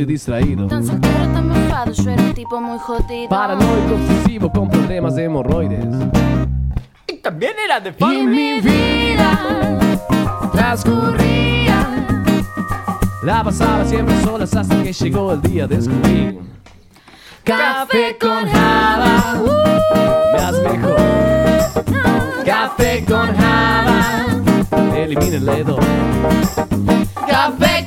y 0.00 0.04
distraído. 0.04 0.66
Tan 0.66 0.84
soltero, 0.84 1.32
tan 1.32 1.48
malvado, 1.48 1.92
yo 1.92 2.10
era 2.10 2.22
un 2.22 2.34
tipo 2.34 2.60
muy 2.60 2.78
jodido. 2.78 3.28
Paranoico 3.28 3.94
obsesivo 3.94 4.50
con 4.50 4.68
problemas 4.68 5.14
de 5.16 5.24
hemorroides. 5.24 5.86
Y 7.06 7.14
también 7.14 7.52
era 7.64 7.80
de 7.80 7.94
Y 7.98 8.26
mi 8.26 8.60
vida 8.60 9.78
transcurría. 10.52 11.86
La 13.22 13.42
pasaba 13.42 13.84
siempre 13.84 14.20
solas 14.22 14.54
hasta 14.54 14.82
que 14.82 14.92
llegó 14.92 15.32
el 15.32 15.42
día 15.42 15.66
de 15.66 15.76
descubrir. 15.76 16.38
Café 17.44 18.16
con 18.20 18.46
Java, 18.46 19.42
me 20.32 20.38
hace 20.38 20.68
mejor. 20.68 20.96
Café 22.44 23.04
con 23.04 23.34
Java, 23.36 24.26
elimina 24.94 25.36
el 25.36 25.46
dedo. 25.46 25.78
Café 27.26 27.86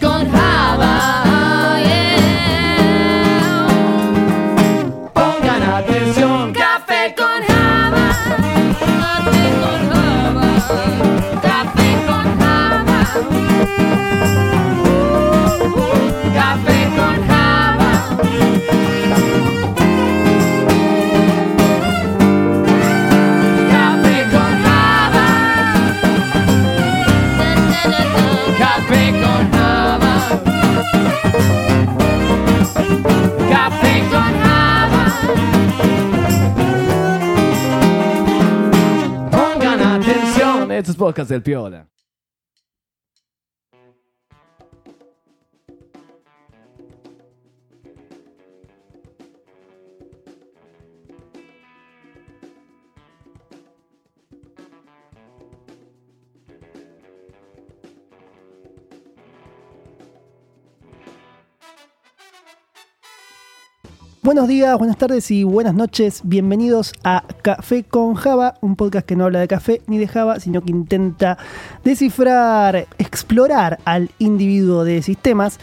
Esto 40.82 40.94
es 40.94 40.98
podcast 40.98 41.30
del 41.30 41.44
Piola. 41.44 41.91
Buenos 64.24 64.48
días, 64.48 64.78
buenas 64.78 64.98
tardes 64.98 65.32
y 65.32 65.44
buenas 65.44 65.74
noches. 65.74 66.22
Bienvenidos 66.24 66.94
a 67.04 67.24
Café 67.42 67.84
con 67.84 68.14
Java, 68.14 68.54
un 68.62 68.76
podcast 68.76 69.04
que 69.04 69.16
no 69.16 69.26
habla 69.26 69.40
de 69.40 69.48
café 69.48 69.82
ni 69.88 69.98
de 69.98 70.08
Java, 70.08 70.40
sino 70.40 70.62
que 70.62 70.70
intenta 70.70 71.40
descifrar, 71.84 72.88
explorar 73.00 73.80
al 73.84 74.12
individuo 74.20 74.84
de 74.84 75.02
sistemas. 75.02 75.60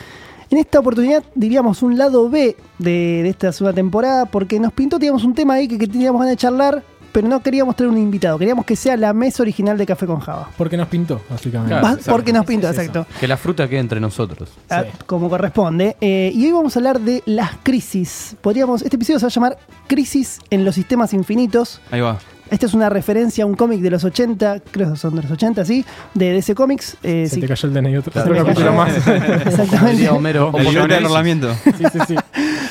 En 0.50 0.58
esta 0.58 0.80
oportunidad 0.80 1.22
diríamos 1.36 1.84
un 1.84 1.98
lado 1.98 2.28
B 2.30 2.56
de, 2.80 3.28
esta 3.28 3.52
segunda 3.52 3.76
temporada, 3.76 4.26
porque 4.26 4.58
nos 4.58 4.72
pintó, 4.72 4.98
teníamos 4.98 5.22
un 5.22 5.34
tema 5.34 5.54
ahí 5.54 5.68
que, 5.68 5.78
que 5.78 5.86
teníamos 5.86 6.20
ganas 6.20 6.32
de 6.32 6.40
charlar, 6.40 6.82
pero 7.12 7.28
no 7.28 7.40
queríamos 7.40 7.76
tener 7.76 7.90
un 7.90 7.98
invitado, 7.98 8.38
queríamos 8.38 8.64
que 8.64 8.76
sea 8.76 8.96
la 8.96 9.12
mesa 9.12 9.42
original 9.42 9.76
de 9.78 9.86
Café 9.86 10.06
con 10.06 10.20
Java. 10.20 10.48
Porque 10.56 10.76
nos 10.76 10.88
pintó, 10.88 11.20
básicamente. 11.28 11.72
Claro, 11.74 11.88
exacto. 11.88 12.12
porque 12.12 12.32
nos 12.32 12.46
pintó, 12.46 12.68
Es 12.68 12.78
exacto. 12.78 13.06
Que 13.20 13.28
la 13.28 13.36
fruta 13.36 13.68
quede 13.68 13.80
entre 13.80 14.00
nosotros. 14.00 14.50
Ah, 14.70 14.84
Sí. 14.84 14.90
como 15.06 15.28
corresponde. 15.28 15.96
Eh, 16.00 16.30
y 16.34 16.46
hoy 16.46 16.52
vamos 16.52 16.76
a 16.76 16.78
hablar 16.80 17.00
de 17.00 17.22
las 17.26 17.52
crisis. 17.62 18.36
Podríamos, 18.40 18.82
este 18.82 18.96
episodio 18.96 19.18
se 19.18 19.26
va 19.26 19.28
a 19.28 19.32
llamar 19.32 19.58
Crisis 19.86 20.38
en 20.50 20.64
los 20.64 20.74
sistemas 20.74 21.12
infinitos. 21.14 21.80
Ahí 21.90 22.00
va. 22.00 22.18
Esta 22.50 22.64
es 22.64 22.72
una 22.72 22.88
referencia 22.88 23.44
a 23.44 23.46
un 23.46 23.54
cómic 23.54 23.80
de 23.80 23.90
los 23.90 24.04
80, 24.04 24.60
creo 24.70 24.92
que 24.92 24.96
son 24.98 25.14
de 25.14 25.20
los 25.20 25.30
80, 25.30 25.66
sí, 25.66 25.84
de 26.14 26.32
DC 26.32 26.54
Comics. 26.54 26.96
Eh, 27.02 27.26
Se 27.28 27.34
sí, 27.34 27.40
te 27.42 27.46
cayó 27.48 27.68
el 27.68 27.74
DNI 27.74 27.96
otro, 27.98 28.10
Se 28.10 28.20
otro 28.20 28.34
capítulo 28.36 28.72
más. 28.72 28.96
Exactamente. 29.06 29.92
Diría 29.92 30.12
Homero. 30.14 30.50
De 30.52 30.96
enrolamiento. 30.96 31.54
Sí, 31.64 31.84
sí, 31.92 31.98
sí. 32.06 32.16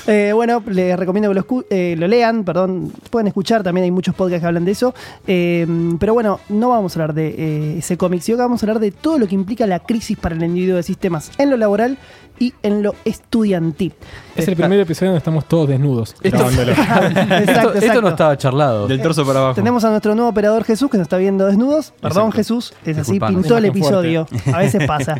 Eh, 0.08 0.32
bueno, 0.34 0.64
les 0.68 0.98
recomiendo 0.98 1.30
que 1.30 1.36
lo, 1.36 1.46
escu- 1.46 1.66
eh, 1.70 1.96
lo 1.98 2.08
lean, 2.08 2.44
perdón, 2.44 2.92
pueden 3.10 3.28
escuchar, 3.28 3.62
también 3.64 3.84
hay 3.86 3.92
muchos 3.92 4.16
podcasts 4.16 4.42
que 4.42 4.48
hablan 4.48 4.66
de 4.66 4.72
eso. 4.72 4.94
Eh, 5.28 5.68
pero 6.00 6.14
bueno, 6.14 6.40
no 6.50 6.70
vamos 6.70 6.96
a 6.96 7.00
hablar 7.02 7.14
de 7.14 7.28
eh, 7.38 7.78
ese 7.80 7.98
cómic, 7.98 8.22
sino 8.22 8.38
que 8.38 8.44
vamos 8.44 8.64
a 8.64 8.66
hablar 8.66 8.80
de 8.80 8.92
todo 8.92 9.20
lo 9.20 9.28
que 9.28 9.36
implica 9.36 9.68
la 9.68 9.80
crisis 9.80 10.18
para 10.18 10.36
el 10.36 10.44
individuo 10.44 10.78
de 10.78 10.84
sistemas 10.84 11.32
en 11.38 11.50
lo 11.50 11.58
laboral 11.58 11.98
y 12.40 12.54
en 12.62 12.84
lo 12.84 12.94
estudiantil. 13.04 13.94
Es 14.36 14.48
el 14.48 14.56
primer 14.56 14.80
episodio 14.80 15.10
donde 15.12 15.18
estamos 15.20 15.46
todos 15.46 15.68
desnudos. 15.70 16.16
grabándolo. 16.22 16.72
Exacto, 16.78 17.74
Esto, 17.74 17.74
esto 17.74 18.02
no 18.02 18.10
estaba 18.10 18.38
charlado. 18.38 18.88
Del 18.88 19.02
torso 19.02 19.26
para 19.26 19.40
abajo. 19.40 19.56
Tenemos 19.56 19.84
a 19.84 19.90
nuestro 19.90 20.14
nuevo 20.16 20.30
operador 20.30 20.64
Jesús 20.64 20.90
que 20.90 20.98
nos 20.98 21.06
está 21.06 21.18
viendo 21.18 21.48
desnudos. 21.48 21.92
Perdón, 22.00 22.28
Exacto. 22.28 22.36
Jesús, 22.38 22.74
es 22.86 22.98
así, 23.00 23.20
pintó 23.20 23.58
el 23.58 23.66
episodio. 23.66 24.28
A 24.54 24.60
veces 24.60 24.86
pasa. 24.88 25.16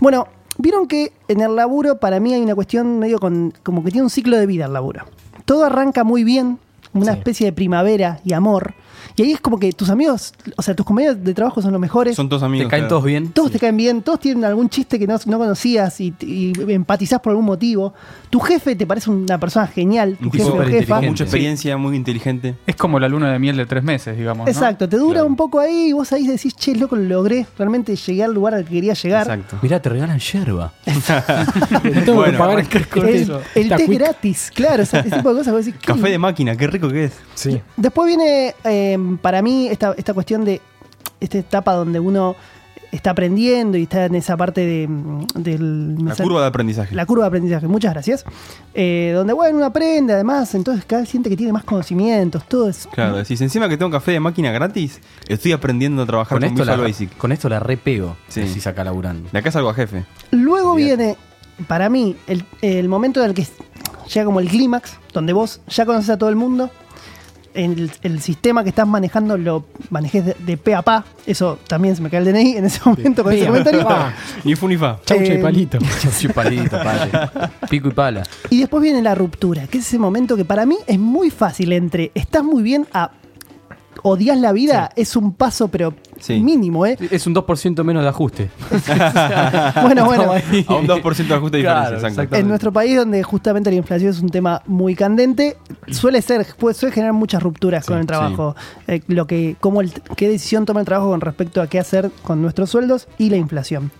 Bueno, 0.00 0.26
vieron 0.62 0.86
que 0.86 1.12
en 1.28 1.40
el 1.40 1.54
laburo 1.56 1.98
para 1.98 2.20
mí 2.20 2.32
hay 2.32 2.40
una 2.40 2.54
cuestión 2.54 2.98
medio 2.98 3.18
con, 3.18 3.52
como 3.62 3.82
que 3.84 3.90
tiene 3.90 4.04
un 4.04 4.10
ciclo 4.10 4.36
de 4.38 4.46
vida 4.46 4.66
el 4.66 4.72
laburo. 4.72 5.04
Todo 5.44 5.64
arranca 5.64 6.04
muy 6.04 6.24
bien, 6.24 6.58
una 6.94 7.12
Sí. 7.12 7.18
especie 7.18 7.46
de 7.46 7.52
primavera 7.52 8.20
y 8.24 8.32
amor. 8.32 8.74
Y 9.16 9.22
ahí 9.22 9.32
es 9.32 9.40
como 9.40 9.58
que 9.58 9.72
tus 9.72 9.90
amigos, 9.90 10.32
o 10.56 10.62
sea, 10.62 10.74
tus 10.74 10.86
compañeros 10.86 11.22
de 11.22 11.34
trabajo 11.34 11.60
son 11.60 11.72
los 11.72 11.80
mejores. 11.80 12.16
Son 12.16 12.28
todos 12.28 12.42
amigos. 12.42 12.66
¿Te 12.66 12.70
caen 12.70 12.82
claro. 12.82 12.88
todos 12.96 13.04
bien? 13.04 13.28
todos 13.32 13.50
te 13.50 13.58
caen 13.58 13.76
bien, 13.76 14.02
todos 14.02 14.20
tienen 14.20 14.44
algún 14.44 14.68
chiste 14.68 14.98
que 14.98 15.06
no, 15.06 15.16
no 15.26 15.38
conocías 15.38 16.00
y, 16.00 16.14
y 16.20 16.52
empatizás 16.72 17.20
por 17.20 17.30
algún 17.30 17.44
motivo. 17.46 17.92
Tu 18.30 18.40
jefe 18.40 18.74
te 18.76 18.86
parece 18.86 19.10
una 19.10 19.38
persona 19.38 19.66
genial, 19.66 20.16
tu 20.18 20.24
Un 20.26 20.32
jefe 20.32 20.44
tipo 20.44 20.56
o 20.58 20.64
jefa. 20.64 21.00
mucha 21.02 21.24
experiencia, 21.24 21.76
muy 21.76 21.96
inteligente. 21.96 22.54
Es 22.66 22.76
como 22.76 22.98
la 22.98 23.08
luna 23.08 23.32
de 23.32 23.38
miel 23.38 23.56
de 23.56 23.66
tres 23.66 23.82
meses, 23.84 24.16
digamos. 24.16 24.46
¿no? 24.46 24.50
Exacto, 24.50 24.88
te 24.88 24.96
dura 24.96 25.12
Claro. 25.12 25.26
un 25.26 25.36
poco 25.36 25.60
ahí 25.60 25.88
y 25.88 25.92
vos 25.92 26.10
ahí 26.12 26.26
decís, 26.26 26.54
che, 26.56 26.74
loco, 26.74 26.96
lo 26.96 27.02
logré, 27.02 27.46
realmente 27.58 27.94
llegué 27.96 28.24
al 28.24 28.32
lugar 28.32 28.54
al 28.54 28.64
que 28.64 28.70
quería 28.70 28.94
llegar. 28.94 29.22
Exacto. 29.22 29.58
Mirá, 29.62 29.80
te 29.82 29.88
regalan 29.90 30.18
yerba. 30.18 30.72
No 30.86 31.80
tengo 31.80 32.04
que 32.04 32.12
Bueno, 32.12 32.38
pagar 32.38 32.58
el 32.60 32.66
El, 33.08 33.08
eso. 33.14 33.40
el 33.54 33.62
Está 33.64 33.76
té 33.76 33.86
quick. 33.86 33.98
gratis, 33.98 34.50
claro, 34.54 34.82
ese, 34.82 34.98
ese 35.00 35.10
tipo 35.10 35.28
de 35.30 35.38
cosas. 35.38 35.52
vos 35.52 35.64
decís. 35.64 35.80
Café 35.84 36.10
de 36.10 36.18
máquina, 36.18 36.56
qué 36.56 36.66
rico 36.66 36.88
que 36.88 37.04
es. 37.04 37.12
Sí. 37.34 37.60
Después 37.76 38.06
viene 38.06 38.54
eh, 38.64 38.96
para 39.20 39.42
mí 39.42 39.68
esta, 39.68 39.94
esta 39.96 40.14
cuestión 40.14 40.44
de 40.44 40.60
esta 41.20 41.38
etapa 41.38 41.74
donde 41.74 42.00
uno 42.00 42.36
está 42.92 43.10
aprendiendo 43.12 43.78
y 43.78 43.84
está 43.84 44.04
en 44.04 44.14
esa 44.14 44.36
parte 44.36 44.60
de, 44.60 44.86
mm, 44.86 45.26
del... 45.34 46.04
La 46.04 46.14
curva 46.14 46.42
de 46.42 46.46
aprendizaje. 46.46 46.94
La 46.94 47.06
curva 47.06 47.24
de 47.24 47.28
aprendizaje, 47.28 47.66
muchas 47.66 47.94
gracias. 47.94 48.24
Eh, 48.74 49.12
donde, 49.14 49.32
bueno, 49.32 49.56
uno 49.56 49.66
aprende 49.66 50.12
además, 50.12 50.54
entonces 50.54 50.84
cada 50.84 51.00
vez 51.00 51.08
siente 51.08 51.30
que 51.30 51.36
tiene 51.36 51.52
más 51.54 51.64
conocimientos, 51.64 52.44
todo 52.46 52.68
es... 52.68 52.86
Claro, 52.92 53.16
decís, 53.16 53.40
encima 53.40 53.68
que 53.68 53.78
tengo 53.78 53.90
café 53.90 54.12
de 54.12 54.20
máquina 54.20 54.52
gratis, 54.52 55.00
estoy 55.26 55.52
aprendiendo 55.52 56.02
a 56.02 56.06
trabajar 56.06 56.38
Con 56.38 56.48
con, 56.48 56.60
esto, 56.60 56.64
la, 56.66 56.76
Basic. 56.76 57.16
con 57.16 57.32
esto 57.32 57.48
la 57.48 57.60
repego. 57.60 58.16
Sí. 58.28 58.46
Si 58.46 58.60
saca 58.60 58.84
laburando. 58.84 59.30
De 59.32 59.38
acá 59.38 59.50
salgo 59.50 59.70
a 59.70 59.74
jefe. 59.74 60.04
Luego 60.30 60.74
Bien. 60.74 60.98
viene, 60.98 61.16
para 61.66 61.88
mí, 61.88 62.14
el, 62.26 62.44
el 62.60 62.88
momento 62.90 63.22
en 63.22 63.30
el 63.30 63.34
que 63.34 63.46
llega 64.12 64.26
como 64.26 64.40
el 64.40 64.48
clímax, 64.48 64.98
donde 65.14 65.32
vos 65.32 65.62
ya 65.66 65.86
conoces 65.86 66.10
a 66.10 66.18
todo 66.18 66.28
el 66.28 66.36
mundo, 66.36 66.70
el, 67.54 67.90
el 68.02 68.20
sistema 68.20 68.62
que 68.62 68.70
estás 68.70 68.86
manejando 68.86 69.36
lo 69.36 69.64
manejes 69.90 70.24
de, 70.24 70.36
de 70.38 70.56
pe 70.56 70.74
a 70.74 70.82
pa, 70.82 71.04
eso 71.26 71.58
también 71.66 71.96
se 71.96 72.02
me 72.02 72.10
cae 72.10 72.20
el 72.20 72.26
DNI 72.26 72.56
en 72.56 72.64
ese 72.64 72.80
momento 72.84 73.22
con 73.22 73.32
ese 73.32 73.46
comentario. 73.46 73.86
Ni 74.44 74.54
fu 74.56 74.68
ni 74.68 74.76
fa. 74.76 74.98
Chaucha 75.04 75.32
Eh, 75.32 75.38
y 75.38 75.42
palito. 75.42 75.78
Sí, 76.12 76.28
palito, 76.28 76.78
pale. 76.82 77.10
Pico 77.68 77.88
y 77.88 77.92
pala. 77.92 78.22
Y 78.50 78.60
después 78.60 78.82
viene 78.82 79.02
la 79.02 79.14
ruptura, 79.14 79.66
que 79.66 79.78
es 79.78 79.86
ese 79.86 79.98
momento 79.98 80.36
que 80.36 80.44
para 80.44 80.66
mí 80.66 80.76
es 80.86 80.98
muy 80.98 81.30
fácil 81.30 81.72
entre 81.72 82.10
estás 82.14 82.44
muy 82.44 82.62
bien 82.62 82.86
a 82.92 83.12
odias 84.02 84.38
la 84.38 84.52
vida, 84.52 84.90
es 84.96 85.16
un 85.16 85.32
paso 85.32 85.68
pero 85.68 85.94
Sí. 86.22 86.38
mínimo, 86.40 86.86
¿eh? 86.86 86.96
Es 87.10 87.26
un 87.26 87.34
2% 87.34 87.82
menos 87.82 88.02
de 88.04 88.08
ajuste. 88.08 88.50
Bueno, 89.82 90.04
bueno. 90.06 90.32
A 90.68 90.74
un 90.76 90.86
2% 90.86 91.26
de 91.26 91.34
ajuste 91.34 91.56
de 91.56 91.62
diferencia, 91.62 91.62
Claro, 91.62 91.94
exacto. 91.96 92.06
exacto. 92.08 92.36
En 92.36 92.48
nuestro 92.48 92.72
país, 92.72 92.96
donde 92.96 93.22
justamente 93.22 93.70
la 93.70 93.76
inflación 93.76 94.10
es 94.10 94.20
un 94.20 94.28
tema 94.28 94.62
muy 94.66 94.94
candente, 94.94 95.56
suele 95.90 96.22
ser, 96.22 96.46
puede, 96.58 96.74
suele 96.74 96.94
generar 96.94 97.12
muchas 97.12 97.42
rupturas 97.42 97.84
con 97.86 97.98
el 97.98 98.06
trabajo. 98.06 98.54
Eh, 98.86 99.00
lo 99.08 99.26
que, 99.26 99.56
cómo 99.60 99.80
el- 99.80 99.92
qué 100.16 100.28
decisión 100.28 100.64
toma 100.64 100.80
el 100.80 100.86
trabajo 100.86 101.10
con 101.10 101.20
respecto 101.20 101.60
a 101.60 101.66
qué 101.66 101.78
hacer 101.80 102.10
con 102.22 102.40
nuestros 102.40 102.70
sueldos 102.70 103.08
y 103.18 103.30
la 103.30 103.36
inflación. 103.36 103.90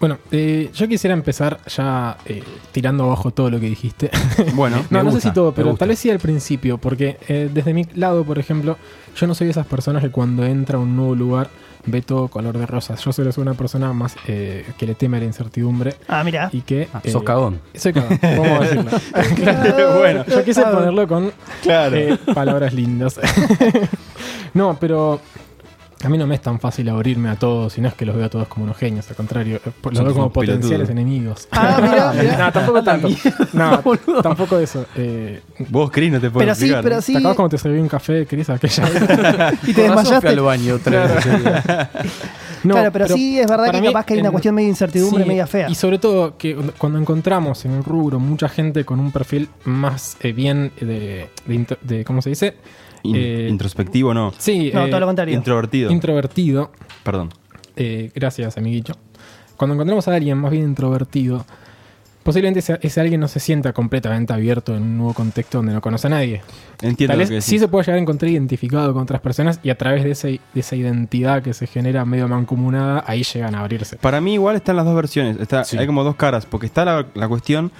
Bueno, 0.00 0.16
eh, 0.32 0.70
yo 0.74 0.88
quisiera 0.88 1.12
empezar 1.14 1.60
ya 1.66 2.16
eh, 2.24 2.42
tirando 2.72 3.04
abajo 3.04 3.30
todo 3.32 3.50
lo 3.50 3.60
que 3.60 3.66
dijiste. 3.66 4.10
Bueno, 4.54 4.78
No, 4.90 4.98
Me 4.98 5.04
no 5.04 5.12
sé 5.12 5.20
si 5.20 5.30
todo, 5.30 5.52
pero 5.52 5.74
tal 5.74 5.88
vez 5.88 5.98
sí 5.98 6.10
al 6.10 6.18
principio, 6.18 6.78
porque 6.78 7.18
eh, 7.28 7.50
desde 7.52 7.74
mi 7.74 7.84
lado, 7.94 8.24
por 8.24 8.38
ejemplo, 8.38 8.78
yo 9.14 9.26
no 9.26 9.34
soy 9.34 9.46
de 9.46 9.50
esas 9.52 9.66
personas 9.66 10.02
que 10.02 10.10
cuando 10.10 10.44
entra 10.46 10.78
a 10.78 10.80
un 10.80 10.96
nuevo 10.96 11.14
lugar 11.14 11.50
ve 11.86 12.02
todo 12.02 12.28
color 12.28 12.56
de 12.58 12.66
rosas. 12.66 13.02
Yo 13.04 13.12
suelo 13.12 13.30
ser 13.32 13.42
una 13.42 13.54
persona 13.54 13.92
más 13.92 14.14
eh, 14.26 14.64
que 14.78 14.86
le 14.86 14.94
teme 14.94 15.16
a 15.16 15.20
la 15.20 15.26
incertidumbre 15.26 15.94
Ah, 16.08 16.22
mira. 16.24 16.48
y 16.52 16.60
que... 16.62 16.88
Ah, 16.94 17.00
eh, 17.04 17.10
sos 17.10 17.22
cagón. 17.22 17.60
Soy 17.74 17.92
cagón, 17.92 18.18
vamos 18.22 18.48
a 18.48 18.60
decirlo. 18.62 18.90
bueno, 19.98 20.24
Yo 20.26 20.44
quise 20.44 20.62
ponerlo 20.62 21.06
con 21.08 21.32
claro. 21.62 21.96
eh, 21.96 22.18
palabras 22.34 22.72
lindas. 22.74 23.18
no, 24.54 24.76
pero 24.80 25.20
A 26.02 26.08
mí 26.08 26.16
no 26.16 26.26
me 26.26 26.34
es 26.34 26.40
tan 26.40 26.58
fácil 26.58 26.88
abrirme 26.88 27.28
a 27.28 27.36
todos, 27.36 27.76
y 27.76 27.80
no 27.82 27.88
es 27.88 27.94
que 27.94 28.06
los 28.06 28.16
veo 28.16 28.24
a 28.24 28.28
todos 28.30 28.48
como 28.48 28.64
unos 28.64 28.76
genios, 28.78 29.08
al 29.10 29.16
contrario, 29.16 29.56
eh, 29.64 29.70
los 29.90 30.04
veo 30.04 30.14
como 30.14 30.32
potenciales 30.32 30.88
enemigos. 30.88 31.46
Ah, 31.50 31.78
mirá, 31.82 32.12
mirá. 32.12 32.38
no, 32.46 32.52
tampoco 32.52 32.82
tanto. 32.82 33.08
No, 33.52 33.82
tampoco 34.22 34.58
eso. 34.58 34.86
Eh, 34.96 35.40
Vos, 35.68 35.90
Cris, 35.90 36.10
no 36.12 36.20
te 36.20 36.30
puedo 36.30 36.40
Pero 36.44 36.54
sí, 36.54 36.64
explicar. 36.64 36.84
pero 36.84 37.02
sí. 37.02 37.12
¿Te 37.12 37.18
acabas 37.18 37.36
cuando 37.36 37.50
te 37.50 37.58
serví 37.58 37.78
un 37.78 37.88
café, 37.88 38.26
Cris, 38.26 38.48
aquella 38.48 38.84
vez? 38.88 39.58
Y 39.68 39.72
te 39.74 39.82
desmayaste. 39.82 40.28
al 40.28 40.40
baño 40.40 40.74
otra 40.76 41.06
vez. 41.06 41.16
ese 41.26 41.38
día. 41.38 41.90
No, 42.62 42.74
claro, 42.74 42.92
pero, 42.92 43.08
sí 43.08 43.38
es 43.40 43.46
verdad 43.46 43.66
para 43.66 43.78
que 43.78 43.82
mí, 43.82 43.86
capaz 43.92 44.04
que 44.06 44.14
hay 44.14 44.20
una 44.20 44.28
en- 44.28 44.32
cuestión 44.32 44.54
medio 44.54 44.66
de 44.66 44.70
incertidumbre, 44.70 45.22
sí, 45.24 45.28
media 45.28 45.46
fea. 45.46 45.68
Y 45.70 45.74
sobre 45.74 45.98
todo 45.98 46.36
que 46.36 46.54
cuando 46.78 46.98
encontramos 46.98 47.64
en 47.64 47.72
el 47.72 47.84
rubro 47.84 48.18
mucha 48.20 48.48
gente 48.50 48.84
con 48.84 49.00
un 49.00 49.10
perfil 49.12 49.48
más 49.64 50.16
eh, 50.20 50.32
bien 50.32 50.70
de, 50.80 51.28
de- 51.82 52.04
¿Cómo 52.04 52.20
se 52.22 52.30
dice? 52.30 52.54
In- 53.02 53.16
Eh, 53.16 53.46
introspectivo, 53.50 54.12
no. 54.14 54.32
Sí, 54.38 54.70
No, 54.74 54.86
eh, 54.86 54.90
todo 54.90 55.00
lo 55.00 55.06
contrario. 55.06 55.34
Introvertido. 55.34 55.90
introvertido. 55.90 56.70
Perdón. 57.02 57.30
Eh, 57.76 58.10
gracias, 58.14 58.56
amiguito. 58.58 58.94
Cuando 59.56 59.74
encontramos 59.74 60.06
a 60.08 60.14
alguien 60.14 60.38
más 60.38 60.50
bien 60.50 60.64
introvertido, 60.64 61.44
posiblemente 62.22 62.60
ese, 62.60 62.78
ese 62.82 63.00
alguien 63.00 63.20
no 63.20 63.28
se 63.28 63.40
sienta 63.40 63.72
completamente 63.72 64.32
abierto 64.32 64.76
en 64.76 64.82
un 64.82 64.96
nuevo 64.98 65.14
contexto 65.14 65.58
donde 65.58 65.72
no 65.72 65.80
conoce 65.80 66.06
a 66.06 66.10
nadie. 66.10 66.42
Entiendo 66.82 67.12
Tal 67.12 67.16
lo 67.18 67.20
vez 67.20 67.28
que 67.28 67.34
decís. 67.36 67.44
sí 67.46 67.58
se 67.58 67.68
puede 67.68 67.84
llegar 67.84 67.98
a 67.98 68.02
encontrar 68.02 68.30
identificado 68.30 68.92
con 68.92 69.02
otras 69.02 69.20
personas 69.20 69.60
y 69.62 69.70
a 69.70 69.76
través 69.78 70.04
de, 70.04 70.10
ese, 70.12 70.40
de 70.54 70.60
esa 70.60 70.76
identidad 70.76 71.42
que 71.42 71.54
se 71.54 71.66
genera 71.66 72.04
medio 72.04 72.28
mancomunada, 72.28 73.04
ahí 73.06 73.22
llegan 73.22 73.54
a 73.54 73.60
abrirse. 73.60 73.96
Para 73.96 74.20
mí 74.20 74.34
igual 74.34 74.56
están 74.56 74.76
las 74.76 74.84
dos 74.84 74.94
versiones. 74.94 75.38
Está, 75.40 75.64
Sí. 75.64 75.76
Hay 75.78 75.86
como 75.86 76.04
dos 76.04 76.16
caras, 76.16 76.46
porque 76.46 76.66
está 76.66 76.84
la, 76.84 77.06
la 77.14 77.28
cuestión 77.28 77.70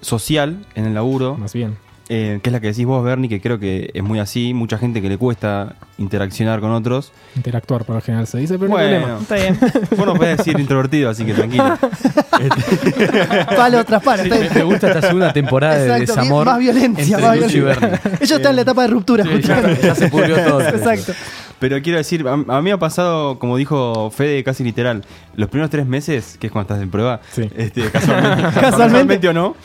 social 0.00 0.64
en 0.76 0.84
el 0.86 0.94
laburo, 0.94 1.36
Más 1.36 1.52
bien. 1.52 1.76
Eh, 2.10 2.40
que 2.42 2.48
es 2.48 2.52
la 2.52 2.60
que 2.60 2.68
decís 2.68 2.86
vos, 2.86 3.04
Bernie, 3.04 3.28
que 3.28 3.40
creo 3.40 3.58
que 3.58 3.90
es 3.92 4.02
muy 4.02 4.18
así. 4.18 4.54
Mucha 4.54 4.78
gente 4.78 5.02
que 5.02 5.08
le 5.10 5.18
cuesta 5.18 5.74
interaccionar 5.98 6.60
con 6.60 6.70
otros. 6.70 7.12
Interactuar 7.36 7.84
por 7.84 7.96
lo 7.96 8.00
general 8.00 8.26
se 8.26 8.38
dice, 8.38 8.58
pero 8.58 8.70
no 8.70 8.76
hay 8.78 8.88
problema. 8.88 9.06
Bueno, 9.06 9.20
Está 9.20 9.34
bien. 9.34 9.58
vos 9.96 10.06
no 10.06 10.14
podés 10.14 10.38
decir 10.38 10.58
introvertido, 10.58 11.10
así 11.10 11.24
que 11.24 11.34
tranquilo. 11.34 11.78
palo 13.56 13.84
tras 13.84 14.02
palo. 14.02 14.22
está 14.22 14.54
Me, 14.54 14.62
gusta 14.62 14.88
esta 14.88 15.02
segunda 15.02 15.32
temporada 15.32 15.76
de 15.76 15.82
Exacto, 15.82 16.14
desamor. 16.14 16.46
más 16.46 16.58
violencia, 16.58 17.16
entre 17.16 17.26
más 17.26 17.50
violencia. 17.50 18.00
Ellos 18.20 18.38
están 18.38 18.50
en 18.50 18.56
la 18.56 18.62
etapa 18.62 18.82
de 18.82 18.88
ruptura. 18.88 19.24
Sí, 19.24 19.42
ya, 19.42 19.80
ya 19.80 19.94
se 19.94 20.08
pudrió 20.08 20.36
todo. 20.42 20.60
Exacto. 20.68 21.12
Pero 21.60 21.80
quiero 21.82 21.98
decir, 21.98 22.24
a, 22.28 22.32
a 22.34 22.36
mí 22.36 22.62
me 22.62 22.72
ha 22.72 22.78
pasado, 22.78 23.38
como 23.38 23.56
dijo 23.56 24.10
Fede, 24.10 24.44
casi 24.44 24.62
literal, 24.62 25.04
los 25.34 25.48
primeros 25.48 25.70
tres 25.70 25.86
meses, 25.86 26.36
que 26.38 26.46
es 26.46 26.52
cuando 26.52 26.72
estás 26.72 26.82
en 26.82 26.90
prueba, 26.90 27.20
Sí. 27.32 27.50
este, 27.56 27.82
casualmente, 27.90 28.60
Casualmente. 28.60 29.28
o 29.28 29.32
no, 29.32 29.56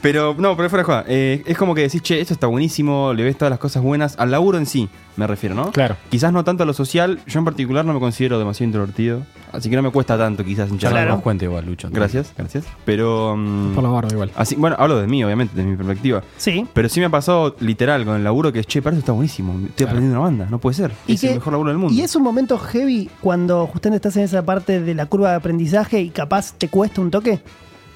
pero 0.00 0.34
no, 0.38 0.56
pero 0.56 0.70
fuera 0.70 0.82
de 0.82 0.84
joda, 0.86 1.04
eh, 1.06 1.42
es 1.46 1.56
como 1.58 1.74
que 1.74 1.82
decís, 1.82 2.02
che, 2.02 2.20
esto 2.20 2.32
está 2.34 2.46
buenísimo, 2.46 3.12
le 3.12 3.24
ves 3.24 3.36
todas 3.36 3.50
las 3.50 3.58
cosas 3.58 3.82
buenas, 3.82 4.16
al 4.18 4.30
laburo 4.30 4.56
en 4.58 4.66
sí, 4.66 4.88
me 5.16 5.26
refiero, 5.26 5.54
¿no? 5.54 5.70
Claro. 5.72 5.96
Quizás 6.10 6.32
no 6.32 6.44
tanto 6.44 6.62
a 6.62 6.66
lo 6.66 6.72
social, 6.72 7.20
yo 7.26 7.38
en 7.38 7.44
particular 7.44 7.84
no 7.84 7.92
me 7.94 8.00
considero 8.00 8.38
demasiado 8.38 8.66
introvertido, 8.68 9.22
así 9.52 9.70
que 9.70 9.76
no 9.76 9.82
me 9.82 9.90
cuesta 9.90 10.16
tanto 10.18 10.44
quizás 10.44 10.68
hinchar. 10.70 10.90
no 10.90 10.96
Claro. 10.96 11.12
nos 11.14 11.22
cuente 11.22 11.44
igual, 11.44 11.66
Lucho. 11.66 11.88
Gracias, 11.90 12.32
gracias. 12.36 12.64
Pero... 12.84 13.36
mm, 13.36 13.74
Por 13.74 13.84
la 13.84 13.90
barba 13.90 14.08
igual. 14.12 14.30
así, 14.36 14.54
bueno, 14.56 14.76
hablo 14.78 14.98
de 14.98 15.06
mí, 15.06 15.22
obviamente, 15.24 15.54
de 15.56 15.64
mi 15.64 15.76
perspectiva. 15.76 16.22
Sí. 16.36 16.66
Pero 16.72 16.88
sí 16.88 17.00
me 17.00 17.06
ha 17.06 17.10
pasado 17.10 17.56
literal 17.60 18.04
con 18.04 18.16
el 18.16 18.24
laburo 18.24 18.52
que, 18.52 18.64
che, 18.64 18.82
para 18.82 18.94
eso 18.94 19.00
está 19.00 19.12
buenísimo. 19.12 19.52
Estoy 19.54 19.68
Claro. 19.76 19.90
aprendiendo 19.90 20.18
una 20.20 20.28
banda, 20.28 20.46
no 20.50 20.58
puede 20.58 20.74
ser. 20.74 20.92
Y 21.06 21.14
es 21.14 21.20
que- 21.20 21.28
el 21.28 21.34
mejor 21.34 21.52
laburo 21.52 21.70
del 21.70 21.78
mundo. 21.78 21.94
Y 21.94 22.00
es 22.02 22.14
un 22.16 22.22
momento 22.22 22.58
heavy 22.58 23.10
cuando 23.20 23.66
justamente 23.66 23.96
estás 24.08 24.16
en 24.16 24.24
esa 24.24 24.44
parte 24.44 24.80
de 24.80 24.94
la 24.94 25.06
curva 25.06 25.30
de 25.30 25.36
aprendizaje 25.36 26.00
y 26.00 26.10
capaz 26.10 26.54
te 26.54 26.68
cuesta 26.68 27.00
un 27.00 27.10
toque. 27.10 27.40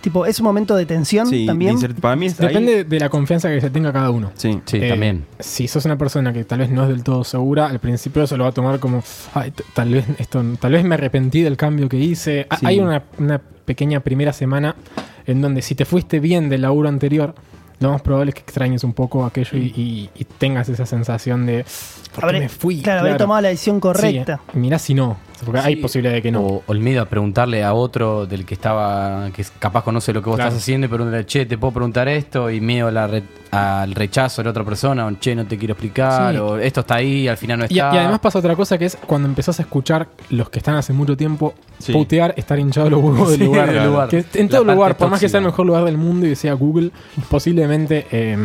Tipo, 0.01 0.27
es 0.27 0.39
un 0.39 0.45
momento 0.45 0.77
de 0.77 0.87
tensión 0.87 1.27
Sí, 1.27 1.45
también. 1.45 1.77
para 2.01 2.15
mí 2.15 2.27
es 2.27 2.41
ahí- 2.41 2.47
Depende 2.49 2.85
de 2.85 3.01
la 3.01 3.09
confianza 3.09 3.49
que 3.49 3.61
se 3.61 3.69
tenga 3.69 3.93
cada 3.93 4.11
uno. 4.11 4.31
Sí. 4.37 4.61
Sí, 4.65 4.77
Eh, 4.77 4.89
también. 4.91 5.25
Si 5.41 5.67
sos 5.67 5.85
una 5.87 5.99
persona 5.99 6.33
que 6.33 6.45
tal 6.45 6.61
vez 6.61 6.71
no 6.71 6.85
es 6.85 6.89
del 6.89 7.03
todo 7.03 7.25
segura, 7.25 7.67
al 7.67 7.81
principio 7.81 8.27
se 8.27 8.37
lo 8.37 8.45
va 8.45 8.51
a 8.51 8.53
tomar 8.53 8.79
como, 8.79 9.03
"Ay, 9.35 9.51
t- 9.51 9.65
tal 9.75 9.91
vez 9.93 10.05
esto, 10.19 10.43
tal 10.61 10.73
vez 10.73 10.85
me 10.85 10.95
arrepentí 10.95 11.43
del 11.43 11.57
cambio 11.57 11.89
que 11.89 11.97
hice. 11.97 12.47
Ha- 12.49 12.59
Sí. 12.59 12.67
Hay 12.67 12.79
una, 12.79 13.03
una 13.19 13.39
pequeña 13.39 14.01
primera 14.01 14.33
semana 14.33 14.77
en 15.27 15.43
donde 15.43 15.63
si 15.63 15.75
te 15.75 15.85
fuiste 15.85 16.21
bien 16.21 16.49
del 16.49 16.63
laburo 16.63 16.89
anterior, 16.89 17.35
lo 17.81 17.91
más 17.93 18.01
probable 18.03 18.31
es 18.31 18.35
que 18.37 18.41
extrañes 18.43 18.83
un 18.85 18.93
poco 18.93 19.25
aquello 19.25 19.57
y, 19.59 19.73
y- 19.77 20.11
y 20.17 20.25
tengas 20.25 20.69
esa 20.69 20.87
sensación 20.87 21.45
de, 21.47 21.65
¿por 22.15 22.21
qué 22.25 22.27
Habré- 22.27 22.39
me 22.41 22.49
fui? 22.49 22.83
Claro, 22.83 23.01
haber 23.01 23.17
tomado 23.19 23.41
la 23.41 23.49
decisión 23.49 23.79
correcta. 23.81 24.41
Sí, 24.53 24.59
mirá 24.59 24.79
si 24.79 24.95
no, 24.95 25.17
porque 25.45 25.61
hay 25.61 25.77
posibilidad 25.77 26.15
de 26.15 26.23
que 26.23 26.31
no. 26.33 26.41
O, 26.41 26.63
o 26.67 26.73
el 26.73 26.81
miedo 26.81 27.03
a 27.03 27.07
preguntarle 27.07 27.63
a 27.65 27.75
otro 27.75 28.27
del 28.27 28.45
que 28.45 28.55
estaba, 28.55 29.31
que 29.33 29.45
capaz 29.59 29.85
conoce 29.85 30.13
lo 30.13 30.23
que 30.23 30.29
vos 30.31 30.37
Claro. 30.37 30.49
estás 30.51 30.63
haciendo 30.63 30.87
y 30.87 30.89
preguntarle, 30.89 31.27
che, 31.27 31.47
te 31.47 31.57
puedo 31.59 31.73
preguntar 31.73 32.09
esto 32.09 32.51
y 32.51 32.61
miedo 32.61 32.89
a 32.89 32.93
la 32.93 33.07
re- 33.07 33.23
al 33.51 33.95
rechazo 33.95 34.43
de 34.43 34.45
la 34.45 34.51
otra 34.51 34.65
persona, 34.65 35.07
o 35.07 35.13
che, 35.19 35.35
no 35.35 35.47
te 35.47 35.57
quiero 35.57 35.73
explicar, 35.73 36.35
Sí. 36.35 36.39
o 36.39 36.59
esto 36.59 36.81
está 36.81 36.97
ahí, 36.97 37.27
al 37.29 37.37
final 37.39 37.59
no 37.61 37.65
Y, 37.69 37.75
y 37.75 37.79
está. 37.79 37.91
además 37.93 38.19
pasa 38.21 38.39
otra 38.41 38.55
cosa 38.57 38.77
que 38.79 38.85
es 38.85 38.97
cuando 39.07 39.27
empezás 39.29 39.59
a 39.59 39.63
escuchar 39.63 40.09
los 40.31 40.51
que 40.51 40.59
están 40.59 40.75
hace 40.77 40.93
mucho 40.93 41.17
tiempo 41.17 41.55
Sí. 41.79 41.93
putear, 41.93 42.35
estar 42.37 42.59
hinchado 42.59 42.91
los 42.91 43.03
huevos 43.03 43.31
del 43.31 43.39
Sí, 43.39 43.45
lugar. 43.45 43.73
del 43.73 43.87
lugar. 43.87 44.09
Que 44.09 44.25
en 44.35 44.47
La 44.47 44.49
todo 44.59 44.65
lugar, 44.65 44.97
por 44.97 45.09
más 45.11 45.21
que 45.21 45.29
sea 45.29 45.39
el 45.41 45.47
mejor 45.47 45.65
lugar 45.67 45.85
del 45.85 45.97
mundo 45.97 46.27
y 46.27 46.35
sea 46.37 46.53
Google, 46.55 46.91
posiblemente 47.31 48.07
eh, 48.11 48.37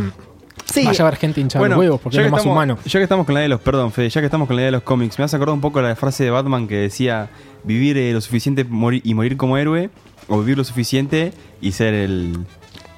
Sí, 0.65 0.85
vaya 0.85 1.03
a 1.03 1.07
haber 1.07 1.19
gente 1.19 1.39
hinchada 1.41 1.67
los 1.67 1.77
huevos 1.77 2.01
porque 2.01 2.15
ya 2.17 2.21
es 2.23 2.27
que 2.27 2.31
más 2.31 2.39
estamos, 2.39 2.55
humano. 2.55 2.77
Ya 2.85 2.99
que 2.99 3.03
estamos 3.03 3.25
con 3.25 3.35
la 3.35 3.41
idea 3.41 3.45
de 3.45 3.49
los, 3.49 3.61
perdón, 3.61 3.91
Fede, 3.91 4.09
ya 4.09 4.21
que 4.21 4.25
estamos 4.25 4.47
con 4.47 4.55
la 4.55 4.61
idea 4.63 4.67
de 4.67 4.71
los 4.71 4.83
cómics, 4.83 5.17
me 5.19 5.25
has 5.25 5.33
acordado 5.33 5.53
un 5.53 5.61
poco 5.61 5.81
la 5.81 5.95
frase 5.95 6.23
de 6.23 6.29
Batman 6.31 6.67
que 6.67 6.75
decía 6.77 7.29
vivir 7.63 7.97
eh, 7.97 8.11
lo 8.13 8.21
suficiente 8.21 8.65
mori- 8.67 9.01
y 9.03 9.13
morir 9.13 9.37
como 9.37 9.57
héroe, 9.57 9.89
o 10.27 10.39
vivir 10.39 10.57
lo 10.57 10.63
suficiente 10.63 11.31
y 11.61 11.71
ser 11.73 11.93
el, 11.93 12.37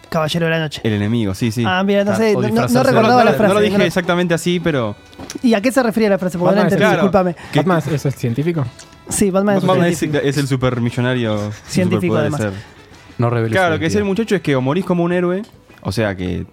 Caballero 0.10 0.46
de 0.46 0.52
la 0.52 0.60
Noche. 0.60 0.80
el 0.84 0.94
enemigo, 0.94 1.34
sí, 1.34 1.52
sí. 1.52 1.63
Ah, 1.68 1.84
mira, 1.84 2.04
no 2.06 2.16
sé, 2.16 2.34
no- 2.34 2.42
no, 2.42 2.68
no 2.68 2.84
recordaba 2.84 3.19
no, 3.19 3.24
la 3.25 3.31
no 3.31 3.38
frase. 3.38 3.54
lo 3.54 3.60
dije 3.60 3.78
no 3.78 3.84
exactamente 3.84 4.34
así, 4.34 4.60
pero 4.62 4.96
¿Y 5.44 5.54
a 5.54 5.62
qué 5.62 5.72
se 5.72 5.84
refiere 5.84 6.10
la 6.10 6.18
frase? 6.18 6.38
Porque 6.38 6.56
no 6.56 6.68
es- 6.68 6.75
claro. 6.75 6.92
discúlpame. 6.94 7.36
que- 7.51 7.60
Batman 7.60 7.80
es, 7.80 7.88
es 7.88 8.06
el 8.06 8.13
científico. 8.13 8.66
Sí, 9.10 9.30
Batman 9.31 9.58
es 9.58 9.63
un 9.63 9.68
Batman 9.68 9.88
es, 9.88 9.98
científico. 10.00 10.30
es 10.30 10.38
el 10.38 10.48
supermillonario 10.48 11.51
Científico, 11.68 12.13
superpoderes, 12.16 12.34
además. 12.36 12.42
ser. 12.42 12.75
No 13.18 13.30
reveles 13.30 13.51
Claro, 13.58 13.74
lo 13.74 13.80
que 13.80 13.86
decía 13.86 14.00
el 14.00 14.06
muchacho 14.06 14.36
es 14.36 14.42
que 14.42 14.56
o 14.56 14.62
morís 14.62 14.86
como 14.86 15.04
un 15.04 15.12
héroe, 15.13 15.42
o 15.81 15.92
sea 15.92 16.16
que 16.16 16.46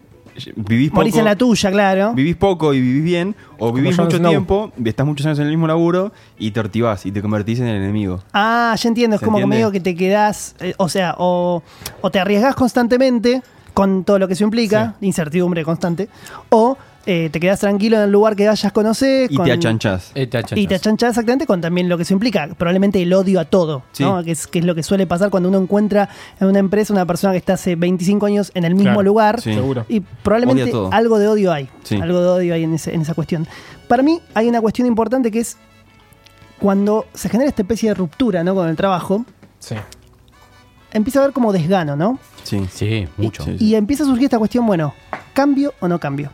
vivís 0.56 0.90
poco, 0.90 1.00
Morís 1.00 1.16
en 1.16 1.24
la 1.24 1.36
tuya, 1.36 1.70
claro. 1.70 2.14
vivís 2.14 2.36
poco 2.36 2.72
y 2.74 2.80
vivís 2.80 3.04
bien, 3.04 3.34
o 3.58 3.72
vivís 3.72 3.98
mucho 3.98 4.16
Snow. 4.18 4.30
tiempo, 4.30 4.72
estás 4.84 5.06
muchos 5.06 5.26
años 5.26 5.38
en 5.38 5.44
el 5.46 5.50
mismo 5.50 5.66
laburo 5.66 6.12
y 6.38 6.50
te 6.50 6.60
ortivás 6.60 7.04
y 7.06 7.12
te 7.12 7.20
convertís 7.22 7.60
en 7.60 7.66
el 7.66 7.76
enemigo. 7.76 8.22
Ah, 8.32 8.74
ya 8.78 8.88
entiendo. 8.88 9.16
Es 9.16 9.20
¿Se 9.20 9.24
como 9.26 9.38
que 9.38 9.44
entiende? 9.44 9.56
medio 9.64 9.72
que 9.72 9.80
te 9.80 9.94
quedás, 9.94 10.54
eh, 10.60 10.74
o 10.78 10.88
sea, 10.88 11.14
o, 11.18 11.62
o 12.00 12.10
te 12.10 12.18
arriesgás 12.18 12.54
constantemente 12.54 13.42
con 13.74 14.04
todo 14.04 14.18
lo 14.18 14.26
que 14.28 14.34
eso 14.34 14.44
implica, 14.44 14.96
incertidumbre 15.00 15.64
constante, 15.64 16.08
o 16.50 16.76
eh, 17.06 17.28
te 17.32 17.40
quedás 17.40 17.60
tranquilo 17.60 17.96
en 17.96 18.02
el 18.04 18.10
lugar 18.12 18.36
que 18.36 18.46
vayas, 18.46 18.72
conocés. 18.72 19.30
Y 19.30 19.36
con- 19.36 19.44
te 19.46 19.52
achanchás. 19.52 20.12
Eh, 20.14 20.26
te 20.26 20.38
achachas. 20.38 20.58
Y 20.58 20.66
te 20.66 20.74
achanchás 20.76 21.10
exactamente 21.10 21.46
con 21.46 21.60
también 21.60 21.88
lo 21.88 21.96
que 21.96 22.04
eso 22.04 22.12
implica. 22.14 22.48
Probablemente 22.56 23.02
el 23.02 23.12
odio 23.12 23.40
a 23.40 23.44
todo, 23.44 23.82
Sí. 23.92 24.04
¿no? 24.04 24.22
que, 24.22 24.30
es, 24.32 24.46
que 24.46 24.60
es 24.60 24.64
lo 24.64 24.74
que 24.74 24.82
suele 24.82 25.06
pasar 25.06 25.30
cuando 25.30 25.48
uno 25.48 25.58
encuentra 25.58 26.08
en 26.40 26.46
una 26.48 26.58
empresa 26.60 26.92
una 26.92 27.04
persona 27.06 27.32
que 27.32 27.38
está 27.38 27.54
hace 27.54 27.74
25 27.76 28.26
años 28.26 28.50
en 28.54 28.64
el 28.64 28.74
mismo 28.74 28.90
Claro. 28.92 29.02
lugar. 29.02 29.40
Sí. 29.40 29.52
Seguro. 29.54 29.84
Y 29.88 30.00
probablemente 30.00 30.72
algo 30.92 31.18
de 31.18 31.28
odio 31.28 31.52
hay. 31.52 31.68
Sí. 31.82 31.96
Algo 32.00 32.20
de 32.20 32.28
odio 32.28 32.54
hay 32.54 32.64
en, 32.64 32.74
ese- 32.74 32.94
en 32.94 33.00
esa 33.02 33.14
cuestión. 33.14 33.46
Para 33.88 34.02
mí 34.02 34.20
hay 34.34 34.48
una 34.48 34.60
cuestión 34.60 34.86
importante 34.86 35.30
que 35.30 35.40
es 35.40 35.56
cuando 36.58 37.06
se 37.14 37.28
genera 37.28 37.48
esta 37.48 37.62
especie 37.62 37.88
de 37.88 37.94
ruptura 37.94 38.44
¿no? 38.44 38.54
con 38.54 38.68
el 38.68 38.76
trabajo, 38.76 39.24
Sí. 39.58 39.74
empieza 40.92 41.18
a 41.18 41.22
haber 41.24 41.34
como 41.34 41.52
desgano, 41.52 41.96
¿no? 41.96 42.18
Sí. 42.44 42.66
Sí, 42.70 43.08
mucho. 43.16 43.44
Sí. 43.44 43.56
Y 43.58 43.74
empieza 43.74 44.04
a 44.04 44.06
surgir 44.06 44.24
esta 44.24 44.38
cuestión, 44.38 44.66
bueno, 44.66 44.94
¿cambio 45.32 45.74
o 45.80 45.88
no 45.88 45.98
cambio? 45.98 46.30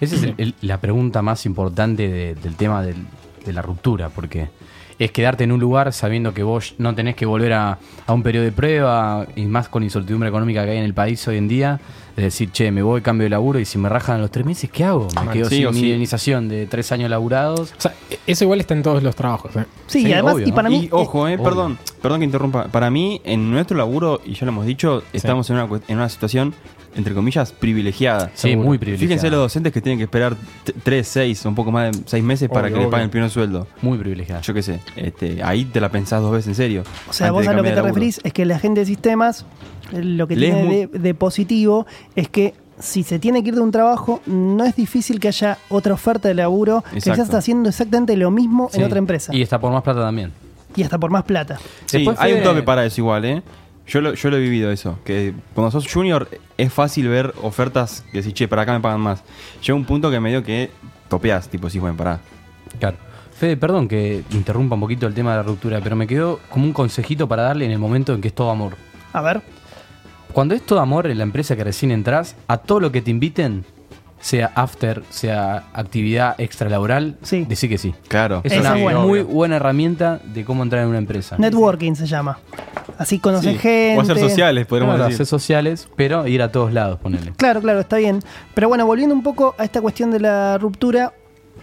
Esa 0.00 0.16
es 0.16 0.22
el- 0.22 0.34
el- 0.38 0.54
la 0.62 0.78
pregunta 0.80 1.22
más 1.22 1.46
importante 1.46 2.08
de- 2.08 2.34
del 2.34 2.56
tema 2.56 2.82
del- 2.82 3.06
de 3.44 3.52
la 3.52 3.62
ruptura, 3.62 4.08
porque 4.08 4.48
es 4.98 5.10
quedarte 5.10 5.42
en 5.44 5.50
un 5.52 5.58
lugar 5.58 5.92
sabiendo 5.92 6.32
que 6.32 6.42
vos 6.44 6.74
no 6.78 6.94
tenés 6.94 7.16
que 7.16 7.26
volver 7.26 7.52
a, 7.54 7.78
a 8.06 8.12
un 8.12 8.22
periodo 8.22 8.44
de 8.44 8.52
prueba, 8.52 9.26
y 9.34 9.46
más 9.46 9.68
con 9.68 9.82
incertidumbre 9.82 10.28
económica 10.28 10.64
que 10.64 10.70
hay 10.72 10.78
en 10.78 10.84
el 10.84 10.94
país 10.94 11.26
hoy 11.26 11.38
en 11.38 11.48
día, 11.48 11.80
de 12.14 12.24
decir, 12.24 12.52
che, 12.52 12.70
me 12.70 12.82
voy, 12.82 13.00
cambio 13.00 13.24
de 13.24 13.30
laburo, 13.30 13.58
y 13.58 13.64
si 13.64 13.78
me 13.78 13.88
rajan 13.88 14.16
a 14.16 14.18
los 14.18 14.30
tres 14.30 14.44
meses, 14.46 14.70
¿qué 14.70 14.84
hago? 14.84 15.08
Me 15.16 15.24
Mal. 15.24 15.32
quedo 15.32 15.48
Sí, 15.48 15.56
sin 15.56 15.66
mi 15.68 15.72
sí. 15.74 15.84
indemnización 15.86 16.48
de 16.48 16.66
tres 16.66 16.92
años 16.92 17.08
laburados. 17.10 17.72
O 17.76 17.80
sea, 17.80 17.94
eso 18.26 18.44
igual 18.44 18.60
está 18.60 18.74
en 18.74 18.82
todos 18.82 19.02
los 19.02 19.16
trabajos. 19.16 19.56
¿eh? 19.56 19.64
Sí, 19.86 20.02
Sí, 20.02 20.08
y 20.08 20.12
además, 20.12 20.34
obvio, 20.34 20.46
y 20.46 20.50
¿no? 20.50 20.54
para 20.54 20.68
mí... 20.68 20.84
y 20.84 20.88
ojo, 20.92 21.26
eh, 21.26 21.38
perdón, 21.38 21.78
perdón 22.02 22.20
que 22.20 22.26
interrumpa. 22.26 22.64
Para 22.68 22.90
mí, 22.90 23.20
en 23.24 23.50
nuestro 23.50 23.76
laburo, 23.78 24.20
y 24.24 24.34
ya 24.34 24.44
lo 24.44 24.52
hemos 24.52 24.66
dicho, 24.66 25.02
estamos 25.14 25.48
en 25.50 25.56
una, 25.56 25.80
en 25.88 25.96
una 25.96 26.08
situación, 26.10 26.54
entre 26.94 27.14
comillas, 27.14 27.52
privilegiada. 27.52 28.30
Sí, 28.34 28.48
Seguro. 28.50 28.68
muy 28.68 28.78
privilegiado. 28.78 29.08
Fíjense 29.08 29.30
los 29.30 29.40
docentes 29.40 29.72
que 29.72 29.80
tienen 29.80 29.98
que 29.98 30.04
esperar 30.04 30.34
t- 30.64 30.72
tres, 30.82 31.08
seis, 31.08 31.44
un 31.46 31.54
poco 31.54 31.72
más 31.72 31.92
de 31.96 32.02
seis 32.06 32.22
meses 32.22 32.48
para 32.48 32.66
Obvio, 32.66 32.74
que 32.74 32.80
les 32.80 32.88
paguen 32.90 32.94
obvio. 32.94 33.04
el 33.04 33.10
primer 33.10 33.30
sueldo. 33.30 33.66
Muy 33.82 33.98
privilegiado. 33.98 34.42
Yo 34.42 34.54
qué 34.54 34.62
sé, 34.62 34.80
este, 34.96 35.42
ahí 35.42 35.64
te 35.64 35.80
la 35.80 35.88
pensás 35.90 36.20
dos 36.22 36.32
veces 36.32 36.48
en 36.48 36.54
serio. 36.54 36.82
O 37.08 37.12
sea, 37.12 37.30
vos 37.30 37.46
a 37.46 37.52
lo 37.52 37.62
que 37.62 37.70
te 37.72 37.82
referís 37.82 38.20
es 38.24 38.32
que 38.32 38.44
la 38.44 38.58
gente 38.58 38.80
de 38.80 38.86
sistemas, 38.86 39.44
eh, 39.92 40.02
lo 40.02 40.26
que 40.26 40.36
tiene 40.36 40.64
de, 40.92 40.98
de 40.98 41.14
positivo 41.14 41.86
es 42.16 42.28
que 42.28 42.54
si 42.78 43.04
se 43.04 43.18
tiene 43.18 43.42
que 43.42 43.50
ir 43.50 43.54
de 43.54 43.60
un 43.60 43.70
trabajo, 43.70 44.20
no 44.26 44.64
es 44.64 44.74
difícil 44.74 45.20
que 45.20 45.28
haya 45.28 45.58
otra 45.68 45.94
oferta 45.94 46.28
de 46.28 46.34
laburo 46.34 46.82
que 46.92 46.98
ya 47.00 47.14
está 47.14 47.38
haciendo 47.38 47.68
exactamente 47.68 48.16
lo 48.16 48.30
mismo 48.30 48.70
en 48.72 48.82
otra 48.82 48.98
empresa. 48.98 49.32
Y 49.32 49.38
Y, 49.38 49.42
está 49.42 49.60
por 49.60 49.70
más 49.72 49.82
plata 49.82 50.00
también. 50.00 50.32
hasta 50.82 50.98
por 50.98 51.10
más 51.10 51.22
plata. 51.24 51.58
Sí, 51.86 51.98
Después 51.98 52.18
hay 52.18 52.32
un 52.32 52.42
tope 52.42 52.62
para 52.62 52.84
eso 52.84 53.00
igual, 53.00 53.24
¿eh? 53.24 53.42
Yo 53.86 54.00
lo, 54.00 54.14
yo 54.14 54.30
lo 54.30 54.36
he 54.36 54.40
vivido 54.40 54.70
eso, 54.70 54.98
que 55.04 55.34
cuando 55.54 55.70
sos 55.70 55.92
junior 55.92 56.28
es 56.56 56.72
fácil 56.72 57.08
ver 57.08 57.34
ofertas 57.42 58.04
que 58.12 58.18
decís, 58.18 58.34
che, 58.34 58.48
para 58.48 58.62
acá 58.62 58.72
me 58.72 58.80
pagan 58.80 59.00
más. 59.00 59.22
Llega 59.60 59.74
un 59.74 59.84
punto 59.84 60.10
que 60.10 60.20
medio 60.20 60.42
que 60.42 60.70
topeás, 61.08 61.48
tipo, 61.48 61.68
sí, 61.68 61.78
bueno, 61.78 61.96
pará. 61.96 62.20
Claro. 62.78 62.96
Fede, 63.32 63.56
perdón 63.56 63.88
que 63.88 64.22
interrumpa 64.30 64.74
un 64.74 64.80
poquito 64.80 65.06
el 65.06 65.14
tema 65.14 65.32
de 65.32 65.38
la 65.38 65.42
ruptura, 65.42 65.80
pero 65.82 65.96
me 65.96 66.06
quedó 66.06 66.38
como 66.48 66.64
un 66.64 66.72
consejito 66.72 67.26
para 67.26 67.42
darle 67.42 67.64
en 67.64 67.72
el 67.72 67.78
momento 67.78 68.14
en 68.14 68.20
que 68.20 68.28
es 68.28 68.34
todo 68.34 68.50
amor. 68.50 68.76
A 69.12 69.20
ver. 69.20 69.42
Cuando 70.32 70.54
es 70.54 70.62
todo 70.64 70.80
amor 70.80 71.08
en 71.08 71.18
la 71.18 71.24
empresa 71.24 71.56
que 71.56 71.64
recién 71.64 71.90
entras, 71.90 72.36
a 72.46 72.58
todo 72.58 72.80
lo 72.80 72.92
que 72.92 73.02
te 73.02 73.10
inviten, 73.10 73.64
sea 74.22 74.50
after, 74.54 75.02
sea 75.10 75.64
actividad 75.74 76.34
extralaboral, 76.40 77.18
Sí. 77.22 77.44
decí 77.46 77.68
que 77.68 77.76
sí. 77.76 77.94
Claro. 78.08 78.40
Es 78.44 78.52
Esa 78.52 78.74
una 78.76 79.00
muy 79.00 79.20
buena 79.22 79.56
herramienta 79.56 80.20
de 80.24 80.44
cómo 80.44 80.62
entrar 80.62 80.82
en 80.84 80.88
una 80.88 80.98
empresa. 80.98 81.36
Networking 81.38 81.94
se 81.94 82.06
llama. 82.06 82.38
Así 82.96 83.18
conoces 83.18 83.52
Sí. 83.54 83.58
gente. 83.58 83.98
O 83.98 84.00
hacer 84.00 84.18
sociales, 84.18 84.66
podríamos 84.66 84.94
Claro, 84.94 85.08
decir. 85.10 85.16
hacer 85.22 85.26
sociales, 85.26 85.88
pero 85.96 86.26
ir 86.26 86.40
a 86.40 86.50
todos 86.52 86.72
lados, 86.72 86.98
ponele. 87.00 87.32
Claro, 87.36 87.60
claro, 87.60 87.80
está 87.80 87.96
bien. 87.96 88.20
Pero 88.54 88.68
bueno, 88.68 88.86
volviendo 88.86 89.14
un 89.14 89.22
poco 89.22 89.54
a 89.58 89.64
esta 89.64 89.80
cuestión 89.80 90.10
de 90.12 90.20
la 90.20 90.56
ruptura, 90.56 91.12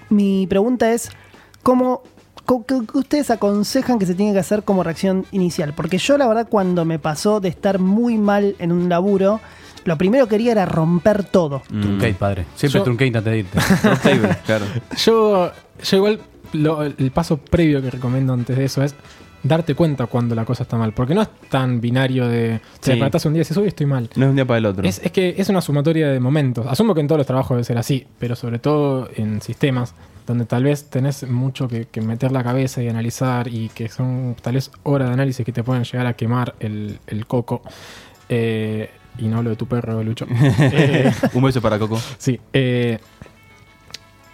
mi 0.09 0.45
pregunta 0.47 0.91
es, 0.91 1.09
¿cómo, 1.63 2.03
qué 2.67 2.75
ustedes 2.93 3.29
aconsejan 3.31 3.99
que 3.99 4.05
se 4.05 4.15
tiene 4.15 4.33
que 4.33 4.39
hacer 4.39 4.63
como 4.63 4.83
reacción 4.83 5.25
inicial? 5.31 5.73
Porque 5.75 5.97
yo 5.97 6.17
la 6.17 6.27
verdad 6.27 6.47
cuando 6.49 6.83
me 6.83 6.99
pasó 6.99 7.39
de 7.39 7.47
estar 7.49 7.79
muy 7.79 8.17
mal 8.17 8.55
en 8.59 8.71
un 8.73 8.89
laburo, 8.89 9.39
lo 9.85 9.97
primero 9.97 10.25
que 10.27 10.31
quería 10.31 10.51
era 10.53 10.65
romper 10.65 11.23
todo. 11.23 11.61
Mm. 11.69 11.81
Truncate, 11.81 12.13
padre. 12.13 12.45
Siempre 12.55 12.79
Yo- 12.79 12.83
truncate 12.83 13.17
antes 13.17 13.23
de 13.25 13.37
irte. 13.39 13.59
Claro. 14.45 14.65
Yo, 14.97 15.51
yo 15.83 15.97
igual, 15.97 16.19
lo- 16.53 16.83
el 16.83 17.11
paso 17.11 17.37
previo 17.37 17.81
que 17.81 17.89
recomiendo 17.91 18.33
antes 18.33 18.57
de 18.57 18.65
eso 18.65 18.83
es 18.83 18.95
darte 19.41 19.73
cuenta 19.73 20.05
cuando 20.07 20.35
la 20.35 20.43
cosa 20.45 20.63
está 20.63 20.77
mal. 20.77 20.93
Porque 20.93 21.15
no 21.15 21.21
es 21.21 21.29
tan 21.49 21.79
binario 21.79 22.27
de 22.27 22.59
te 22.81 22.93
Sí. 22.93 23.01
un 23.27 23.33
día 23.33 23.39
y 23.39 23.43
dices, 23.43 23.55
hoy 23.57 23.67
estoy 23.69 23.85
mal. 23.85 24.09
No 24.15 24.25
es 24.25 24.29
un 24.31 24.35
día 24.35 24.45
para 24.45 24.57
el 24.57 24.65
otro. 24.65 24.87
Es, 24.87 24.99
es 25.03 25.11
que 25.11 25.35
es 25.37 25.47
una 25.49 25.61
sumatoria 25.61 26.09
de 26.09 26.19
momentos. 26.19 26.65
Asumo 26.67 26.93
que 26.93 27.01
en 27.01 27.07
todos 27.07 27.19
los 27.19 27.27
trabajos 27.27 27.55
debe 27.55 27.63
ser 27.63 27.77
así, 27.77 28.05
pero 28.19 28.35
sobre 28.35 28.59
todo 28.59 29.09
en 29.15 29.41
sistemas 29.41 29.93
donde 30.27 30.45
tal 30.45 30.63
vez 30.63 30.89
tenés 30.91 31.27
mucho 31.27 31.67
que, 31.67 31.85
que 31.85 32.01
meter 32.01 32.31
la 32.31 32.43
cabeza 32.43 32.83
y 32.83 32.87
analizar 32.87 33.47
y 33.47 33.69
que 33.69 33.89
son 33.89 34.35
tal 34.39 34.53
vez 34.55 34.69
horas 34.83 35.07
de 35.07 35.13
análisis 35.15 35.43
que 35.43 35.51
te 35.51 35.63
pueden 35.63 35.83
llegar 35.85 36.05
a 36.05 36.13
quemar 36.13 36.53
el, 36.59 36.99
el 37.07 37.25
coco. 37.25 37.63
Eh, 38.27 38.91
y 39.19 39.27
no 39.27 39.37
hablo 39.37 39.49
de 39.51 39.55
tu 39.55 39.65
perro, 39.67 40.03
Lucho. 40.03 40.25
Eh, 40.59 41.11
un 41.33 41.43
beso 41.43 41.61
para 41.61 41.77
Coco. 41.79 41.99
Sí. 42.17 42.39
eh, 42.53 42.99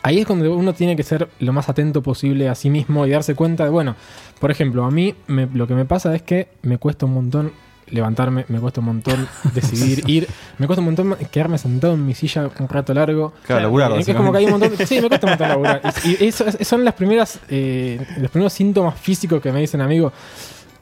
ahí 0.04 0.20
es 0.20 0.26
cuando 0.28 0.56
uno 0.56 0.74
tiene 0.74 0.96
que 0.96 1.04
ser 1.04 1.30
lo 1.40 1.52
más 1.54 1.68
atento 1.70 2.02
posible 2.04 2.48
a 2.50 2.56
sí 2.56 2.70
mismo 2.70 3.06
y 3.06 3.10
darse 3.10 3.36
cuenta 3.36 3.64
de, 3.64 3.70
bueno, 3.72 3.96
por 4.40 4.52
ejemplo, 4.52 4.86
a 4.86 4.92
mí 4.92 5.16
me- 5.28 5.48
lo 5.54 5.68
que 5.68 5.74
me 5.74 5.86
pasa 5.86 6.14
es 6.16 6.22
que 6.22 6.50
me 6.62 6.78
cuesta 6.78 7.06
un 7.06 7.14
montón 7.14 7.52
levantarme, 7.88 8.46
me 8.48 8.60
cuesta 8.60 8.80
un 8.82 8.88
montón 8.88 9.28
decidir 9.54 10.04
ir, 10.10 10.28
me 10.58 10.66
cuesta 10.68 10.82
un 10.82 10.86
montón 10.86 11.16
quedarme 11.32 11.58
sentado 11.58 11.94
en 11.94 12.06
mi 12.06 12.14
silla 12.16 12.50
un 12.60 12.68
rato 12.70 12.94
largo. 12.94 13.34
Claro, 13.46 13.62
laburar, 13.64 13.92
Eh, 13.94 14.00
es 14.00 14.14
como 14.16 14.32
que 14.32 14.40
hay 14.40 14.46
un 14.46 14.52
montón. 14.52 14.72
Sí, 14.88 15.02
me 15.02 15.08
cuesta 15.08 15.28
un 15.28 15.32
montón 15.32 15.50
laburar. 15.50 15.82
Y, 16.04 16.24
y 16.24 16.28
eso 16.28 16.46
es- 16.48 16.68
son 16.68 16.84
las 16.84 16.94
primeras, 16.96 17.40
eh, 17.50 18.00
los 18.20 18.30
primeros 18.32 18.54
síntomas 18.54 19.00
físicos 19.00 19.42
que 19.42 19.52
me 19.52 19.60
dicen, 19.62 19.82
amigo. 19.82 20.12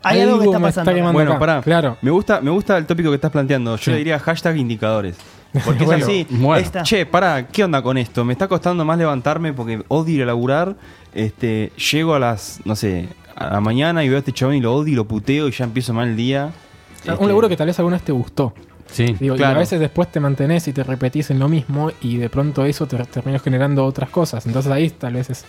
Hay 0.03 0.21
algo 0.21 0.39
que 0.39 0.45
está 0.45 0.59
me 0.59 0.67
pasando. 0.67 1.11
Bueno, 1.13 1.31
acá". 1.31 1.39
pará. 1.39 1.61
Claro. 1.61 1.97
Me 2.01 2.11
gusta, 2.11 2.41
me 2.41 2.51
gusta 2.51 2.77
el 2.77 2.85
tópico 2.85 3.09
que 3.09 3.15
estás 3.15 3.31
planteando. 3.31 3.75
Yo 3.77 3.83
Sí. 3.83 3.91
le 3.91 3.97
diría 3.97 4.19
hashtag 4.19 4.57
indicadores. 4.57 5.15
Porque 5.65 5.85
Bueno, 5.85 5.99
es 5.99 6.03
así. 6.03 6.27
bueno. 6.29 6.65
es, 6.65 6.83
che, 6.83 7.05
pará, 7.05 7.47
¿qué 7.47 7.63
onda 7.63 7.81
con 7.81 7.97
esto? 7.97 8.25
Me 8.25 8.33
está 8.33 8.47
costando 8.47 8.83
más 8.85 8.97
levantarme 8.97 9.53
porque 9.53 9.83
odio 9.87 10.15
ir 10.15 10.23
a 10.23 10.25
laburar. 10.25 10.75
Este, 11.13 11.71
llego 11.91 12.15
a 12.15 12.19
las, 12.19 12.59
no 12.65 12.75
sé, 12.75 13.07
a 13.35 13.53
la 13.53 13.59
mañana 13.61 14.03
y 14.03 14.09
veo 14.09 14.17
a 14.17 14.19
este 14.19 14.31
chabón 14.31 14.55
y 14.55 14.61
lo 14.61 14.73
odio 14.73 14.93
y 14.93 14.95
lo 14.95 15.05
puteo 15.05 15.47
y 15.47 15.51
ya 15.51 15.63
empiezo 15.65 15.93
mal 15.93 16.07
el 16.09 16.15
día. 16.15 16.49
Este, 16.95 17.11
Un 17.13 17.27
laburo 17.27 17.47
que 17.49 17.55
tal 17.55 17.67
vez 17.67 17.77
alguna 17.77 17.97
vez 17.97 18.03
te 18.03 18.11
gustó. 18.11 18.53
Sí. 18.93 19.15
Digo, 19.19 19.35
y 19.35 19.37
Claro. 19.39 19.55
a 19.55 19.59
veces 19.59 19.79
después 19.79 20.09
te 20.11 20.19
mantenés 20.19 20.67
y 20.67 20.73
te 20.73 20.83
repetís 20.83 21.31
en 21.31 21.39
lo 21.39 21.49
mismo 21.49 21.91
y 22.01 22.17
de 22.17 22.29
pronto 22.29 22.63
eso 22.63 22.87
te 22.87 22.95
termina 23.05 23.39
generando 23.39 23.83
otras 23.85 24.09
cosas. 24.09 24.45
Entonces 24.45 24.71
ahí 24.71 24.89
tal 24.91 25.13
vez 25.13 25.29
es 25.31 25.45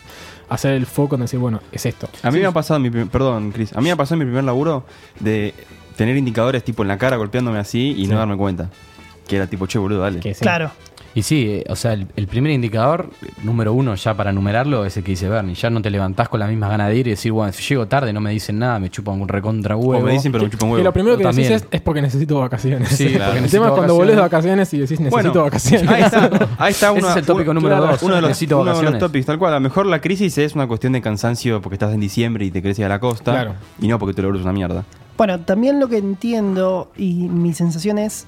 hacer 0.48 0.72
el 0.72 0.86
foco 0.86 1.14
en 1.16 1.20
decir, 1.22 1.38
bueno, 1.38 1.60
es 1.70 1.84
esto. 1.86 2.08
A 2.22 2.30
mí 2.30 2.38
me 2.40 2.46
ha 2.46 2.52
pasado, 2.52 2.84
en 2.84 2.90
mi, 2.90 3.04
perdón, 3.04 3.52
Chris, 3.52 3.72
a 3.74 3.78
mí 3.80 3.84
me 3.84 3.92
ha 3.92 3.96
pasado 3.96 4.14
en 4.14 4.20
mi 4.20 4.24
primer 4.32 4.44
laburo 4.44 4.84
de 5.20 5.52
tener 5.96 6.16
indicadores 6.16 6.64
tipo 6.64 6.82
en 6.82 6.88
la 6.88 6.98
cara 6.98 7.16
golpeándome 7.16 7.58
así 7.58 7.94
y 7.96 8.06
Sí. 8.06 8.10
no 8.10 8.16
darme 8.18 8.36
cuenta. 8.36 8.70
Que 9.28 9.36
era 9.36 9.46
tipo, 9.46 9.66
che, 9.66 9.78
boludo, 9.78 10.00
dale. 10.00 10.20
Que 10.20 10.34
sí. 10.34 10.40
Claro. 10.40 10.70
Y 11.16 11.23
sí, 11.23 11.47
eh, 11.49 11.64
o 11.68 11.76
sea, 11.76 11.92
el, 11.92 12.09
el 12.16 12.26
primer 12.26 12.50
indicador, 12.52 13.09
número 13.44 13.73
uno, 13.73 13.94
ya 13.94 14.14
para 14.16 14.33
numerarlo, 14.33 14.85
es 14.85 14.97
el 14.97 15.04
que 15.04 15.12
dice 15.12 15.28
Bernie. 15.28 15.54
Ya 15.54 15.71
no 15.71 15.80
te 15.80 15.88
levantás 15.88 16.28
con 16.28 16.40
las 16.40 16.49
mismas 16.49 16.71
ganas 16.71 16.88
de 16.88 16.97
ir 16.97 17.06
y 17.06 17.11
decir, 17.11 17.30
bueno, 17.30 17.52
si 17.52 17.62
llego 17.62 17.87
tarde 17.87 18.12
no 18.12 18.21
me 18.21 18.30
dicen 18.33 18.59
nada, 18.59 18.80
me 18.80 18.90
chupan 18.90 19.21
un 19.21 19.28
recontra 19.28 19.76
huevo. 19.76 20.02
O 20.02 20.06
me 20.06 20.12
dicen, 20.12 20.33
pero 20.33 20.42
me 20.44 20.50
chupan 20.50 20.68
Y 20.71 20.73
huevo. 20.73 20.85
lo 20.85 20.92
primero 20.92 21.16
que 21.16 21.23
Yo 21.23 21.28
decís 21.30 21.44
también. 21.49 21.68
es, 21.71 21.76
es 21.76 21.80
porque 21.83 22.02
necesito 22.02 22.40
vacaciones. 22.40 22.88
Sí, 22.88 23.11
porque 23.16 23.38
el 23.44 23.50
tema 23.50 23.66
es 23.66 23.73
cuando 23.73 23.73
vacaciones. 23.75 23.92
volvés 23.97 24.16
de 24.16 24.23
vacaciones 24.23 24.75
y 24.75 24.78
decís 24.78 24.99
necesito 25.00 25.11
Bueno, 25.33 25.44
vacaciones. 25.44 25.88
Ahí 25.88 26.02
está, 26.02 26.30
ahí 26.59 26.73
está 26.73 26.87
Ese 26.90 26.99
uno, 26.99 27.11
es 27.11 27.16
el 27.16 27.26
tópico 27.26 27.50
uno- 27.52 27.61
número 27.61 27.76
claro, 27.76 27.92
dos. 27.92 28.02
Uno 28.02 28.14
de 28.16 28.21
los, 28.21 28.28
Necesito 28.30 28.56
uno 28.56 28.64
de 28.64 28.71
los 28.71 28.76
vacaciones. 28.78 29.00
tal 29.26 29.38
cual. 29.38 29.52
A 29.52 29.56
lo 29.56 29.61
mejor 29.61 29.87
la 29.87 30.00
crisis 30.00 30.37
es 30.38 30.54
una 30.56 30.66
cuestión 30.66 30.92
de 30.94 31.00
cansancio 31.00 31.61
porque 31.62 31.75
estás 31.76 31.94
en 31.94 32.00
diciembre 32.00 32.44
y 32.44 32.50
te 32.50 32.61
ir 32.80 32.87
a 32.87 32.88
la 32.88 32.99
costa. 32.99 33.30
Claro. 33.30 33.54
Y 33.80 33.87
no 33.87 34.00
porque 34.00 34.14
laburo 34.23 34.38
es 34.38 34.44
una 34.44 34.52
mierda. 34.52 34.85
Bueno, 35.16 35.38
también 35.40 35.78
lo 35.78 35.87
que 35.88 35.99
entiendo 35.99 36.90
y 36.97 37.28
mi 37.28 37.52
sensación 37.54 37.99
es, 37.99 38.26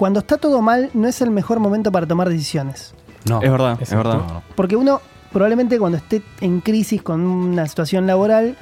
cuando 0.00 0.20
está 0.20 0.38
todo 0.38 0.62
mal, 0.62 0.88
no 0.94 1.06
es 1.08 1.20
el 1.20 1.30
mejor 1.30 1.60
momento 1.60 1.92
para 1.92 2.06
tomar 2.06 2.30
decisiones. 2.30 2.94
No. 3.28 3.42
Es 3.42 3.50
verdad, 3.50 3.76
es 3.82 3.90
verdad. 3.94 4.42
Porque 4.54 4.74
uno 4.74 5.02
probablemente 5.30 5.78
cuando 5.78 5.98
esté 5.98 6.22
en 6.40 6.62
crisis 6.62 7.02
con 7.02 7.20
una 7.20 7.68
situación 7.68 8.06
laboral 8.06 8.56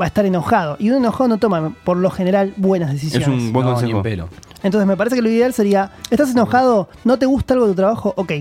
va 0.00 0.06
a 0.06 0.08
estar 0.08 0.26
enojado. 0.26 0.74
Y 0.80 0.88
uno 0.88 0.98
enojado 0.98 1.28
no 1.28 1.38
toma, 1.38 1.72
por 1.84 1.96
lo 1.96 2.10
general, 2.10 2.52
buenas 2.56 2.92
Es 2.92 3.02
decisiones. 3.02 3.28
un 3.40 3.52
buen 3.52 3.66
No, 3.66 3.74
consejo. 3.74 4.02
pelo. 4.02 4.28
Entonces 4.64 4.88
me 4.88 4.96
parece 4.96 5.14
que 5.14 5.22
lo 5.22 5.28
ideal 5.30 5.54
sería, 5.54 5.92
¿estás 6.10 6.32
enojado? 6.32 6.88
¿No 7.04 7.20
te 7.20 7.26
gusta 7.26 7.54
algo 7.54 7.66
de 7.66 7.72
tu 7.72 7.76
trabajo? 7.76 8.12
Ok. 8.16 8.32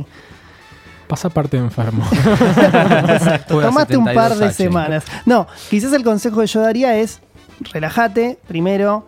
Pasa 1.07 1.29
parte 1.29 1.57
de 1.57 1.63
enfermo. 1.65 2.03
Tomaste 3.47 3.95
un 3.95 4.05
par 4.05 4.33
de 4.35 4.47
72H. 4.47 4.51
semanas. 4.53 5.03
No, 5.27 5.45
quizás 5.69 5.93
el 5.93 6.03
consejo 6.03 6.39
que 6.41 6.47
yo 6.47 6.61
daría 6.61 6.97
es, 6.97 7.19
relájate 7.71 8.39
primero. 8.47 9.05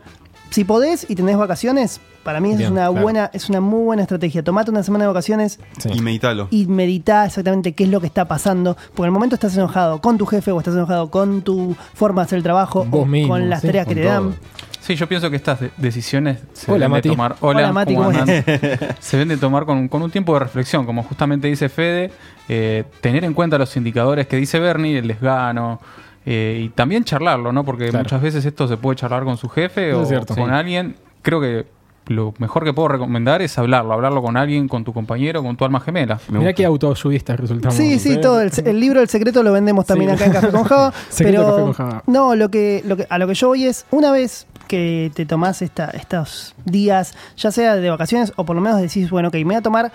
Si 0.52 0.64
podés 0.64 1.10
y 1.10 1.16
tenés 1.16 1.38
vacaciones, 1.38 2.00
para 2.26 2.42
mí 2.42 2.52
es 2.52 2.58
Bien, 2.58 2.72
una 2.74 2.88
claro. 2.90 3.02
buena, 3.02 3.30
es 3.34 3.48
una 3.50 3.62
muy 3.62 3.84
buena 3.86 4.02
estrategia. 4.02 4.44
Tomate 4.44 4.72
una 4.72 4.84
semana 4.84 5.04
de 5.06 5.08
vacaciones 5.10 5.60
Sí. 5.78 5.90
Y 5.94 6.02
meditalo. 6.02 6.48
y 6.52 6.66
meditá 6.66 7.26
exactamente 7.26 7.74
qué 7.74 7.86
es 7.86 7.90
lo 7.90 8.02
que 8.02 8.08
está 8.08 8.28
pasando. 8.28 8.74
Porque 8.76 9.04
en 9.04 9.06
el 9.06 9.12
momento 9.12 9.36
estás 9.36 9.56
enojado 9.56 10.02
con 10.02 10.18
tu 10.18 10.26
jefe 10.26 10.52
o 10.52 10.58
estás 10.60 10.74
enojado 10.74 11.10
con 11.10 11.44
tu 11.44 11.76
forma 11.94 12.24
de 12.24 12.26
hacer 12.26 12.38
el 12.38 12.44
trabajo 12.44 12.84
Vos 12.84 13.04
o 13.04 13.06
mismo, 13.06 13.30
con 13.36 13.48
las 13.50 13.62
sí, 13.62 13.68
tareas 13.68 13.86
que 13.88 13.94
con 13.94 14.02
te 14.04 14.10
todo. 14.10 14.30
dan. 14.30 14.36
Sí, 14.82 14.96
yo 14.96 15.08
pienso 15.08 15.30
que 15.32 15.36
estas 15.38 15.60
de- 15.62 15.72
decisiones 15.78 16.40
se 16.54 16.72
Hola, 16.72 16.80
deben 16.86 16.92
Mati. 16.92 17.10
de 17.10 17.16
tomar. 17.16 17.36
Hola, 17.40 17.60
Hola, 17.60 17.72
Mati, 17.74 17.94
¿cómo 17.96 18.06
¿cómo 18.12 18.20
andan? 18.20 18.44
se 19.00 19.18
deben 19.18 19.30
de 19.30 19.38
tomar 19.38 19.66
con, 19.66 19.88
con 19.88 20.02
un 20.04 20.12
tiempo 20.12 20.34
de 20.34 20.40
reflexión, 20.42 20.86
como 20.86 21.02
justamente 21.04 21.48
dice 21.48 21.70
Fede, 21.70 22.12
eh, 22.50 22.84
tener 23.02 23.24
en 23.24 23.34
cuenta 23.34 23.58
los 23.58 23.76
indicadores 23.78 24.28
que 24.28 24.36
dice 24.36 24.60
Bernie, 24.60 24.98
el 25.00 25.08
desgano. 25.08 25.80
eh, 26.28 26.62
y 26.66 26.70
también 26.70 27.04
charlarlo, 27.04 27.52
¿no? 27.52 27.64
Porque 27.64 27.90
Claro. 27.90 28.04
muchas 28.04 28.20
veces 28.22 28.44
esto 28.46 28.68
se 28.68 28.78
puede 28.78 28.96
charlar 28.96 29.24
con 29.26 29.38
su 29.38 29.48
jefe 29.48 29.94
o 29.94 30.06
cierto. 30.06 30.36
con 30.36 30.50
Sí. 30.50 30.52
alguien. 30.56 30.96
Creo 31.22 31.40
que 31.42 31.66
lo 32.08 32.34
mejor 32.38 32.64
que 32.64 32.74
puedo 32.74 32.88
recomendar 32.88 33.42
es 33.42 33.58
hablarlo, 33.58 33.94
hablarlo 33.94 34.22
con 34.22 34.38
alguien, 34.38 34.68
con 34.68 34.84
tu 34.84 34.94
compañero, 34.94 35.42
con 35.44 35.56
tu 35.58 35.66
alma 35.66 35.80
gemela. 35.80 36.20
Gusta. 36.30 36.54
qué 36.54 36.66
autoayudistas 36.66 37.40
resultamos. 37.40 37.76
Sí, 37.76 38.00
sí, 38.00 38.14
¿eh? 38.14 38.18
todo. 38.18 38.42
El, 38.42 38.52
el 38.66 38.80
libro 38.80 39.02
El 39.02 39.10
secreto 39.10 39.44
lo 39.44 39.52
vendemos 39.52 39.86
también 39.86 40.12
Sí. 40.12 40.16
acá 40.16 40.26
en 40.26 40.32
Café 40.34 40.50
con 40.52 40.64
Java. 40.64 40.94
Secreto 41.10 41.42
pero 41.44 41.50
Café 41.52 41.62
con 41.64 41.74
Java. 41.74 42.04
no, 42.08 42.36
lo 42.36 42.50
que, 42.50 42.84
lo 42.86 42.98
que, 42.98 43.08
a 43.10 43.18
lo 43.18 43.28
que 43.28 43.34
yo 43.34 43.48
voy 43.48 43.66
es, 43.66 43.86
una 43.92 44.12
vez 44.12 44.48
que 44.68 45.12
te 45.14 45.26
tomás 45.26 45.62
esta, 45.62 45.86
estos 45.92 46.56
días, 46.66 47.16
ya 47.38 47.52
sea 47.52 47.76
de 47.76 47.90
vacaciones 47.90 48.34
o 48.36 48.46
por 48.46 48.56
lo 48.56 48.62
menos 48.62 48.82
decís, 48.82 49.10
bueno, 49.10 49.28
ok, 49.30 49.36
me 49.36 49.44
voy 49.46 49.56
a 49.56 49.62
tomar 49.62 49.92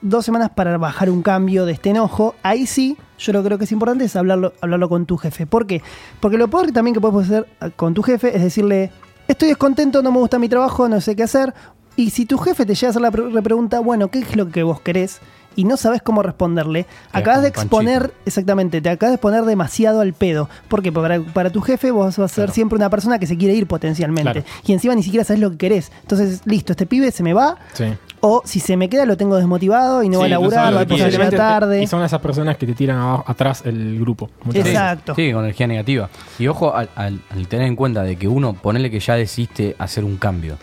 dos 0.00 0.24
semanas 0.24 0.50
para 0.54 0.76
bajar 0.78 1.10
un 1.10 1.22
cambio 1.22 1.66
de 1.66 1.72
este 1.72 1.90
enojo, 1.90 2.34
ahí 2.44 2.66
sí, 2.66 2.96
yo 3.18 3.32
lo 3.32 3.42
creo 3.42 3.58
que 3.58 3.64
es 3.64 3.72
importante 3.72 4.04
es 4.04 4.14
hablarlo, 4.16 4.52
hablarlo 4.60 4.88
con 4.88 5.06
tu 5.06 5.16
jefe. 5.16 5.46
¿Por 5.46 5.66
qué? 5.66 5.82
Porque 6.20 6.38
lo 6.38 6.48
peor 6.48 6.70
también 6.72 6.94
que 6.94 7.00
puedes 7.00 7.28
hacer 7.30 7.46
con 7.76 7.94
tu 7.94 8.02
jefe 8.02 8.34
es 8.36 8.42
decirle, 8.42 8.90
estoy 9.32 9.48
descontento, 9.48 10.02
no 10.02 10.10
me 10.12 10.18
gusta 10.18 10.38
mi 10.38 10.48
trabajo, 10.48 10.88
no 10.88 11.00
sé 11.00 11.16
qué 11.16 11.24
hacer. 11.24 11.52
Y 11.96 12.10
si 12.10 12.24
tu 12.24 12.38
jefe 12.38 12.64
te 12.64 12.74
llega 12.74 12.88
a 12.88 12.90
hacer 12.90 13.02
la 13.02 13.10
pre- 13.10 13.28
repregunta, 13.30 13.80
bueno, 13.80 14.08
¿qué 14.08 14.20
es 14.20 14.34
lo 14.36 14.48
que 14.48 14.62
vos 14.62 14.80
querés? 14.80 15.20
Y 15.54 15.64
no 15.64 15.76
sabes 15.76 16.00
cómo 16.00 16.22
responderle, 16.22 16.86
acabas 17.12 17.42
de 17.42 17.48
exponer, 17.48 18.00
panchito. 18.00 18.20
exactamente, 18.24 18.80
te 18.80 18.88
acabas 18.88 19.10
de 19.10 19.14
exponer 19.16 19.44
demasiado 19.44 20.00
al 20.00 20.14
pedo. 20.14 20.48
Porque 20.68 20.90
para, 20.90 21.20
para 21.20 21.50
tu 21.50 21.60
jefe 21.60 21.90
vos 21.90 22.06
vas 22.06 22.18
a 22.18 22.28
ser 22.28 22.44
Claro. 22.44 22.52
siempre 22.54 22.76
una 22.76 22.88
persona 22.88 23.18
que 23.18 23.26
se 23.26 23.36
quiere 23.36 23.52
ir 23.54 23.66
potencialmente. 23.66 24.32
Claro. 24.32 24.46
Y 24.64 24.72
encima 24.72 24.94
ni 24.94 25.02
siquiera 25.02 25.24
sabes 25.24 25.40
lo 25.40 25.50
que 25.50 25.58
querés. 25.58 25.92
Entonces, 26.00 26.40
listo, 26.46 26.72
este 26.72 26.86
pibe 26.86 27.10
se 27.10 27.22
me 27.22 27.34
va. 27.34 27.58
Sí. 27.74 27.84
O 28.24 28.40
si 28.44 28.60
se 28.60 28.76
me 28.76 28.88
queda, 28.88 29.04
lo 29.04 29.16
tengo 29.16 29.34
desmotivado 29.36 30.02
y 30.04 30.08
no 30.08 30.18
Sí, 30.18 30.20
va 30.20 30.26
a 30.26 30.28
laburar, 30.28 30.64
va 30.64 30.68
a 30.68 30.70
lo 30.70 30.76
que 30.78 30.82
empezar 30.94 31.06
a 31.06 31.10
quiere. 31.10 31.24
llegar 31.24 31.36
tarde. 31.60 31.82
Y 31.82 31.86
son 31.88 32.04
esas 32.04 32.20
personas 32.20 32.56
que 32.56 32.66
te 32.66 32.74
tiran 32.74 32.98
abajo- 32.98 33.24
atrás 33.26 33.62
el 33.66 33.98
grupo. 33.98 34.30
veces. 34.44 34.66
Exacto. 34.66 35.14
Sí, 35.16 35.32
con 35.32 35.42
energía 35.42 35.66
negativa. 35.66 36.08
Y 36.38 36.46
ojo 36.46 36.74
al, 36.74 36.88
al- 36.94 37.20
al 37.30 37.48
tener 37.48 37.66
en 37.66 37.74
cuenta 37.74 38.02
de 38.04 38.14
que 38.16 38.28
uno, 38.28 38.52
ponele 38.54 38.90
que 38.92 39.00
ya 39.00 39.16
decidiste 39.16 39.74
hacer 39.78 40.04
un 40.04 40.16
cambio. 40.18 40.56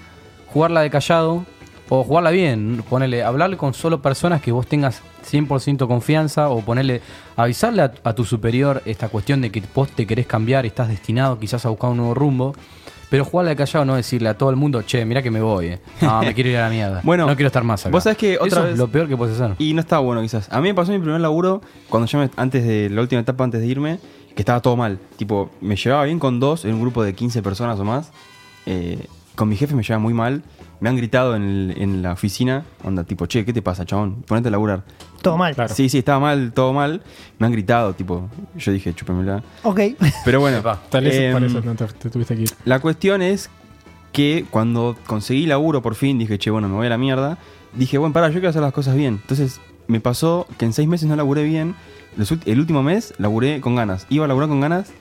Jugarla 0.54 0.82
de 0.82 0.90
callado 0.90 1.44
o 1.90 2.04
jugarla 2.06 2.32
bien. 2.32 2.82
Ponele, 2.90 3.24
hablarle 3.24 3.58
con 3.58 3.74
solo 3.74 4.02
personas 4.02 4.42
que 4.42 4.54
vos 4.54 4.66
tengas 4.66 5.02
100% 5.30 5.86
confianza 5.86 6.48
o 6.50 6.62
ponerle, 6.62 7.02
avisarle 7.36 7.82
a, 7.82 7.92
a 8.06 8.14
tu 8.14 8.24
superior 8.24 8.82
esta 8.86 9.10
cuestión 9.10 9.42
de 9.42 9.52
que 9.52 9.62
vos 9.76 9.90
te 9.90 10.08
querés 10.08 10.28
cambiar 10.28 10.64
y 10.64 10.70
estás 10.70 10.88
destinado 10.88 11.38
quizás 11.38 11.66
a 11.66 11.70
buscar 11.70 11.90
un 11.90 11.98
nuevo 11.98 12.14
rumbo. 12.14 12.56
Pero 13.10 13.26
jugarle 13.26 13.52
al 13.52 13.58
callado 13.58 13.86
no 13.86 13.96
decirle 13.96 14.30
a 14.30 14.38
todo 14.38 14.50
el 14.52 14.56
mundo, 14.56 14.84
che, 14.84 15.04
mira 15.06 15.22
que 15.24 15.32
me 15.32 15.42
voy, 15.42 15.66
eh. 15.68 15.80
No, 16.02 16.22
me 16.22 16.34
quiero 16.34 16.50
ir 16.52 16.58
a 16.58 16.62
la 16.62 16.70
mierda. 16.70 17.02
Bueno, 17.04 17.26
no 17.26 17.36
quiero 17.36 17.48
estar 17.48 17.64
más 17.64 17.82
acá. 17.86 17.92
vos 17.92 18.04
sabés 18.04 18.18
que 18.18 18.36
otra 18.38 18.48
Eso 18.48 18.64
vez- 18.64 18.72
es 18.74 18.78
lo 18.78 18.88
peor 18.88 19.08
que 19.08 19.18
puedes 19.18 19.40
hacer. 19.40 19.56
Y 19.58 19.74
no 19.74 19.82
estaba 19.82 20.02
bueno 20.02 20.22
quizás. 20.22 20.48
A 20.52 20.62
mí 20.62 20.68
me 20.68 20.74
pasó 20.76 20.92
mi 20.92 21.00
primer 21.00 21.20
laburo 21.20 21.62
cuando 21.90 22.06
yo 22.08 22.20
me- 22.20 22.30
antes 22.36 22.64
de 22.64 22.90
la 22.90 23.02
última 23.02 23.22
etapa 23.22 23.44
antes 23.44 23.62
de 23.62 23.68
irme, 23.68 24.00
que 24.36 24.42
estaba 24.44 24.62
todo 24.62 24.76
mal. 24.78 25.00
Tipo, 25.18 25.50
me 25.60 25.76
llevaba 25.76 26.04
bien 26.06 26.20
con 26.20 26.40
dos 26.40 26.66
en 26.66 26.76
un 26.76 26.82
grupo 26.82 27.04
de 27.04 27.14
15 27.16 27.42
personas 27.42 27.80
o 27.80 27.84
más. 27.84 28.12
Eh, 28.66 29.08
con 29.40 29.48
mi 29.50 29.56
jefe 29.56 29.74
me 29.74 29.84
llevaba 29.84 30.02
muy 30.04 30.14
mal. 30.14 30.44
Me 30.82 30.90
han 30.90 30.98
gritado 30.98 31.34
en, 31.36 31.44
el- 31.44 31.76
en 31.82 32.02
la 32.02 32.12
oficina, 32.14 32.66
onda 32.84 33.04
tipo, 33.06 33.26
che, 33.26 33.46
¿qué 33.46 33.54
te 33.54 33.62
pasa, 33.62 33.86
chabón? 33.86 34.22
Ponete 34.28 34.50
a 34.50 34.52
laburar. 34.52 34.84
Todo 35.22 35.38
mal. 35.38 35.56
Claro. 35.56 35.74
Sí, 35.74 35.88
sí, 35.90 36.00
estaba 36.00 36.20
mal, 36.20 36.52
todo 36.54 36.74
mal. 36.74 37.02
Me 37.38 37.48
han 37.48 37.52
gritado, 37.54 37.94
tipo, 37.94 38.30
yo 38.58 38.72
dije, 38.74 38.94
chúpemela. 38.94 39.42
Ok. 39.64 39.80
Pero 40.26 40.40
bueno, 40.42 40.62
Tal 40.90 41.04
vez 41.06 41.16
em, 41.16 41.32
por 41.34 41.44
eso 41.44 41.62
no 41.62 41.76
te, 41.76 41.86
te 41.88 42.10
tuviste 42.10 42.36
que 42.36 42.42
ir. 42.44 42.50
la 42.66 42.80
cuestión 42.80 43.22
es 43.22 43.50
que 44.12 44.46
cuando 44.50 44.98
conseguí 45.08 45.46
laburo 45.46 45.82
por 45.82 45.96
fin, 45.96 46.20
dije, 46.20 46.38
che, 46.38 46.50
bueno, 46.52 46.68
me 46.68 46.76
voy 46.76 46.88
a 46.88 46.90
la 46.90 46.98
mierda. 46.98 47.38
Dije, 47.74 47.98
bueno, 47.98 48.12
pará, 48.14 48.28
yo 48.28 48.34
quiero 48.34 48.50
hacer 48.50 48.62
las 48.62 48.74
cosas 48.74 48.96
bien. 48.96 49.20
Entonces 49.22 49.62
me 49.88 50.00
pasó 50.02 50.48
que 50.58 50.66
en 50.66 50.74
seis 50.74 50.88
meses 50.88 51.08
no 51.08 51.16
laburé 51.16 51.44
bien. 51.44 51.76
Los 52.18 52.32
el 52.46 52.60
último 52.60 52.84
mes 52.84 53.14
laburé 53.20 53.62
con 53.62 53.76
ganas. 53.76 54.06
Iba 54.10 54.26
a 54.26 54.28
laburar 54.28 54.50
con 54.50 54.60
ganas 54.62 54.92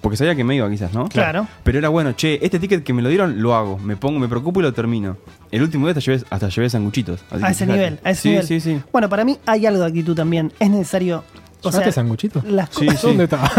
porque 0.00 0.16
sabía 0.16 0.34
que 0.34 0.44
me 0.44 0.54
iba 0.56 0.68
quizás, 0.70 0.92
¿no? 0.94 1.08
Claro. 1.08 1.46
Pero 1.62 1.78
era 1.78 1.88
bueno, 1.88 2.12
che, 2.12 2.38
este 2.42 2.58
ticket 2.58 2.82
que 2.84 2.92
me 2.92 3.02
lo 3.02 3.08
dieron, 3.08 3.42
lo 3.42 3.54
hago. 3.54 3.78
Me 3.78 3.96
pongo, 3.96 4.18
me 4.18 4.28
preocupo 4.28 4.60
y 4.60 4.62
lo 4.62 4.72
termino. 4.72 5.16
El 5.50 5.62
último 5.62 5.86
día 5.86 5.92
hasta 5.92 6.00
llevé, 6.00 6.24
hasta 6.30 6.48
llevé 6.48 6.70
sanguchitos. 6.70 7.20
Así 7.30 7.42
A 7.42 7.46
que 7.46 7.52
ese 7.52 7.64
fíjate. 7.64 7.78
nivel, 7.78 8.00
a 8.04 8.10
ese 8.10 8.22
sí, 8.22 8.28
nivel. 8.30 8.46
Sí, 8.46 8.60
sí, 8.60 8.80
Bueno, 8.92 9.08
para 9.08 9.24
mí 9.24 9.38
hay 9.46 9.66
algo 9.66 9.80
de 9.82 9.86
actitud 9.88 10.14
también. 10.14 10.52
Es 10.58 10.70
necesario. 10.70 11.24
O 11.62 11.64
¿Llevaste 11.68 11.84
sea, 11.84 11.92
sanguchito? 11.92 12.42
las 12.46 12.70
Sí, 12.70 12.86
cosas. 12.86 13.00
sí. 13.02 13.06
¿Dónde 13.08 13.24
estaba? 13.24 13.50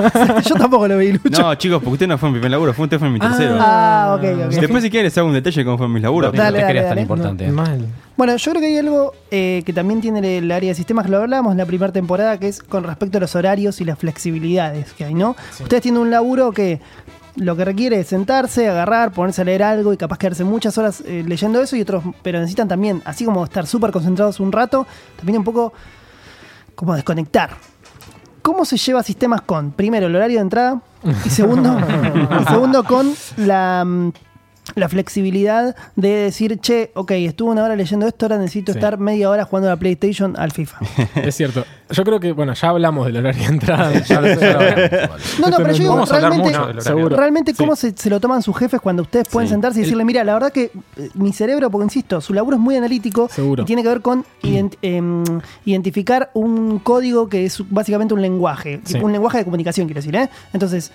Yo 0.41 0.55
tampoco 0.55 0.87
lo 0.87 0.97
vi, 0.97 1.11
Lucho. 1.11 1.39
No, 1.39 1.53
chicos, 1.53 1.77
porque 1.83 1.93
usted 1.93 2.07
no 2.07 2.17
fue 2.17 2.29
en 2.29 2.33
mi 2.33 2.39
primer 2.39 2.49
laburo, 2.51 2.73
fue 2.73 2.85
usted 2.85 2.97
fue 2.97 3.07
en 3.09 3.13
mi 3.13 3.19
tercero. 3.19 3.57
Ah, 3.59 4.15
ok, 4.17 4.23
ok. 4.47 4.51
Después, 4.59 4.81
si 4.83 4.89
quieren, 4.89 5.05
les 5.05 5.17
hago 5.19 5.27
un 5.27 5.35
detalle 5.35 5.61
de 5.61 5.65
cómo 5.65 5.77
fueron 5.77 5.93
mis 5.93 6.01
laburos. 6.01 6.33
No, 6.33 6.37
Dale, 6.41 6.49
no 6.49 6.55
te 6.55 6.61
dale, 6.63 6.71
creas 6.73 6.85
tan 6.85 6.89
dale. 6.89 7.01
importante. 7.01 7.47
No, 7.47 7.53
mal. 7.53 7.85
Bueno, 8.21 8.37
yo 8.37 8.51
creo 8.51 8.61
que 8.61 8.67
hay 8.67 8.77
algo 8.77 9.13
eh, 9.31 9.63
que 9.65 9.73
también 9.73 9.99
tiene 9.99 10.37
el 10.37 10.51
área 10.51 10.69
de 10.69 10.75
sistemas, 10.75 11.09
lo 11.09 11.17
hablábamos 11.17 11.53
en 11.53 11.57
la 11.57 11.65
primera 11.65 11.91
temporada, 11.91 12.37
que 12.37 12.49
es 12.49 12.61
con 12.61 12.83
respecto 12.83 13.17
a 13.17 13.21
los 13.21 13.35
horarios 13.35 13.81
y 13.81 13.83
las 13.83 13.97
flexibilidades 13.97 14.93
que 14.93 15.05
hay, 15.05 15.15
¿no? 15.15 15.35
Ustedes 15.59 15.81
tienen 15.81 15.99
un 15.99 16.11
laburo 16.11 16.51
que 16.51 16.79
lo 17.35 17.55
que 17.55 17.65
requiere 17.65 17.99
es 17.99 18.09
sentarse, 18.09 18.69
agarrar, 18.69 19.11
ponerse 19.11 19.41
a 19.41 19.45
leer 19.45 19.63
algo 19.63 19.91
y 19.91 19.97
capaz 19.97 20.19
quedarse 20.19 20.43
muchas 20.43 20.77
horas 20.77 21.01
eh, 21.03 21.23
leyendo 21.27 21.63
eso 21.63 21.75
y 21.75 21.81
otros, 21.81 22.03
pero 22.21 22.37
necesitan 22.37 22.67
también, 22.67 23.01
así 23.05 23.25
como 23.25 23.43
estar 23.43 23.65
súper 23.65 23.89
concentrados 23.89 24.39
un 24.39 24.51
rato, 24.51 24.85
también 25.15 25.39
un 25.39 25.43
poco 25.43 25.73
como 26.75 26.93
desconectar. 26.93 27.57
¿Cómo 28.43 28.65
se 28.65 28.77
lleva 28.77 29.01
sistemas 29.01 29.41
con, 29.41 29.71
primero, 29.71 30.05
el 30.05 30.15
horario 30.15 30.37
de 30.37 30.43
entrada 30.43 30.79
y 31.25 31.29
segundo, 31.31 31.75
y 32.39 32.45
segundo 32.51 32.83
con 32.83 33.15
la, 33.37 33.83
mm, 33.83 34.11
la 34.75 34.87
flexibilidad 34.87 35.75
de 35.95 36.09
decir, 36.09 36.59
che, 36.59 36.91
ok, 36.93 37.11
estuve 37.11 37.51
una 37.51 37.63
hora 37.63 37.75
leyendo 37.75 38.07
esto, 38.07 38.25
ahora 38.25 38.37
necesito 38.37 38.71
Sí. 38.71 38.77
estar 38.77 38.97
media 38.99 39.29
hora 39.29 39.43
jugando 39.43 39.67
a 39.67 39.71
la 39.71 39.77
PlayStation 39.77 40.35
al 40.37 40.51
FIFA? 40.51 40.77
Es 41.23 41.35
cierto. 41.35 41.65
Yo 41.89 42.03
creo 42.03 42.19
que, 42.21 42.31
bueno, 42.31 42.53
ya 42.53 42.69
hablamos 42.69 43.05
del 43.07 43.17
horario 43.17 43.41
de 43.41 43.47
entrada. 43.47 43.91
Ya 44.01 44.21
lo- 44.21 44.27
ya 44.39 44.53
lo 44.53 44.59
hablamos, 44.59 44.91
igual. 45.03 45.19
No, 45.39 45.49
no, 45.49 45.57
pero 45.57 45.71
yo 45.73 45.83
digo, 45.83 46.05
realmente, 46.05 46.57
mucho 46.93 47.09
realmente 47.09 47.51
Sí. 47.51 47.57
cómo 47.57 47.75
se, 47.75 47.91
se 47.97 48.09
lo 48.09 48.19
toman 48.19 48.41
sus 48.43 48.55
jefes 48.55 48.79
cuando 48.79 49.01
ustedes 49.03 49.27
pueden 49.27 49.47
Sí. 49.49 49.53
sentarse 49.55 49.79
y 49.79 49.83
decirle, 49.83 50.05
mira, 50.05 50.23
la 50.23 50.33
verdad 50.35 50.51
que 50.53 50.71
eh, 50.95 51.09
mi 51.15 51.33
cerebro, 51.33 51.69
porque 51.69 51.85
insisto, 51.85 52.21
su 52.21 52.33
laburo 52.33 52.55
es 52.57 52.61
muy 52.61 52.75
analítico 52.77 53.27
Seguro. 53.29 53.63
y 53.63 53.65
tiene 53.65 53.81
que 53.83 53.89
ver 53.89 54.01
con 54.01 54.23
ident- 54.43 54.77
em, 54.83 55.23
identificar 55.65 56.29
un 56.33 56.79
código 56.79 57.27
que 57.27 57.45
es 57.45 57.61
básicamente 57.69 58.13
un 58.13 58.21
lenguaje, 58.21 58.79
un 59.01 59.11
lenguaje 59.11 59.39
de 59.39 59.43
comunicación, 59.43 59.87
quiero 59.87 59.99
decir, 59.99 60.15
¿eh? 60.15 60.29
Entonces, 60.53 60.91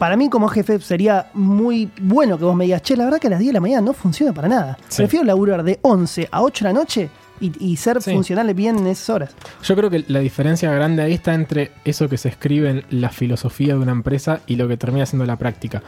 para 0.00 0.16
mí 0.16 0.30
como 0.30 0.48
jefe 0.48 0.80
sería 0.80 1.26
muy 1.34 1.90
bueno 2.00 2.38
que 2.38 2.44
vos 2.44 2.56
me 2.56 2.64
digas, 2.64 2.80
che, 2.80 2.96
la 2.96 3.04
verdad 3.04 3.18
que 3.20 3.26
a 3.26 3.30
las 3.30 3.38
10 3.38 3.50
de 3.50 3.52
la 3.52 3.60
mañana 3.60 3.82
no 3.82 3.92
funciona 3.92 4.32
para 4.32 4.48
nada. 4.48 4.78
Sí. 4.88 4.96
Prefiero 5.02 5.26
laburar 5.26 5.62
de 5.62 5.78
11 5.82 6.28
a 6.32 6.42
8 6.42 6.64
de 6.64 6.72
la 6.72 6.78
noche 6.80 7.10
y, 7.38 7.52
y 7.72 7.76
ser 7.76 8.00
Sí. 8.00 8.10
funcional 8.14 8.52
bien 8.54 8.78
en 8.78 8.86
esas 8.86 9.10
horas. 9.10 9.34
Yo 9.62 9.76
creo 9.76 9.90
que 9.90 10.02
la 10.08 10.20
diferencia 10.20 10.72
grande 10.72 11.02
ahí 11.02 11.12
está 11.12 11.34
entre 11.34 11.72
eso 11.84 12.08
que 12.08 12.16
se 12.16 12.30
escribe 12.30 12.70
en 12.70 12.84
la 12.90 13.10
filosofía 13.10 13.74
de 13.74 13.80
una 13.80 13.92
empresa 13.92 14.40
y 14.46 14.56
lo 14.56 14.66
que 14.68 14.78
termina 14.78 15.04
siendo 15.04 15.26
la 15.26 15.36
práctica. 15.36 15.82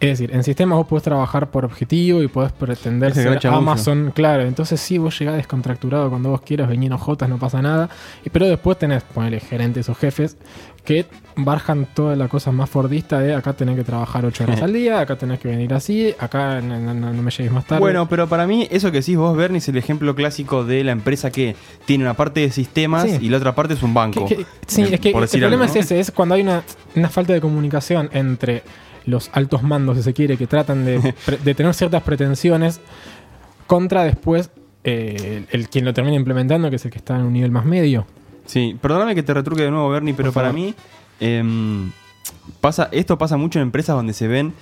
Es 0.00 0.18
decir, 0.18 0.34
en 0.34 0.42
sistemas 0.42 0.76
vos 0.76 0.86
podés 0.86 1.04
trabajar 1.04 1.50
por 1.50 1.64
objetivo 1.64 2.22
y 2.22 2.28
podés 2.28 2.52
pretender 2.52 3.14
ser. 3.14 3.46
Amazon, 3.46 4.10
claro. 4.14 4.42
Entonces 4.42 4.80
sí, 4.80 4.98
vos 4.98 5.18
llegás 5.18 5.36
descontracturado 5.36 6.10
cuando 6.10 6.30
vos 6.30 6.42
quieras, 6.42 6.68
venir 6.68 6.92
jotas, 6.94 7.28
no 7.28 7.38
pasa 7.38 7.62
nada. 7.62 7.88
Pero 8.32 8.46
después 8.46 8.78
tenés, 8.78 9.02
ponele, 9.02 9.40
gerentes 9.40 9.88
o 9.88 9.94
jefes 9.94 10.36
que 10.84 11.06
bajan 11.36 11.86
toda 11.94 12.14
la 12.14 12.28
cosa 12.28 12.52
más 12.52 12.68
fordista 12.70 13.18
de 13.18 13.34
acá 13.34 13.54
tenés 13.54 13.74
que 13.76 13.84
trabajar 13.84 14.24
8 14.24 14.44
horas 14.44 14.62
al 14.62 14.72
día, 14.72 15.00
acá 15.00 15.16
tenés 15.16 15.40
que 15.40 15.48
venir 15.48 15.72
así, 15.74 16.14
acá 16.18 16.60
no, 16.60 16.78
no- 16.78 16.94
no- 16.94 17.12
no 17.12 17.22
me 17.22 17.30
llegues 17.30 17.50
más 17.50 17.64
tarde. 17.66 17.80
Bueno, 17.80 18.08
pero 18.08 18.28
para 18.28 18.46
mí 18.46 18.68
eso 18.70 18.92
que 18.92 18.98
decís 19.00 19.16
vos, 19.16 19.36
Bernie, 19.36 19.58
es 19.58 19.68
el 19.68 19.76
ejemplo 19.78 20.14
clásico 20.14 20.64
de 20.64 20.84
la 20.84 20.92
empresa 20.92 21.30
que 21.30 21.56
tiene 21.86 22.04
una 22.04 22.14
parte 22.14 22.40
de 22.40 22.50
sistemas 22.50 23.04
Sí. 23.10 23.18
y 23.20 23.28
la 23.30 23.38
otra 23.38 23.54
parte 23.54 23.74
es 23.74 23.82
un 23.82 23.94
banco. 23.94 24.26
Que- 24.26 24.36
que- 24.36 24.46
sí, 24.66 24.82
Eh, 24.82 24.88
es 24.94 25.00
que 25.00 25.08
el 25.10 25.14
problema 25.40 25.64
es 25.66 25.74
ese, 25.76 25.98
es 26.00 26.10
cuando 26.10 26.34
hay 26.34 26.42
una, 26.42 26.62
una 26.94 27.08
falta 27.08 27.32
de 27.32 27.40
comunicación 27.40 28.10
entre 28.12 28.62
los 29.06 29.30
altos 29.32 29.62
mandos, 29.62 29.96
si 29.96 30.02
se 30.02 30.12
quiere, 30.14 30.36
que 30.36 30.46
tratan 30.46 30.84
de, 30.84 31.54
tener 31.54 31.74
ciertas 31.74 32.02
pretensiones, 32.02 32.80
contra 33.66 34.04
después 34.04 34.50
eh, 34.84 35.44
el, 35.50 35.60
el 35.60 35.68
quien 35.68 35.84
lo 35.86 35.94
termina 35.94 36.16
implementando, 36.16 36.68
que 36.70 36.76
es 36.76 36.84
el 36.84 36.90
que 36.90 36.98
está 36.98 37.16
en 37.16 37.22
un 37.22 37.32
nivel 37.32 37.50
más 37.50 37.64
medio. 37.64 38.06
Sí, 38.46 38.76
perdóname 38.80 39.14
que 39.14 39.22
te 39.22 39.34
retruque 39.34 39.62
de 39.62 39.70
nuevo, 39.70 39.88
Bernie, 39.90 40.14
pero 40.14 40.32
para 40.32 40.52
mí 40.52 40.74
em, 41.20 41.90
pasa, 42.60 42.88
esto 42.92 43.18
pasa 43.18 43.36
mucho 43.36 43.58
en 43.58 43.64
empresas 43.64 43.96
donde 43.96 44.12
se 44.12 44.28
ven 44.28 44.54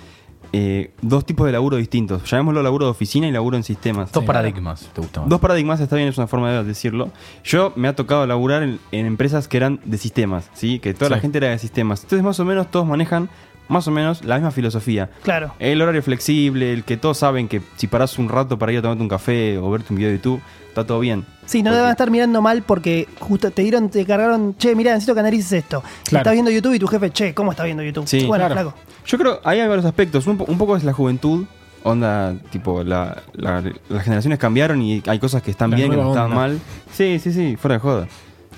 eh, 0.55 0.91
dos 1.01 1.25
tipos 1.25 1.45
de 1.47 1.51
laburo 1.51 1.77
distintos. 1.77 2.29
Llamémoslo 2.29 2.61
laburo 2.61 2.85
de 2.85 2.91
oficina 2.91 3.27
y 3.27 3.31
laburo 3.31 3.57
en 3.57 3.63
sistemas. 3.63 4.11
Dos 4.11 4.23
paradigmas, 4.23 4.89
¿te 4.93 5.01
gustó? 5.01 5.23
Dos 5.27 5.39
paradigmas 5.39 5.79
está 5.79 5.95
bien, 5.95 6.07
es 6.07 6.17
una 6.17 6.27
forma 6.27 6.51
de 6.51 6.63
decirlo. 6.63 7.09
Yo 7.43 7.73
me 7.75 7.87
ha 7.87 7.95
tocado 7.95 8.27
laburar 8.27 8.63
en, 8.63 8.79
en 8.91 9.05
empresas 9.05 9.47
que 9.47 9.57
eran 9.57 9.79
de 9.83 9.97
sistemas, 9.97 10.49
¿sí? 10.53 10.79
Que 10.79 10.93
toda 10.93 11.09
la 11.09 11.19
gente 11.19 11.39
era 11.39 11.49
de 11.49 11.59
sistemas. 11.59 12.03
Entonces, 12.03 12.23
más 12.23 12.39
o 12.39 12.45
menos, 12.45 12.69
todos 12.69 12.85
manejan 12.85 13.29
más 13.69 13.87
o 13.87 13.91
menos 13.91 14.23
la 14.25 14.35
misma 14.35 14.51
filosofía. 14.51 15.09
Claro. 15.23 15.53
El 15.59 15.81
horario 15.81 16.01
flexible, 16.03 16.73
el 16.73 16.83
que 16.83 16.97
todos 16.97 17.17
saben 17.17 17.47
que 17.47 17.61
si 17.77 17.87
parás 17.87 18.17
un 18.19 18.29
rato 18.29 18.57
para 18.59 18.71
ir 18.71 18.79
a 18.79 18.81
tomarte 18.81 19.01
un 19.03 19.09
café 19.09 19.57
o 19.57 19.69
verte 19.71 19.87
un 19.91 19.97
video 19.97 20.09
de 20.11 20.17
YouTube, 20.17 20.41
está 20.67 20.85
todo 20.85 20.99
bien. 20.99 21.25
Sí, 21.45 21.61
no 21.61 21.69
Porque- 21.69 21.77
deben 21.77 21.91
estar 21.91 22.11
mirando 22.11 22.41
mal 22.41 22.63
porque 22.63 23.07
justo 23.19 23.51
te 23.51 23.61
dieron, 23.63 23.89
te 23.89 24.05
cargaron, 24.05 24.55
che, 24.57 24.75
mira, 24.75 24.91
necesito 24.91 25.13
que 25.13 25.19
analices 25.19 25.51
esto. 25.53 25.83
Claro. 26.05 26.21
Estás 26.21 26.33
viendo 26.33 26.51
YouTube 26.51 26.73
y 26.73 26.79
tu 26.79 26.87
jefe, 26.87 27.11
che, 27.11 27.33
¿cómo 27.33 27.51
estás 27.51 27.65
viendo 27.65 27.83
YouTube? 27.83 28.07
Sí, 28.07 28.25
bueno, 28.25 28.45
claro. 28.47 28.71
flaco. 28.71 28.77
Yo 29.05 29.17
creo, 29.17 29.39
ahí 29.43 29.59
hay 29.59 29.67
varios 29.67 29.85
aspectos. 29.85 30.25
Un, 30.27 30.37
po- 30.37 30.45
un 30.45 30.57
poco 30.57 30.75
es 30.77 30.83
la 30.83 30.93
juventud. 30.93 31.45
Onda, 31.85 32.33
tipo, 32.49 32.81
la- 32.83 33.23
la- 33.33 33.61
las 33.89 34.03
generaciones 34.03 34.39
cambiaron 34.39 34.81
y 34.81 35.03
hay 35.05 35.19
cosas 35.19 35.41
que 35.41 35.51
están 35.51 35.71
La 35.71 35.75
bien, 35.77 35.89
que 35.91 35.97
no 35.97 36.09
están 36.09 36.25
onda. 36.25 36.35
mal. 36.35 36.59
Sí, 36.93 37.19
sí, 37.19 37.33
sí, 37.33 37.57
fuera 37.57 37.73
de 37.75 37.79
joda. 37.79 38.07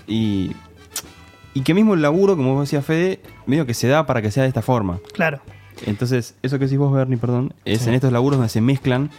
Y, 0.08 0.52
y 1.56 1.62
que 1.62 1.74
mismo 1.74 1.96
el 1.96 2.04
laburo, 2.04 2.38
como 2.38 2.54
vos 2.54 2.68
decías, 2.70 2.86
Fede, 2.86 3.20
medio 3.48 3.66
que 3.66 3.74
se 3.74 3.88
da 3.88 4.06
para 4.06 4.22
que 4.22 4.30
sea 4.30 4.44
de 4.44 4.50
esta 4.50 4.62
forma. 4.62 5.00
Claro. 5.14 5.40
Entonces, 5.88 6.36
eso 6.44 6.60
que 6.60 6.66
decís 6.66 6.78
vos, 6.78 6.94
Bernie, 6.94 7.18
perdón, 7.18 7.54
es 7.66 7.82
Sí. 7.82 7.90
en 7.90 7.96
estos 7.96 8.12
laburos 8.12 8.38
donde 8.38 8.50
se 8.50 8.62
mezclan 8.62 9.10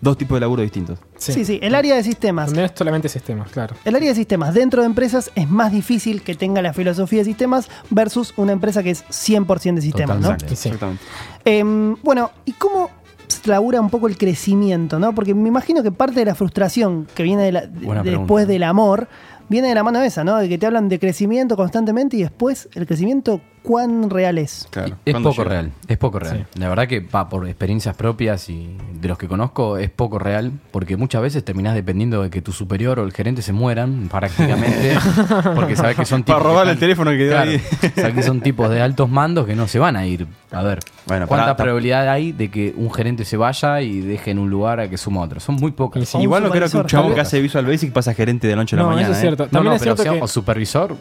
dos 0.00 0.16
tipos 0.16 0.36
de 0.36 0.40
laburo 0.40 0.62
distintos. 0.62 0.98
Sí, 1.18 1.44
sí, 1.44 1.58
el 1.62 1.74
área 1.74 1.94
de 1.94 2.02
sistemas. 2.02 2.52
No 2.54 2.62
es 2.62 2.72
solamente 2.74 3.08
sistemas, 3.10 3.50
claro. 3.50 3.76
El 3.84 3.94
área 3.96 4.08
de 4.08 4.14
sistemas 4.14 4.54
dentro 4.54 4.80
de 4.80 4.86
empresas 4.86 5.30
es 5.34 5.50
más 5.50 5.72
difícil 5.72 6.22
que 6.22 6.34
tenga 6.34 6.62
la 6.62 6.72
filosofía 6.72 7.18
de 7.18 7.26
sistemas 7.26 7.68
versus 7.90 8.32
una 8.38 8.52
empresa 8.52 8.82
que 8.82 8.90
es 8.90 9.04
100% 9.10 9.74
de 9.74 9.82
sistemas, 9.82 10.16
¿no? 10.16 10.22
Totalmente. 10.28 10.56
Sí. 10.56 10.68
Exactamente. 10.68 11.02
Em, 11.44 11.96
bueno, 12.02 12.30
¿y 12.46 12.52
cómo 12.52 12.88
se 13.28 13.46
labura 13.48 13.80
un 13.80 13.90
poco 13.90 14.08
el 14.08 14.16
crecimiento, 14.16 14.98
no? 14.98 15.14
Porque 15.14 15.34
me 15.34 15.48
imagino 15.48 15.82
que 15.82 15.92
parte 15.92 16.18
de 16.20 16.24
la 16.24 16.34
frustración 16.34 17.06
que 17.14 17.22
viene 17.22 17.42
de 17.42 17.52
la- 17.52 17.60
de- 17.66 17.84
Buena 17.84 18.00
pregunta. 18.02 18.20
después 18.22 18.48
del 18.48 18.62
amor 18.62 19.06
viene 19.50 19.68
de 19.68 19.74
la 19.74 19.82
mano 19.82 20.00
esa, 20.00 20.24
¿no? 20.24 20.38
De 20.38 20.48
que 20.48 20.56
te 20.56 20.64
hablan 20.64 20.88
de 20.88 20.98
crecimiento 20.98 21.56
constantemente 21.56 22.16
y 22.16 22.22
después 22.22 22.70
el 22.72 22.86
crecimiento, 22.86 23.42
¿cuán 23.62 24.10
real 24.10 24.38
es? 24.38 24.66
Claro. 24.70 24.96
Es 25.04 25.12
¿Cuándo 25.12 25.30
poco 25.30 25.42
llega? 25.42 25.50
real, 25.54 25.72
es 25.88 25.98
poco 25.98 26.18
real. 26.18 26.46
La 26.54 26.68
verdad 26.68 26.88
que 26.88 27.00
va 27.00 27.28
por 27.28 27.46
experiencias 27.46 27.94
propias 27.96 28.48
y 28.48 28.76
de 29.00 29.08
los 29.08 29.18
que 29.18 29.28
conozco 29.28 29.76
es 29.78 29.90
poco 29.90 30.18
real 30.18 30.52
porque 30.70 30.96
muchas 30.96 31.22
veces 31.22 31.44
terminás 31.44 31.74
dependiendo 31.74 32.22
de 32.22 32.30
que 32.30 32.42
tu 32.42 32.52
superior 32.52 32.98
o 32.98 33.04
el 33.04 33.12
gerente 33.12 33.42
se 33.42 33.52
mueran 33.52 34.08
prácticamente 34.10 34.96
porque 35.54 35.76
sabes 35.76 35.96
que 35.96 36.04
son 36.04 36.22
Para 36.22 36.38
tipos 36.38 36.42
que 36.42 36.48
robarle 36.48 36.72
el 36.72 36.78
teléfono 36.78 37.10
que 37.10 37.18
quedó 37.18 37.30
Claro, 37.32 37.50
ahí. 37.50 37.60
sabes 37.94 38.14
que 38.14 38.22
son 38.22 38.40
tipos 38.40 38.70
de 38.70 38.80
altos 38.80 39.08
mandos 39.10 39.46
que 39.46 39.54
no 39.56 39.68
se 39.68 39.78
van 39.78 39.96
a 39.96 40.06
ir. 40.06 40.26
A 40.52 40.62
ver, 40.62 40.80
Bueno, 41.06 41.26
¿cuánta 41.26 41.56
probabilidad 41.56 42.08
hay 42.08 42.32
de 42.32 42.50
que 42.50 42.74
un 42.76 42.92
gerente 42.92 43.24
se 43.24 43.36
vaya 43.36 43.80
y 43.82 44.00
deje 44.00 44.30
en 44.32 44.38
un 44.38 44.50
lugar 44.50 44.80
a 44.80 44.88
que 44.90 44.96
suma 44.98 45.20
otro? 45.20 45.38
Son 45.40 45.54
muy 45.56 45.70
pocas. 45.70 46.08
Sí. 46.08 46.18
Igual 46.18 46.42
no 46.42 46.50
creo 46.50 46.68
que 46.68 46.76
un 46.76 46.86
chabón 46.86 47.14
que 47.14 47.20
hace 47.20 47.40
Visual 47.40 47.64
Basic 47.66 47.92
pasa 47.92 48.14
gerente 48.14 48.46
de 48.48 48.56
la 48.56 48.62
noche 48.62 48.74
a 48.74 48.78
la 48.78 48.82
No, 48.84 48.88
mañana. 48.90 49.04
eso 49.08 49.12
es 49.12 49.18
¿eh? 49.18 49.20
cierto. 49.20 49.44
No, 49.44 49.50
También 49.50 49.70
no, 49.70 49.76
es 49.76 49.82
pero 49.82 49.96
cierto 49.96 50.02
sea 50.10 50.18
que 50.20 50.24
o 50.24 50.28
supervisor, 50.28 50.96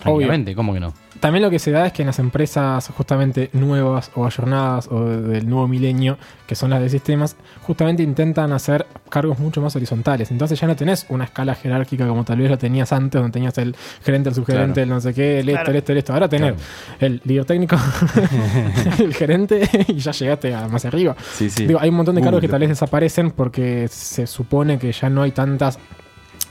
tranquilamente, 0.00 0.54
¿cómo 0.54 0.72
que 0.74 0.80
no? 0.80 0.92
También 1.20 1.42
lo 1.42 1.50
que 1.50 1.58
se 1.58 1.70
da 1.72 1.86
es 1.86 1.92
que 1.92 2.02
en 2.02 2.06
las 2.06 2.18
empresas 2.20 2.88
justamente 2.96 3.50
nuevas 3.52 4.10
o 4.14 4.24
ayornadas 4.24 4.86
o 4.88 5.04
del 5.04 5.48
nuevo 5.48 5.66
milenio, 5.66 6.16
que 6.46 6.54
son 6.54 6.70
las 6.70 6.80
de 6.80 6.88
sistemas, 6.88 7.36
justamente 7.62 8.02
intentan 8.02 8.52
hacer 8.52 8.86
cargos 9.10 9.38
mucho 9.38 9.60
más 9.60 9.74
horizontales. 9.74 10.30
Entonces 10.30 10.60
ya 10.60 10.66
no 10.66 10.76
tenés 10.76 11.06
una 11.08 11.24
escala 11.24 11.54
jerárquica 11.56 12.06
como 12.06 12.24
tal 12.24 12.38
vez 12.38 12.50
lo 12.50 12.56
tenías 12.58 12.92
antes, 12.92 13.20
donde 13.20 13.32
tenías 13.32 13.58
el 13.58 13.74
gerente, 14.04 14.28
el 14.28 14.34
subgerente, 14.34 14.74
Claro. 14.74 14.82
el 14.82 14.88
no 14.90 15.00
sé 15.00 15.12
qué, 15.14 15.40
el 15.40 15.48
esto, 15.48 15.70
el 15.70 15.76
esto, 15.76 15.92
el 15.92 15.98
esto. 15.98 16.12
Ahora 16.12 16.28
tenés 16.28 16.54
el 17.00 17.20
líder 17.24 17.44
técnico, 17.44 17.76
el 18.98 19.14
gerente 19.14 19.68
y 19.88 19.94
ya 19.98 20.12
llegaste 20.12 20.54
a 20.54 20.68
más 20.68 20.84
arriba. 20.84 21.16
Sí, 21.34 21.50
sí. 21.50 21.66
Digo, 21.66 21.78
hay 21.80 21.88
un 21.90 21.96
montón 21.96 22.14
de 22.14 22.20
Uh, 22.20 22.24
cargos 22.24 22.40
que 22.40 22.48
tal 22.48 22.60
vez 22.60 22.68
desaparecen 22.68 23.30
porque 23.32 23.88
se 23.88 24.26
supone 24.26 24.78
que 24.78 24.92
ya 24.92 25.08
no 25.10 25.22
hay 25.22 25.32
tantas, 25.32 25.78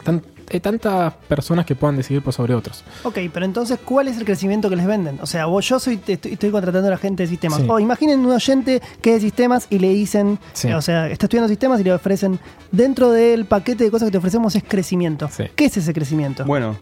tan- 0.03 0.21
eh, 0.49 0.60
tantas 0.60 1.13
personas 1.27 1.65
que 1.65 1.75
puedan 1.75 1.97
decidir 1.97 2.21
por 2.21 2.33
sobre 2.33 2.53
otros. 2.53 2.83
Ok, 3.03 3.17
pero 3.33 3.45
entonces, 3.45 3.79
¿cuál 3.83 4.07
es 4.07 4.17
el 4.17 4.25
crecimiento 4.25 4.69
que 4.69 4.75
les 4.75 4.86
venden? 4.86 5.19
O 5.21 5.25
sea, 5.25 5.45
vos, 5.45 5.67
yo 5.67 5.79
soy, 5.79 5.97
te- 5.97 6.13
estoy, 6.13 6.33
estoy 6.33 6.51
contratando 6.51 6.88
a 6.88 6.91
la 6.91 6.97
gente 6.97 7.23
de 7.23 7.27
sistemas. 7.29 7.60
Sí. 7.60 7.67
O 7.69 7.79
imaginen 7.79 8.19
un 8.25 8.31
oyente 8.31 8.81
que 9.01 9.15
es 9.15 9.21
de 9.21 9.27
sistemas 9.27 9.67
y 9.69 9.79
le 9.79 9.89
dicen, 9.89 10.39
Sí. 10.53 10.71
o 10.71 10.81
sea, 10.81 11.07
está 11.10 11.25
estudiando 11.25 11.49
sistemas 11.49 11.79
y 11.81 11.83
le 11.83 11.93
ofrecen, 11.93 12.39
dentro 12.71 13.12
del 13.12 13.45
paquete 13.45 13.83
de 13.83 13.91
cosas 13.91 14.07
que 14.07 14.12
te 14.12 14.17
ofrecemos 14.19 14.55
es 14.55 14.63
crecimiento. 14.63 15.29
Sí. 15.31 15.43
¿Qué 15.55 15.65
es 15.65 15.77
ese 15.77 15.93
crecimiento? 15.93 16.45
Bueno, 16.45 16.77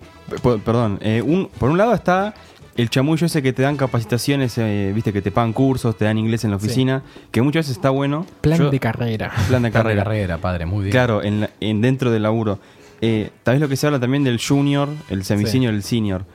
perdón. 0.64 1.00
eh, 1.02 1.22
un- 1.22 1.48
por 1.58 1.70
un 1.70 1.78
lado 1.78 1.94
está 1.94 2.34
el 2.78 2.90
chamullo 2.90 3.26
ese 3.26 3.42
que 3.42 3.54
te 3.54 3.62
dan 3.62 3.78
capacitaciones, 3.78 4.58
eh, 4.58 4.92
viste, 4.94 5.14
que 5.14 5.22
te 5.22 5.32
pagan 5.32 5.54
cursos, 5.54 5.98
te 5.98 6.04
dan 6.06 6.18
inglés 6.18 6.44
en 6.44 6.52
la 6.52 6.60
Sí. 6.60 6.66
oficina, 6.66 7.04
que 7.32 7.42
muchas 7.42 7.62
veces 7.66 7.78
está 7.78 7.90
bueno. 7.90 8.26
Plan 8.42 8.58
Yo- 8.60 8.70
de 8.70 8.80
carrera. 8.82 9.30
plan 9.30 9.40
de 9.42 9.48
Plan 9.48 9.64
de 9.64 9.72
carrera. 9.72 10.04
carrera, 10.04 10.38
padre, 10.40 10.66
muy 10.66 10.84
bien. 10.84 10.92
Claro, 10.92 11.24
en, 11.24 11.42
la- 11.42 11.50
en 11.62 11.80
dentro 11.82 12.12
del 12.12 12.24
laburo. 12.24 12.60
Eh, 13.02 13.30
tal 13.44 13.56
vez 13.56 13.62
lo 13.62 13.70
que 13.70 13.76
se 13.76 13.88
habla 13.88 14.00
también 14.00 14.24
del 14.24 14.40
junior, 14.40 14.90
el 15.10 15.24
semi-senior, 15.24 15.74
el 15.74 15.84
senior. 15.84 16.26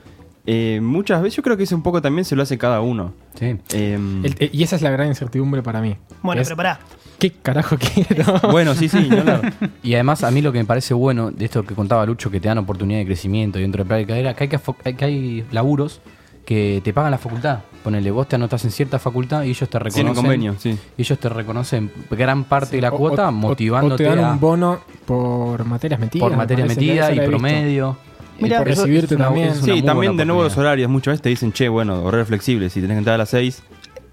Eh, 0.45 0.79
muchas 0.81 1.21
veces 1.21 1.37
yo 1.37 1.43
creo 1.43 1.55
que 1.55 1.63
ese 1.63 1.75
un 1.75 1.83
poco 1.83 2.01
también 2.01 2.25
se 2.25 2.35
lo 2.35 2.41
hace 2.43 2.57
cada 2.57 2.81
uno. 2.81 3.13
Sí. 3.35 3.57
Eh, 3.73 3.93
El- 4.23 4.35
eh, 4.39 4.49
y 4.51 4.63
esa 4.63 4.75
es 4.75 4.81
la 4.81 4.89
gran 4.89 5.07
incertidumbre 5.07 5.61
para 5.61 5.81
mí. 5.81 5.95
bueno, 6.23 6.41
Es, 6.41 6.47
pero 6.47 6.57
pará. 6.57 6.79
¿Qué 7.19 7.29
carajo 7.31 7.77
quiero? 7.93 8.39
bueno, 8.51 8.73
sí, 8.73 8.89
sí, 8.89 9.07
ni 9.09 9.17
hablar. 9.17 9.53
Y 9.83 9.93
además, 9.93 10.23
a 10.23 10.31
mí 10.31 10.41
lo 10.41 10.51
que 10.51 10.57
me 10.57 10.65
parece 10.65 10.93
bueno 10.95 11.29
de 11.29 11.45
esto 11.45 11.63
que 11.63 11.75
contaba 11.75 12.05
Lucho, 12.07 12.31
que 12.31 12.39
te 12.39 12.47
dan 12.47 12.57
oportunidad 12.57 12.99
de 12.99 13.05
crecimiento 13.05 13.59
y 13.59 13.61
dentro 13.61 13.83
de 13.83 13.95
de 13.95 14.05
carrera, 14.07 14.33
que 14.33 14.45
hay, 14.45 14.49
que, 14.49 14.95
que 14.95 15.05
hay 15.05 15.45
laburos 15.51 16.01
que 16.45 16.81
te 16.83 16.91
pagan 16.93 17.11
la 17.11 17.19
facultad. 17.19 17.59
Ponele, 17.83 18.11
vos 18.11 18.27
te 18.27 18.35
anotás 18.35 18.63
en 18.65 18.71
cierta 18.71 18.99
facultad 18.99 19.43
y 19.43 19.49
ellos 19.49 19.67
te 19.69 19.79
reconocen. 19.79 19.93
Tienen 20.03 20.13
convenio, 20.15 20.55
sí. 20.59 20.77
y 20.97 21.01
ellos 21.01 21.17
te 21.17 21.29
reconocen 21.29 21.91
gran 22.11 22.43
parte 22.43 22.75
de 22.75 22.81
la 22.83 22.89
O- 22.89 22.97
cuota, 22.97 23.29
o- 23.29 23.31
motivándote 23.31 24.05
O 24.07 24.09
te 24.11 24.15
dan 24.15 24.25
a- 24.25 24.31
un 24.33 24.39
bono 24.39 24.79
por 25.05 25.65
materias 25.65 25.99
metidas. 25.99 26.23
por 26.23 26.31
me 26.31 26.37
materia 26.37 26.65
parece, 26.65 26.79
que 26.79 26.85
metida 26.85 27.11
eso 27.11 27.21
y 27.23 27.25
promedio. 27.27 27.97
Mira, 28.39 28.57
por 28.59 28.67
recibirte 28.67 29.15
una- 29.15 29.25
también. 29.25 29.55
Sí, 29.55 29.81
también 29.81 30.15
de 30.17 30.25
nuevo 30.25 30.43
los 30.43 30.57
horarios. 30.57 30.89
Muchas 30.89 31.13
veces 31.13 31.21
te 31.21 31.29
dicen, 31.29 31.51
che, 31.53 31.69
bueno, 31.69 32.03
horario 32.03 32.25
flexible. 32.25 32.69
Si 32.69 32.81
tenés 32.81 32.95
que 32.95 32.99
entrar 32.99 33.15
a 33.15 33.17
las 33.19 33.29
6, 33.29 33.61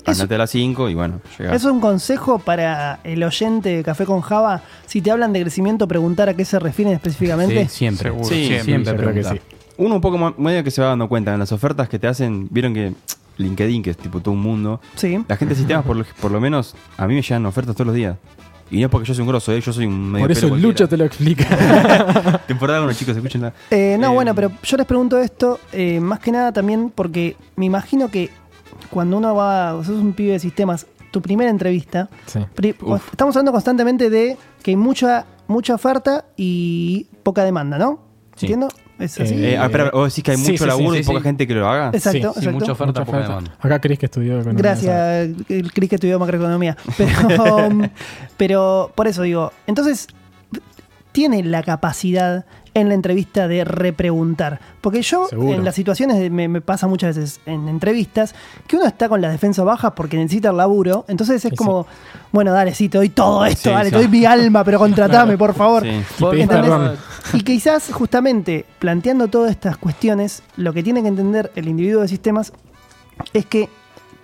andate 0.07 0.35
a 0.35 0.39
las 0.39 0.51
5 0.51 0.89
y 0.89 0.95
bueno, 0.95 1.21
llegás. 1.39 1.55
Es 1.57 1.65
un 1.65 1.81
consejo 1.81 2.39
para 2.39 3.01
el 3.05 3.23
oyente 3.23 3.77
de 3.77 3.83
Café 3.83 4.05
con 4.07 4.21
Java. 4.23 4.63
Si 4.87 5.01
te 5.03 5.11
hablan 5.11 5.33
de 5.35 5.43
crecimiento, 5.43 5.87
preguntar 5.89 6.29
a 6.31 6.35
qué 6.35 6.45
se 6.47 6.59
refieren 6.59 6.95
específicamente. 6.95 7.65
Sí, 7.69 7.77
siempre. 7.77 8.09
Seguro, 8.11 8.25
Sí, 8.29 8.47
siempre. 8.47 8.85
siempre 8.85 9.15
que 9.15 9.25
sí. 9.25 9.41
Uno 9.79 9.95
un 9.97 10.01
poco 10.01 10.19
más, 10.19 10.37
medio 10.39 10.65
que 10.65 10.71
se 10.73 10.83
va 10.83 10.89
dando 10.89 11.09
cuenta 11.09 11.33
en 11.33 11.39
las 11.39 11.53
ofertas 11.53 11.89
que 11.89 11.99
te 11.99 12.07
hacen, 12.09 12.49
vieron 12.51 12.75
que 12.75 12.93
LinkedIn, 13.39 13.83
que 13.83 13.91
es 13.91 13.97
tipo 13.97 14.21
todo 14.21 14.33
un 14.35 14.41
mundo, 14.43 14.81
Sí. 14.97 15.19
la 15.27 15.37
gente 15.37 15.55
de 15.55 15.59
sistemas 15.59 15.85
por 15.85 15.97
lo, 15.97 16.05
por 16.21 16.31
lo 16.31 16.41
menos 16.41 16.75
a 16.97 17.07
mí 17.07 17.15
me 17.15 17.23
llegan 17.23 17.47
ofertas 17.47 17.75
todos 17.75 17.87
los 17.87 17.97
días. 17.97 18.17
Y 18.71 18.81
no 18.81 18.87
es 18.87 18.91
porque 18.91 19.09
yo 19.09 19.15
soy 19.15 19.23
un 19.23 19.29
grosso, 19.29 19.51
¿eh? 19.53 19.61
yo 19.63 19.73
soy 19.73 19.87
un 19.87 20.11
medio 20.13 20.25
Por 20.25 20.33
eso 20.33 20.43
pelo 20.43 20.57
el 20.57 20.63
Lucho 20.63 20.87
te 20.87 20.97
lo 20.99 21.05
explica. 21.05 22.43
Temporada 22.47 22.83
1, 22.83 22.93
chicos, 22.93 23.17
escúchenla. 23.17 23.55
Eh, 23.71 23.97
no, 23.99 24.11
Eh, 24.11 24.15
bueno, 24.15 24.35
pero 24.35 24.51
yo 24.63 24.77
les 24.77 24.87
pregunto 24.87 25.19
esto 25.19 25.59
eh, 25.73 26.01
más 26.01 26.19
que 26.21 26.31
nada 26.33 26.53
también 26.53 26.93
porque 26.95 27.37
me 27.57 27.65
imagino 27.65 28.11
que 28.11 28.29
cuando 28.91 29.17
uno 29.17 29.35
va, 29.35 29.73
sos 29.85 29.97
un 29.97 30.13
pibe 30.13 30.33
de 30.33 30.39
sistemas, 30.39 30.87
tu 31.11 31.23
primera 31.23 31.51
entrevista, 31.51 32.11
sí. 32.27 32.41
pri- 32.55 32.75
Uf. 32.83 33.03
estamos 33.11 33.35
hablando 33.37 33.53
constantemente 33.53 34.11
de 34.11 34.37
que 34.63 34.73
hay 34.73 34.77
mucha, 34.77 35.25
mucha 35.47 35.75
oferta 35.75 36.27
y 36.37 37.07
poca 37.23 37.45
demanda, 37.45 37.79
¿no? 37.79 38.01
Sí. 38.37 38.47
¿Entiendo? 38.47 38.69
¿Es 38.99 39.21
así? 39.21 39.35
Eh, 39.35 39.53
Eh, 39.55 39.59
ah, 39.59 39.67
espera, 39.67 39.91
vos 39.93 40.11
decís 40.13 40.25
que 40.25 40.31
hay 40.33 40.37
sí, 40.39 40.53
mucho 40.53 40.65
sí, 40.65 40.69
laburo 40.69 40.93
sí, 40.95 40.99
y 41.01 41.03
sí, 41.05 41.07
poca 41.09 41.19
sí. 41.21 41.25
gente 41.25 41.47
que 41.47 41.55
lo 41.55 41.69
haga. 41.69 41.91
exacto, 41.93 42.33
sí, 42.33 42.39
exacto. 42.41 42.53
mucha 42.53 42.73
oferta, 42.73 43.01
Mucha 43.05 43.19
oferta. 43.19 43.53
Acá 43.61 43.81
Chris 43.81 43.99
que 43.99 44.07
estudió 44.07 44.35
economía. 44.41 44.59
Gracias, 44.63 45.29
Cris 45.73 45.89
que 45.89 45.95
estudió 45.97 46.19
macroeconomía. 46.19 46.77
Pero, 46.97 47.69
pero 48.37 48.93
por 48.95 49.07
eso 49.09 49.23
digo, 49.23 49.53
entonces, 49.67 50.09
tiene 51.13 51.43
la 51.43 51.63
capacidad 51.63 52.45
en 52.75 52.89
la 52.89 52.95
entrevista 52.95 53.49
de 53.49 53.65
repreguntar. 53.65 54.61
Porque 54.81 55.03
yo, 55.03 55.27
Seguro. 55.27 55.55
en 55.57 55.65
las 55.65 55.75
situaciones, 55.75 56.19
de- 56.19 56.31
me, 56.31 56.47
me 56.47 56.61
pasa 56.61 56.87
muchas 56.87 57.17
veces 57.17 57.41
en 57.47 57.67
entrevistas, 57.69 58.35
que 58.69 58.77
uno 58.77 58.87
está 58.87 59.09
con 59.09 59.21
la 59.21 59.31
defensa 59.31 59.65
baja 59.65 59.95
porque 59.97 60.17
necesita 60.17 60.51
el 60.51 60.59
laburo. 60.59 61.05
Entonces 61.09 61.45
es 61.45 61.53
como, 61.55 61.87
bueno, 62.31 62.53
dale, 62.53 62.75
sí, 62.75 62.89
te 62.89 62.99
doy 62.99 63.09
todo 63.09 63.45
esto, 63.47 63.71
Sí, 63.71 63.75
dale, 63.75 63.87
sí. 63.87 63.97
te 63.97 63.97
doy 64.03 64.09
mi 64.09 64.25
alma, 64.27 64.63
pero 64.63 64.79
contratame, 64.87 65.37
por 65.37 65.55
favor. 65.55 65.83
Sí. 65.83 66.03
Y 67.33 67.43
quizás 67.43 67.91
justamente 67.93 68.65
planteando 68.79 69.29
todas 69.29 69.51
estas 69.51 69.77
cuestiones, 69.77 70.43
lo 70.57 70.73
que 70.73 70.83
tiene 70.83 71.03
que 71.03 71.09
entender 71.09 71.51
el 71.57 71.69
individuo 71.69 72.03
de 72.03 72.09
sistemas 72.09 72.53
es 73.33 73.47
que 73.47 73.69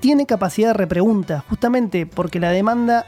tiene 0.00 0.26
capacidad 0.26 0.68
de 0.68 0.74
repregunta, 0.74 1.44
justamente 1.48 2.06
porque 2.06 2.38
la 2.40 2.50
demanda 2.50 3.06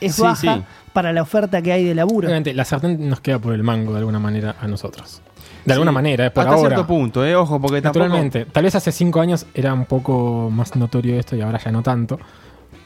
es 0.00 0.14
Sí, 0.16 0.22
baja 0.22 0.56
sí. 0.56 0.62
para 0.92 1.12
la 1.12 1.22
oferta 1.22 1.60
que 1.62 1.72
hay 1.72 1.84
de 1.84 1.94
laburo. 1.94 2.26
Obviamente, 2.28 2.54
la 2.54 2.64
sartén 2.64 3.08
nos 3.08 3.20
queda 3.20 3.38
por 3.38 3.52
el 3.54 3.62
mango 3.62 3.92
de 3.92 3.98
alguna 3.98 4.18
manera 4.18 4.56
a 4.60 4.66
nosotros. 4.68 5.22
De 5.64 5.72
alguna 5.72 5.90
Sí, 5.90 5.94
manera, 5.94 6.26
es 6.26 6.30
por 6.32 6.42
Hasta 6.44 6.54
ahora. 6.54 6.68
cierto 6.76 6.86
punto, 6.86 7.24
eh, 7.26 7.34
ojo, 7.34 7.60
porque 7.60 7.82
tampoco... 7.82 8.04
Naturalmente. 8.04 8.44
Tal 8.46 8.62
vez 8.62 8.74
hace 8.76 8.92
cinco 8.92 9.20
años 9.20 9.46
era 9.54 9.74
un 9.74 9.84
poco 9.86 10.48
más 10.52 10.76
notorio 10.76 11.18
esto 11.18 11.34
y 11.34 11.40
ahora 11.40 11.58
ya 11.58 11.72
no 11.72 11.82
tanto. 11.82 12.20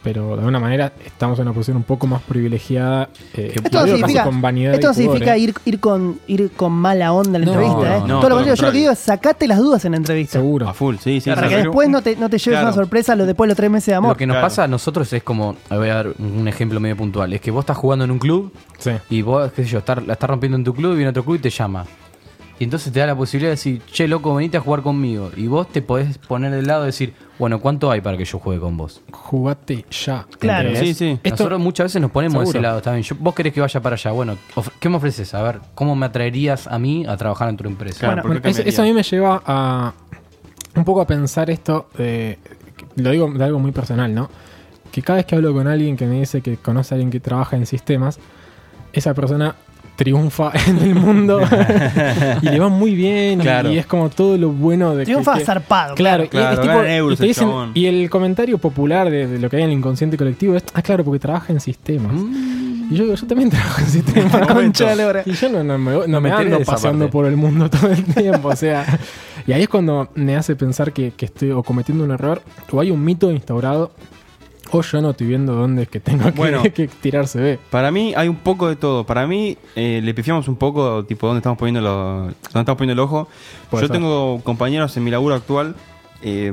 Pero 0.03 0.29
de 0.29 0.35
alguna 0.39 0.59
manera 0.59 0.93
estamos 1.05 1.39
en 1.39 1.43
una 1.47 1.53
posición 1.53 1.77
un 1.77 1.83
poco 1.83 2.07
más 2.07 2.23
privilegiada. 2.23 3.11
eh, 3.35 3.53
Esto 3.55 3.69
no 3.71 3.85
digo 3.85 3.97
significa, 3.99 4.21
casi 4.23 4.31
con 4.33 4.41
vanidad 4.41 4.73
esto 4.75 4.87
no 4.87 4.93
y 4.93 4.95
pudor, 4.97 5.07
significa 5.19 5.37
eh. 5.37 5.39
ir, 5.41 5.55
ir, 5.67 5.79
con, 5.81 6.19
ir 6.27 6.51
con 6.53 6.73
mala 6.73 7.13
onda 7.13 7.39
en 7.39 7.45
la 7.45 7.53
No, 7.53 7.61
entrevista. 7.61 7.79
no, 7.79 7.85
¿eh? 7.85 8.01
no, 8.01 8.07
todo 8.07 8.07
lo 8.07 8.07
todo 8.21 8.29
lo 8.31 8.37
contrario, 8.37 8.55
yo 8.55 8.67
lo 8.67 8.73
que 8.73 8.79
digo 8.79 8.91
es 8.93 8.99
sacate 8.99 9.47
las 9.47 9.59
dudas 9.59 9.85
en 9.85 9.91
la 9.93 9.97
entrevista. 9.99 10.33
Seguro. 10.39 10.69
A 10.69 10.73
full, 10.73 10.97
sí, 10.97 11.21
sí. 11.21 11.29
Para 11.29 11.43
sí. 11.43 11.49
que 11.55 11.57
después 11.65 11.89
no 11.91 12.01
te, 12.03 12.17
no 12.17 12.31
te 12.31 12.39
lleves 12.39 12.59
Claro. 12.61 12.67
una 12.69 12.75
sorpresa 12.75 13.15
lo, 13.15 13.27
después 13.27 13.47
de 13.47 13.51
los 13.51 13.57
tres 13.59 13.71
meses 13.71 13.87
de 13.89 13.95
amor. 13.95 14.13
Lo 14.13 14.17
que 14.17 14.27
nos 14.27 14.35
Claro. 14.37 14.47
pasa 14.47 14.65
a 14.65 14.69
nosotros 14.69 15.13
es 15.13 15.23
como, 15.23 15.57
voy 15.69 15.89
a 15.91 15.95
dar 15.97 16.09
un 16.19 16.49
ejemplo 16.49 16.81
medio 16.81 16.97
puntual, 16.97 17.33
es 17.35 17.41
que 17.43 17.51
vos 17.51 17.61
estás 17.63 17.77
jugando 17.77 18.05
en 18.07 18.11
un 18.11 18.19
club 18.19 18.53
Sí. 18.79 18.93
y 19.11 19.21
vos, 19.21 19.53
qué 19.53 19.65
sé 19.65 19.71
yo, 19.71 19.79
estar- 19.81 20.03
la 20.07 20.15
estás 20.15 20.31
rompiendo 20.31 20.57
en 20.57 20.65
tu 20.65 20.73
club 20.75 20.93
y 20.95 20.97
viene 20.97 21.11
otro 21.11 21.25
club 21.25 21.37
y 21.37 21.41
te 21.41 21.51
llama. 21.51 21.85
Y 22.61 22.65
entonces 22.65 22.93
te 22.93 23.01
da 23.01 23.07
la 23.07 23.17
posibilidad 23.17 23.49
de 23.49 23.53
decir, 23.57 23.81
che, 23.91 24.07
loco, 24.07 24.35
venite 24.35 24.59
a 24.59 24.61
jugar 24.61 24.83
conmigo. 24.83 25.31
Y 25.35 25.47
vos 25.47 25.67
te 25.73 25.81
podés 25.81 26.19
poner 26.19 26.53
del 26.53 26.67
lado 26.67 26.83
y 26.85 26.87
decir, 26.87 27.15
bueno, 27.39 27.59
¿cuánto 27.59 27.91
hay 27.91 28.03
para 28.03 28.19
que 28.19 28.27
yo 28.27 28.39
juegue 28.39 28.61
con 28.61 28.77
vos? 28.77 29.01
Jugate 29.11 29.87
ya. 29.91 30.27
Claro. 30.39 30.69
¿entendés? 30.69 30.97
Sí, 30.99 31.07
sí. 31.07 31.19
Esto- 31.25 31.31
Nosotros 31.45 31.59
muchas 31.61 31.85
veces 31.87 32.03
nos 32.03 32.11
ponemos 32.11 32.35
de 32.41 32.45
ese 32.45 32.53
Seguro. 32.53 32.69
lado 32.69 32.83
también. 32.83 33.03
Yo- 33.03 33.17
vos 33.19 33.35
querés 33.35 33.55
que 33.55 33.63
vaya 33.63 33.81
para 33.81 33.95
allá. 33.95 34.11
Bueno, 34.13 34.37
¿qué 34.79 34.89
me 34.91 34.97
ofreces? 34.99 35.33
A 35.33 35.43
ver, 35.43 35.61
¿cómo 35.75 35.97
me 35.97 36.05
atraerías 36.05 36.67
a 36.67 36.79
mí 36.79 37.07
a 37.09 37.17
trabajar 37.17 37.49
en 37.49 37.57
tu 37.57 37.67
empresa? 37.67 37.99
Claro, 37.99 38.15
Bueno, 38.25 38.29
¿por 38.35 38.43
qué 38.43 38.49
Bueno, 38.51 38.69
eso, 38.69 38.83
a 38.83 38.85
mí 38.85 38.93
me 38.93 39.03
lleva 39.03 39.43
a 39.47 39.95
un 40.77 40.85
poco 40.85 41.01
a 41.01 41.07
pensar 41.07 41.49
esto, 41.49 41.89
de- 41.97 42.39
lo 42.97 43.11
digo 43.11 43.33
de 43.33 43.43
algo 43.43 43.59
muy 43.59 43.73
personal, 43.73 44.15
¿no? 44.15 44.29
Que 44.93 45.01
cada 45.01 45.17
vez 45.17 45.25
que 45.25 45.35
hablo 45.35 45.55
con 45.55 45.67
alguien 45.67 45.97
que 45.97 46.05
me 46.05 46.21
dice 46.21 46.43
que 46.43 46.59
conoce 46.59 46.93
a 46.93 46.97
alguien 46.97 47.11
que 47.11 47.21
trabaja 47.21 47.57
en 47.57 47.65
sistemas, 47.65 48.19
esa 48.93 49.15
persona 49.15 49.55
triunfa 50.05 50.51
en 50.67 50.79
el 50.79 50.95
mundo 50.95 51.41
y 52.43 52.47
le 52.47 52.59
va 52.59 52.69
muy 52.71 52.95
bien 52.95 53.41
y- 53.41 53.43
Claro. 53.43 53.71
y, 53.71 53.77
es 53.77 53.85
como 53.85 54.09
todo 54.09 54.39
lo 54.39 54.49
bueno 54.51 54.97
de 54.97 55.05
Triunfa 55.05 55.35
que, 55.37 55.45
zarpado. 55.45 55.95
Claro, 55.95 56.25
y 56.25 56.29
Claro, 56.29 56.55
es 56.55 56.61
tipo- 56.63 56.75
gana 56.79 56.97
euros 56.97 57.15
y 57.15 57.17
te 57.19 57.23
el 57.25 57.29
dicen- 57.31 57.49
chabón. 57.49 57.71
y 57.75 57.85
el 57.85 58.09
comentario 58.09 58.57
popular 58.57 59.11
de, 59.11 59.27
de 59.27 59.39
lo 59.39 59.51
que 59.51 59.57
hay 59.57 59.63
en 59.65 59.69
el 59.71 59.77
inconsciente 59.77 60.17
colectivo 60.17 60.57
es, 60.57 60.65
ah, 60.73 60.81
claro, 60.81 61.05
porque 61.05 61.19
trabaja 61.19 61.53
en 61.53 61.61
sistemas. 61.61 62.13
Y 62.91 62.95
yo 62.97 63.05
digo, 63.05 63.15
yo 63.15 63.27
también 63.27 63.51
trabajo 63.57 63.81
en 63.83 63.87
sistemas. 63.87 64.47
Concha 64.49 64.89
de 64.89 64.97
la 64.97 65.05
lora. 65.05 65.23
Y 65.27 65.33
yo 65.33 65.49
no, 65.51 65.63
no 65.63 65.79
me, 65.79 65.93
no 66.09 66.21
me 66.21 66.21
me 66.21 66.31
ando 66.35 66.61
parte. 66.61 67.07
por 67.09 67.27
el 67.27 67.37
mundo 67.37 67.69
todo 67.69 67.91
el 67.91 68.03
tiempo. 68.05 68.49
O 68.49 68.57
sea, 68.57 68.85
y 69.47 69.53
ahí 69.53 69.63
es 69.63 69.69
cuando 69.69 70.09
me 70.15 70.35
hace 70.37 70.57
pensar 70.57 70.93
que, 70.93 71.13
que 71.17 71.27
estoy 71.27 71.51
o 71.51 71.63
cometiendo 71.63 72.05
un 72.05 72.11
error 72.11 72.41
o 72.73 72.81
hay 72.81 72.91
un 72.91 73.05
mito 73.05 73.31
instaurado 73.31 73.93
o 74.73 74.83
yo 74.83 75.01
no 75.03 75.11
estoy 75.11 75.27
viendo 75.29 75.55
dónde 75.55 75.83
es 75.83 75.89
que 75.89 76.01
tengo 76.01 76.25
que, 76.25 76.31
Bueno. 76.33 76.63
que 76.75 76.89
tirarse. 76.89 77.59
Para 77.71 77.91
mí 77.91 78.13
hay 78.17 78.29
un 78.29 78.37
poco 78.37 78.69
de 78.69 78.77
todo. 78.77 79.05
Para 79.05 79.27
mí 79.27 79.57
eh, 79.77 80.01
le 80.03 80.15
pifiamos 80.15 80.49
un 80.49 80.57
poco, 80.57 81.05
tipo, 81.05 81.27
dónde 81.27 81.39
estamos 81.39 81.59
poniendo, 81.59 81.81
lo, 81.81 82.15
dónde 82.23 82.35
estamos 82.45 82.77
poniendo 82.79 82.93
el 82.93 83.01
ojo. 83.01 83.29
Puede 83.71 83.83
Yo 83.83 83.89
ser. 83.89 83.97
tengo 83.97 84.41
compañeros 84.45 84.97
en 84.97 85.05
mi 85.05 85.11
laburo 85.11 85.35
actual 85.35 85.75
eh, 86.23 86.53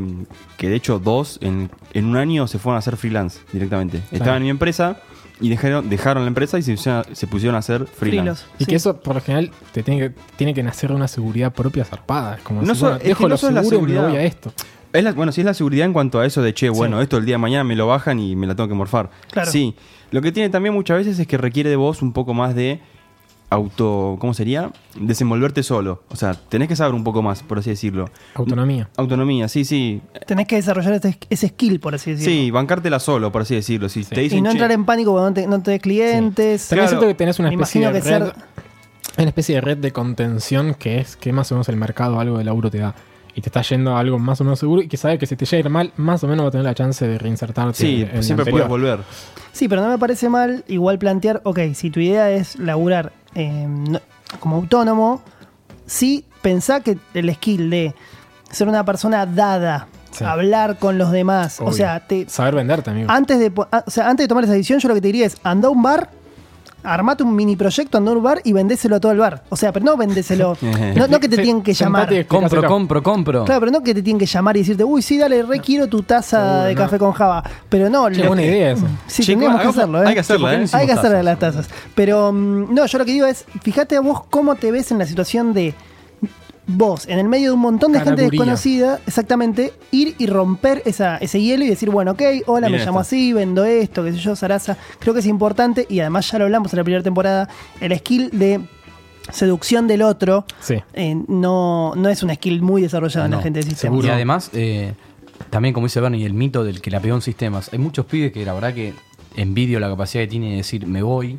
que 0.57 0.69
de 0.69 0.75
hecho 0.75 0.97
dos 0.99 1.39
en, 1.41 1.69
en 1.93 2.05
un 2.05 2.15
año 2.17 2.47
se 2.47 2.57
fueron 2.59 2.75
a 2.75 2.79
hacer 2.79 2.95
freelance 2.97 3.39
directamente. 3.51 4.01
Estaban 4.11 4.37
en 4.37 4.43
mi 4.43 4.49
empresa 4.49 4.97
y 5.39 5.49
dejaron, 5.49 5.87
dejaron 5.89 6.23
la 6.23 6.29
empresa 6.29 6.57
y 6.57 6.63
se 6.63 6.71
pusieron, 6.73 7.01
a- 7.01 7.15
se 7.15 7.27
pusieron 7.27 7.55
a 7.55 7.59
hacer 7.59 7.85
freelance. 7.85 8.45
Y 8.57 8.63
Sí. 8.63 8.69
que 8.71 8.75
eso, 8.77 8.97
por 9.01 9.13
lo 9.15 9.21
general, 9.21 9.51
te 9.73 9.83
tiene 9.83 9.99
que, 10.09 10.15
tiene 10.35 10.53
que 10.55 10.63
nacer 10.63 10.89
de 10.89 10.95
una 10.95 11.07
seguridad 11.07 11.53
propia 11.53 11.85
zarpada. 11.85 12.37
Es 12.37 12.41
como 12.41 12.61
No 12.61 12.67
decir, 12.69 12.79
so- 12.79 12.85
bueno, 12.85 12.97
es 12.97 13.01
que 13.03 13.07
dejo 13.09 13.23
no 13.23 13.29
lo 13.29 13.37
solo 13.37 13.51
la 13.55 13.63
seguro 13.63 13.77
y 13.77 13.81
me 13.81 13.87
seguridad. 13.89 14.09
voy 14.09 14.17
a 14.17 14.23
esto. 14.23 14.53
Es 14.93 15.03
la- 15.03 15.11
bueno, 15.13 15.31
sí 15.31 15.41
es 15.41 15.45
la 15.45 15.53
seguridad 15.53 15.85
en 15.85 15.93
cuanto 15.93 16.19
a 16.19 16.25
eso 16.25 16.41
de, 16.41 16.53
che, 16.53 16.69
bueno, 16.69 16.97
Sí. 16.97 17.03
esto 17.03 17.17
el 17.17 17.25
día 17.25 17.35
de 17.35 17.39
mañana 17.39 17.63
me 17.63 17.75
lo 17.75 17.87
bajan 17.87 18.19
y 18.19 18.35
me 18.35 18.47
la 18.47 18.55
tengo 18.55 18.69
que 18.69 18.75
morfar. 18.75 19.09
Claro. 19.31 19.51
Sí. 19.51 19.75
Lo 20.11 20.21
que 20.21 20.31
tiene 20.31 20.49
también 20.49 20.73
muchas 20.73 20.97
veces 20.97 21.19
es 21.19 21.27
que 21.27 21.37
requiere 21.37 21.69
de 21.69 21.75
vos 21.75 22.01
un 22.01 22.13
poco 22.13 22.33
más 22.33 22.55
de 22.55 22.79
auto, 23.49 24.17
¿cómo 24.19 24.33
sería? 24.33 24.71
Desenvolverte 24.99 25.63
solo. 25.63 26.03
O 26.09 26.15
sea, 26.17 26.33
tenés 26.33 26.67
que 26.67 26.75
saber 26.75 26.93
un 26.93 27.03
poco 27.03 27.21
más, 27.21 27.43
por 27.43 27.59
así 27.59 27.69
decirlo. 27.69 28.09
Autonomía. 28.35 28.89
Autonomía, 28.97 29.47
sí, 29.47 29.63
sí. 29.63 30.01
Tenés 30.25 30.47
que 30.47 30.57
desarrollar 30.57 30.93
ese, 30.93 31.17
ese 31.29 31.47
skill, 31.49 31.79
por 31.79 31.95
así 31.95 32.11
decirlo. 32.11 32.31
Sí, 32.33 32.51
bancártela 32.51 32.99
solo, 32.99 33.31
por 33.31 33.43
así 33.43 33.55
decirlo. 33.55 33.87
Si 33.89 34.03
te 34.03 34.25
Y 34.25 34.41
no 34.41 34.49
"Che, 34.49 34.51
entrar 34.51 34.71
en 34.71 34.83
pánico 34.85 35.11
cuando 35.13 35.29
no 35.47 35.61
te, 35.61 35.75
no 35.75 35.79
clientes. 35.81 36.67
También 36.67 36.87
Claro. 36.87 36.89
siento 36.89 37.07
que 37.07 37.13
tenés 37.15 37.39
una 37.39 37.49
especie 37.49 37.81
de 37.81 37.87
que 37.87 37.93
red, 37.99 38.03
ser- 38.03 38.33
una 39.17 39.27
especie 39.27 39.55
de 39.55 39.61
red 39.61 39.77
de 39.77 39.91
contención 39.93 40.73
que 40.73 40.99
es 40.99 41.15
que 41.15 41.31
más 41.31 41.49
o 41.51 41.55
menos 41.55 41.69
el 41.69 41.77
mercado 41.77 42.19
algo 42.19 42.37
de 42.37 42.43
laburo 42.43 42.69
te 42.69 42.79
da. 42.79 42.95
Y 43.37 43.41
te 43.41 43.49
está 43.49 43.61
yendo 43.61 43.95
a 43.95 43.99
algo 43.99 44.17
más 44.17 44.41
o 44.41 44.43
menos 44.43 44.57
seguro 44.57 44.81
y 44.81 44.87
que 44.87 44.97
sabe 44.97 45.19
que 45.19 45.27
si 45.27 45.35
te 45.35 45.45
llega 45.45 45.57
a 45.57 45.59
ir 45.59 45.69
mal, 45.69 45.93
más 45.95 46.23
o 46.23 46.27
menos 46.27 46.43
va 46.45 46.47
a 46.47 46.51
tener 46.51 46.65
la 46.65 46.73
chance 46.73 47.07
de 47.07 47.19
reinsertarte. 47.19 47.75
Sí, 47.75 48.01
en 48.01 48.17
el 48.17 48.23
siempre 48.23 48.49
puedes 48.49 48.67
volver. 48.67 49.01
Sí, 49.51 49.67
pero 49.67 49.83
no 49.83 49.89
me 49.89 49.99
parece 49.99 50.27
mal 50.27 50.63
igual 50.67 50.97
plantear, 50.97 51.41
ok, 51.43 51.59
si 51.75 51.91
tu 51.91 51.99
idea 51.99 52.31
es 52.31 52.57
laburar 52.57 53.13
eh, 53.35 53.67
no- 53.67 53.99
como 54.39 54.55
autónomo, 54.55 55.21
sí 55.85 56.25
pensá 56.41 56.79
que 56.81 56.97
el 57.13 57.31
skill 57.35 57.69
de 57.69 57.93
ser 58.49 58.67
una 58.67 58.83
persona 58.83 59.27
dada, 59.27 59.87
Sí. 60.09 60.23
hablar 60.23 60.79
con 60.79 60.97
los 60.97 61.11
demás, 61.11 61.59
o 61.61 61.71
sea, 61.71 62.07
te, 62.07 62.27
Saber 62.27 62.55
venderte, 62.55 62.89
amigo. 62.89 63.11
antes 63.11 63.37
de, 63.37 63.51
ah, 63.71 63.83
o 63.85 63.91
sea, 63.91 64.09
antes 64.09 64.23
de 64.23 64.27
tomar 64.27 64.45
esa 64.45 64.53
decisión, 64.53 64.79
yo 64.79 64.87
lo 64.89 64.95
que 64.95 65.01
te 65.01 65.07
diría 65.09 65.27
es 65.27 65.37
anda 65.43 65.67
a 65.67 65.71
un 65.71 65.83
bar, 65.83 66.09
armate 66.83 67.23
un 67.23 67.35
mini 67.35 67.55
proyecto, 67.55 67.97
anda 67.97 68.11
a 68.11 68.15
un 68.15 68.23
bar 68.23 68.41
y 68.43 68.53
vendéselo 68.53 68.95
a 68.97 68.99
todo 68.99 69.11
el 69.11 69.17
bar. 69.17 69.43
O 69.49 69.55
sea, 69.55 69.71
pero 69.71 69.85
no 69.85 69.97
vendéselo. 69.97 70.57
no, 70.95 71.07
no 71.07 71.19
que 71.19 71.29
te 71.29 71.37
tienen 71.37 71.61
que 71.61 71.73
llamar. 71.73 72.07
Compro, 72.27 72.63
compro, 72.67 73.03
compro. 73.03 73.45
Claro, 73.45 73.59
pero 73.61 73.71
no 73.71 73.81
que 73.83 73.93
te 73.93 74.01
tienen 74.01 74.19
que 74.19 74.25
llamar 74.25 74.55
y 74.57 74.61
decirte, 74.61 74.83
uy, 74.83 75.01
sí, 75.01 75.17
dale, 75.17 75.43
re 75.43 75.59
quiero 75.59 75.87
tu 75.87 76.03
taza 76.03 76.65
de 76.65 76.73
no. 76.73 76.81
café 76.81 76.97
con 76.97 77.11
Java. 77.11 77.43
Pero 77.69 77.89
no, 77.89 78.07
Qué 78.09 78.27
buena 78.27 78.41
que- 78.41 78.47
idea 78.47 78.71
esa. 78.71 78.87
Sí, 79.07 79.25
tendríamos 79.25 79.61
que 79.61 79.67
hacerlo, 79.67 80.03
¿eh? 80.03 80.07
hay 80.07 80.13
que 80.13 80.19
hacerla, 80.19 80.49
¿por 80.49 80.51
qué 80.51 80.57
no 80.57 80.63
¿eh? 80.65 80.69
Hay 80.73 80.85
que 80.85 80.91
hacer 80.93 81.11
tazas? 81.11 81.25
las 81.25 81.39
tazas. 81.39 81.69
Pero 81.95 82.31
mm, 82.31 82.73
no, 82.73 82.85
yo 82.85 82.97
lo 82.97 83.05
que 83.05 83.11
digo 83.11 83.25
es, 83.25 83.45
fíjate 83.63 83.95
a 83.95 84.01
vos 84.01 84.23
cómo 84.29 84.55
te 84.55 84.71
ves 84.71 84.91
en 84.91 84.99
la 84.99 85.05
situación 85.05 85.53
de 85.53 85.73
vos, 86.67 87.07
en 87.07 87.17
el 87.17 87.27
medio 87.27 87.49
de 87.49 87.53
un 87.53 87.61
montón 87.61 87.93
de 87.93 88.01
gente 88.01 88.23
desconocida, 88.23 88.99
exactamente, 89.07 89.73
ir 89.91 90.15
y 90.17 90.27
romper 90.27 90.83
esa, 90.85 91.17
ese 91.17 91.41
hielo 91.41 91.63
y 91.63 91.69
decir, 91.69 91.89
bueno, 91.89 92.11
ok, 92.11 92.21
hola, 92.45 92.69
me 92.69 92.77
llamo 92.77 92.99
esto. 92.99 93.15
así, 93.15 93.33
vendo 93.33 93.65
esto, 93.65 94.03
qué 94.03 94.11
sé 94.11 94.19
yo, 94.19 94.35
Sarasa. 94.35 94.77
Creo 94.99 95.13
que 95.13 95.21
es 95.21 95.25
importante 95.25 95.85
y 95.89 96.01
además 96.01 96.29
ya 96.29 96.37
lo 96.39 96.45
hablamos 96.45 96.73
en 96.73 96.77
la 96.77 96.83
primera 96.83 97.03
temporada, 97.03 97.49
el 97.79 97.97
skill 97.97 98.29
de 98.31 98.61
seducción 99.31 99.87
del 99.87 100.01
otro 100.03 100.45
Sí. 100.61 100.75
eh, 100.93 101.15
no, 101.27 101.93
no 101.95 102.09
es 102.09 102.23
un 102.23 102.33
skill 102.33 102.61
muy 102.61 102.81
desarrollado 102.81 103.25
en 103.25 103.31
la 103.31 103.41
gente 103.41 103.59
de 103.59 103.69
sistemas. 103.69 104.05
Y 104.05 104.09
además, 104.09 104.49
eh, 104.53 104.93
también 105.49 105.73
como 105.73 105.87
dice 105.87 105.99
Bernie, 106.01 106.25
el 106.25 106.33
mito 106.33 106.63
del 106.63 106.81
que 106.81 106.91
la 106.91 106.99
pegó 106.99 107.15
en 107.15 107.21
sistemas. 107.21 107.69
Hay 107.73 107.79
muchos 107.79 108.05
pibes 108.05 108.31
que 108.31 108.45
la 108.45 108.53
verdad 108.53 108.73
que 108.73 108.93
envidio 109.35 109.79
la 109.79 109.89
capacidad 109.89 110.23
que 110.23 110.27
tiene 110.27 110.51
de 110.51 110.57
decir 110.57 110.87
me 110.87 111.01
voy 111.03 111.37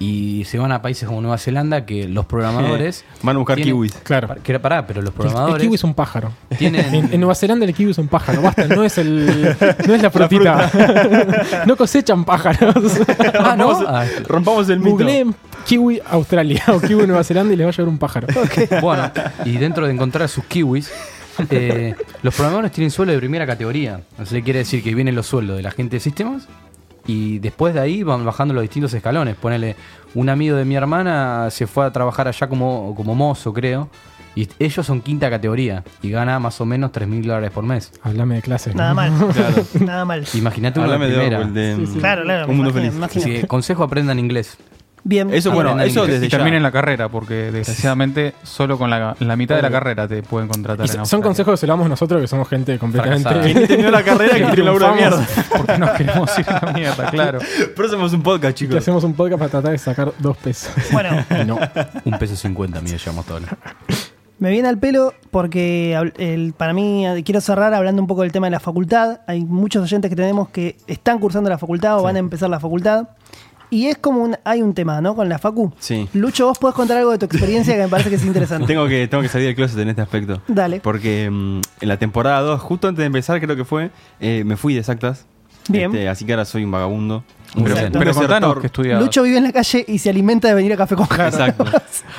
y 0.00 0.44
se 0.46 0.58
van 0.58 0.72
a 0.72 0.82
países 0.82 1.06
como 1.06 1.20
Nueva 1.20 1.38
Zelanda 1.38 1.84
que 1.86 2.08
los 2.08 2.24
programadores 2.26 3.04
Van 3.22 3.36
a 3.36 3.38
buscar 3.38 3.56
tienen- 3.56 3.74
kiwis. 3.74 3.92
Claro. 4.02 4.34
Que- 4.42 4.58
Pará, 4.58 4.86
pero 4.86 5.02
los 5.02 5.10
El, 5.10 5.14
el 5.14 5.20
programadores 5.20 5.62
kiwi 5.62 5.74
es 5.76 5.84
un 5.84 5.94
pájaro. 5.94 6.32
tienen 6.58 6.92
En, 6.94 7.12
en 7.14 7.20
Nueva 7.20 7.34
Zelanda 7.34 7.64
el 7.66 7.74
kiwi 7.74 7.92
es 7.92 7.98
un 7.98 8.08
pájaro. 8.08 8.42
Basta, 8.42 8.66
no 8.66 8.82
es 8.82 8.98
el. 8.98 9.56
No 9.86 9.94
es 9.94 10.02
la 10.02 10.10
frutita. 10.16 10.70
no 11.66 11.76
cosechan 11.76 12.24
pájaros. 12.24 12.74
Ah, 13.38 13.54
¿no? 13.56 13.70
Ah, 13.86 14.04
Rompamos 14.26 14.68
el 14.70 14.78
mito. 14.80 14.90
Googleen 14.96 15.34
kiwi 15.66 16.00
Australia 16.10 16.64
o 16.68 16.80
kiwi 16.80 17.06
Nueva 17.06 17.22
Zelanda 17.22 17.52
y 17.52 17.56
les 17.56 17.66
va 17.66 17.70
a 17.70 17.72
llevar 17.74 17.88
un 17.90 17.98
pájaro. 17.98 18.26
Bueno, 18.80 19.10
y 19.44 19.58
dentro 19.58 19.86
de 19.86 19.92
encontrar 19.92 20.28
sus 20.28 20.44
kiwis, 20.44 20.90
eh, 21.50 21.94
los 22.22 22.34
programadores 22.34 22.72
tienen 22.72 22.90
sueldo 22.90 23.12
de 23.12 23.18
primera 23.18 23.46
categoría. 23.46 24.00
Eso 24.20 24.34
quiere 24.42 24.60
decir 24.60 24.82
que 24.82 24.94
vienen 24.94 25.14
los 25.14 25.26
sueldos 25.26 25.56
de 25.58 25.62
la 25.62 25.70
gente 25.70 25.96
de 25.96 26.00
sistemas 26.00 26.48
y 27.10 27.40
después 27.40 27.74
de 27.74 27.80
ahí 27.80 28.04
van 28.04 28.24
bajando 28.24 28.54
los 28.54 28.62
distintos 28.62 28.94
escalones. 28.94 29.34
Ponele, 29.34 29.74
un 30.14 30.28
amigo 30.28 30.56
de 30.56 30.64
mi 30.64 30.76
hermana 30.76 31.48
se 31.50 31.66
fue 31.66 31.84
a 31.84 31.90
trabajar 31.90 32.28
allá 32.28 32.48
como, 32.48 32.94
como 32.94 33.16
mozo, 33.16 33.52
creo. 33.52 33.88
Y 34.36 34.48
ellos 34.60 34.86
son 34.86 35.00
quinta 35.00 35.28
categoría 35.28 35.82
y 36.02 36.10
gana 36.10 36.38
más 36.38 36.60
o 36.60 36.66
menos 36.66 36.92
3 36.92 37.08
mil 37.08 37.26
dólares 37.26 37.50
por 37.50 37.64
mes. 37.64 37.92
Hablame 38.02 38.36
de 38.36 38.42
clases. 38.42 38.76
Nada 38.76 38.90
¿no? 38.90 38.94
mal. 38.94 39.10
Claro. 39.34 39.62
Nada 39.80 40.04
mal. 40.04 40.24
Imagínate 40.34 40.78
una 40.78 40.96
primera. 40.98 41.38
Orwell, 41.40 41.52
de 41.52 41.76
Sí, 41.76 41.86
sí. 41.94 41.98
Claro, 41.98 42.22
claro. 42.22 42.46
Un 42.48 42.56
mundo 42.56 42.72
feliz. 42.72 42.92
Sí, 43.10 43.42
consejo 43.48 43.82
aprendan 43.82 44.20
inglés. 44.20 44.56
Bien. 45.02 45.32
Eso, 45.32 45.50
bueno, 45.52 45.70
Aprenden 45.70 45.90
eso 45.90 46.00
inglés. 46.00 46.14
desde 46.16 46.26
Y 46.26 46.28
ya. 46.30 46.38
terminen 46.38 46.62
la 46.62 46.70
carrera, 46.70 47.08
porque 47.08 47.50
desgraciadamente 47.50 48.34
solo 48.42 48.76
con 48.78 48.90
la, 48.90 49.16
la 49.18 49.36
mitad 49.36 49.56
de 49.56 49.62
la 49.62 49.70
carrera 49.70 50.06
te 50.06 50.22
pueden 50.22 50.48
contratar 50.48 50.86
Y 50.86 50.98
en 50.98 51.06
son 51.06 51.22
consejos 51.22 51.52
que 51.54 51.56
se 51.58 51.66
lo 51.66 51.72
damos 51.72 51.88
nosotros 51.88 52.20
que 52.20 52.26
somos 52.26 52.48
gente 52.48 52.78
completamente. 52.78 53.54
Que 53.54 53.66
terminó 53.66 53.90
la 53.90 54.02
carrera 54.02 54.34
que 54.34 54.44
tiene 54.44 54.60
un 54.60 54.66
laburo 54.66 54.88
de 54.88 54.94
mierda. 54.94 55.26
Porque 55.56 55.78
nos 55.78 55.90
queremos 55.92 56.38
ir 56.38 56.50
a 56.50 56.66
la 56.66 56.72
mierda, 56.72 57.10
claro. 57.10 57.38
Pero 57.76 57.88
hacemos 57.88 58.12
un 58.12 58.22
podcast, 58.22 58.56
chicos. 58.56 58.76
hacemos 58.76 59.02
un 59.04 59.14
podcast 59.14 59.38
para 59.38 59.50
tratar 59.50 59.72
de 59.72 59.78
sacar 59.78 60.12
dos 60.18 60.36
pesos. 60.36 60.70
Bueno, 60.92 61.10
Y 61.40 61.44
no. 61.44 61.58
Un 62.04 62.18
peso 62.18 62.36
cincuenta, 62.36 62.80
mí 62.80 62.90
llamamos 62.90 63.24
todo. 63.26 63.40
me 64.38 64.50
viene 64.50 64.68
al 64.68 64.78
pelo 64.78 65.14
porque 65.30 65.94
el- 66.18 66.52
para 66.56 66.72
mí 66.72 67.04
quiero 67.24 67.40
cerrar 67.40 67.72
hablando 67.74 68.02
un 68.02 68.08
poco 68.08 68.22
del 68.22 68.32
tema 68.32 68.46
de 68.48 68.50
la 68.52 68.60
facultad. 68.60 69.20
Hay 69.26 69.44
muchos 69.44 69.82
oyentes 69.82 70.08
que 70.10 70.16
tenemos 70.16 70.48
que 70.50 70.76
están 70.86 71.18
cursando 71.18 71.48
la 71.48 71.58
facultad 71.58 71.98
o 71.98 72.02
van 72.02 72.16
a 72.16 72.18
empezar 72.18 72.50
la 72.50 72.60
facultad. 72.60 73.08
Y 73.70 73.86
es 73.86 73.98
como 73.98 74.22
un, 74.22 74.36
hay 74.44 74.62
un 74.62 74.74
tema, 74.74 75.00
¿no? 75.00 75.14
Con 75.14 75.28
la 75.28 75.38
facu. 75.38 75.72
Sí. 75.78 76.08
Lucho, 76.12 76.46
vos 76.46 76.58
podés 76.58 76.74
contar 76.74 76.96
algo 76.98 77.12
de 77.12 77.18
tu 77.18 77.26
experiencia 77.26 77.74
que 77.76 77.82
me 77.82 77.88
parece 77.88 78.10
que 78.10 78.16
es 78.16 78.24
interesante. 78.24 78.66
Tengo 78.72 78.86
que, 78.88 79.06
tengo 79.08 79.22
que 79.22 79.28
salir 79.28 79.46
del 79.46 79.54
closet 79.56 79.78
en 79.78 79.88
este 79.90 80.02
aspecto. 80.02 80.42
Dale. 80.48 80.80
Porque 80.80 81.28
mm, 81.30 81.60
en 81.80 81.88
la 81.88 81.96
temporada 81.96 82.40
2, 82.40 82.60
justo 82.60 82.88
antes 82.88 83.00
de 83.00 83.06
empezar, 83.06 83.40
creo 83.40 83.54
que 83.56 83.64
fue, 83.64 83.90
eh, 84.20 84.42
me 84.44 84.56
fui 84.56 84.74
de 84.74 84.80
exactas. 84.80 85.26
Bien. 85.68 85.94
Este, 85.94 86.08
así 86.08 86.24
que 86.24 86.32
ahora 86.32 86.44
soy 86.44 86.64
un 86.64 86.70
vagabundo. 86.72 87.22
Un 87.54 87.64
Pero- 87.64 87.76
Pero 87.92 88.14
contanos 88.14 88.58
que. 88.58 88.94
Lucho 88.94 89.22
vive 89.22 89.38
en 89.38 89.44
la 89.44 89.52
calle 89.52 89.84
y 89.86 89.98
se 89.98 90.10
alimenta 90.10 90.48
de 90.48 90.54
venir 90.54 90.72
a 90.72 90.76
café 90.76 90.94
con 90.96 91.06
Java. 91.06 91.28
Exacto. 91.28 91.64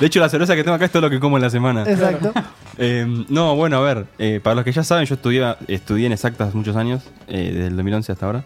De 0.00 0.06
hecho, 0.06 0.20
la 0.20 0.28
cerveza 0.28 0.54
que 0.54 0.62
tengo 0.62 0.74
acá 0.74 0.84
es 0.86 0.90
todo 0.90 1.02
lo 1.02 1.10
que 1.10 1.20
como 1.20 1.36
en 1.36 1.42
la 1.42 1.50
semana. 1.50 1.84
Exacto. 1.84 2.32
Eh, 2.78 3.06
no, 3.28 3.54
bueno, 3.54 3.76
a 3.76 3.80
ver, 3.82 4.06
eh, 4.18 4.40
para 4.42 4.54
los 4.54 4.64
que 4.64 4.72
ya 4.72 4.82
saben, 4.82 5.04
yo 5.04 5.14
estudié, 5.14 5.56
estudié 5.68 6.06
en 6.06 6.12
exactas 6.12 6.54
muchos 6.54 6.74
años, 6.74 7.02
eh, 7.28 7.50
desde 7.52 7.66
el 7.66 7.76
2011 7.76 8.12
hasta 8.12 8.24
ahora. 8.24 8.44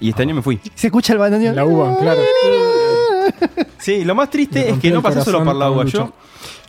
Y 0.00 0.10
este 0.10 0.22
año 0.22 0.34
me 0.34 0.42
fui. 0.42 0.60
Se 0.74 0.88
escucha 0.88 1.12
el 1.12 1.18
bandoneón. 1.18 1.56
La 1.56 1.64
uva, 1.64 1.96
claro. 1.98 2.20
Sí, 3.78 4.04
lo 4.04 4.14
más 4.14 4.30
triste 4.30 4.70
es 4.70 4.78
que 4.78 4.90
no 4.90 5.02
pasé 5.02 5.22
solo 5.22 5.44
por 5.44 5.54
la 5.54 5.66
a 5.66 5.70
UBA. 5.70 5.84
Lucho. 5.84 6.12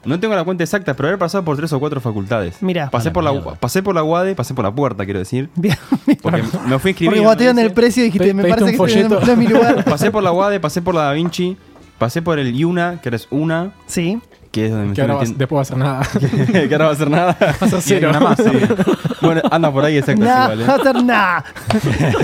Yo 0.04 0.10
no 0.10 0.20
tengo 0.20 0.36
la 0.36 0.44
cuenta 0.44 0.64
exacta, 0.64 0.96
pero 0.96 1.10
haber 1.10 1.20
pasado 1.20 1.44
por 1.44 1.58
tres 1.58 1.74
o 1.74 1.80
cuatro 1.80 2.00
facultades. 2.00 2.62
Mirá. 2.62 2.90
Pasé 2.90 3.12
por 3.12 3.24
la, 3.24 3.32
mierda. 3.32 3.56
pasé 3.56 3.84
por 3.84 3.94
la 3.94 4.04
UADE, 4.04 4.36
pasé 4.36 4.54
por 4.54 4.64
la 4.64 4.74
puerta, 4.74 5.04
quiero 5.04 5.20
decir. 5.20 5.50
Bien. 5.56 5.76
Porque 6.22 6.44
me 6.68 6.80
fui 6.80 6.90
a 6.90 6.92
inscribir. 6.92 7.24
Porque 7.24 7.54
no 7.54 7.62
el 7.62 7.74
precio 7.74 8.04
y 8.04 8.06
dijiste, 8.06 8.28
Pe- 8.28 8.34
me 8.34 8.44
parece 8.46 8.78
que 8.78 8.84
este 8.86 9.10
no, 9.10 9.20
es 9.20 9.38
mi 9.38 9.48
lugar. 9.48 9.84
Pasé 9.84 10.10
por 10.12 10.24
la 10.24 10.32
UADE, 10.32 10.60
pasé 10.60 10.82
por 10.82 10.96
la 10.96 11.04
Da 11.04 11.12
Vinci, 11.14 11.58
pasé 11.98 12.22
por 12.22 12.40
el 12.40 12.56
IUNA, 12.56 13.02
que 13.02 13.10
ahora 13.10 13.16
es 13.18 13.28
UNA, 13.32 13.74
Sí. 13.88 14.20
Que 14.58 14.66
es 14.66 14.72
donde 14.72 14.88
me 14.88 14.94
Que 14.94 15.02
estoy 15.02 15.02
ahora 15.04 15.14
vas- 15.16 15.22
metiendo- 15.30 15.38
después 15.40 15.58
va 15.58 15.60
a 15.60 15.62
hacer 15.62 15.78
nada. 15.78 16.68
que 16.68 16.74
ahora 16.74 16.86
va 16.86 16.92
a 16.92 16.94
hacer 16.94 17.10
nada. 17.12 17.38
Vas 17.62 17.74
a 17.74 17.82
cero. 17.82 18.10
una 18.10 18.20
más, 18.20 18.38
sí. 18.38 18.44
bueno, 19.22 19.42
anda 19.52 19.72
por 19.72 19.86
ahí 19.86 19.98
exactas 19.98 20.26
Nah, 20.28 20.44
igual, 20.54 20.60
no 20.60 20.66
¿eh? 20.66 20.78
hacer 20.82 21.04
nada. 21.04 21.46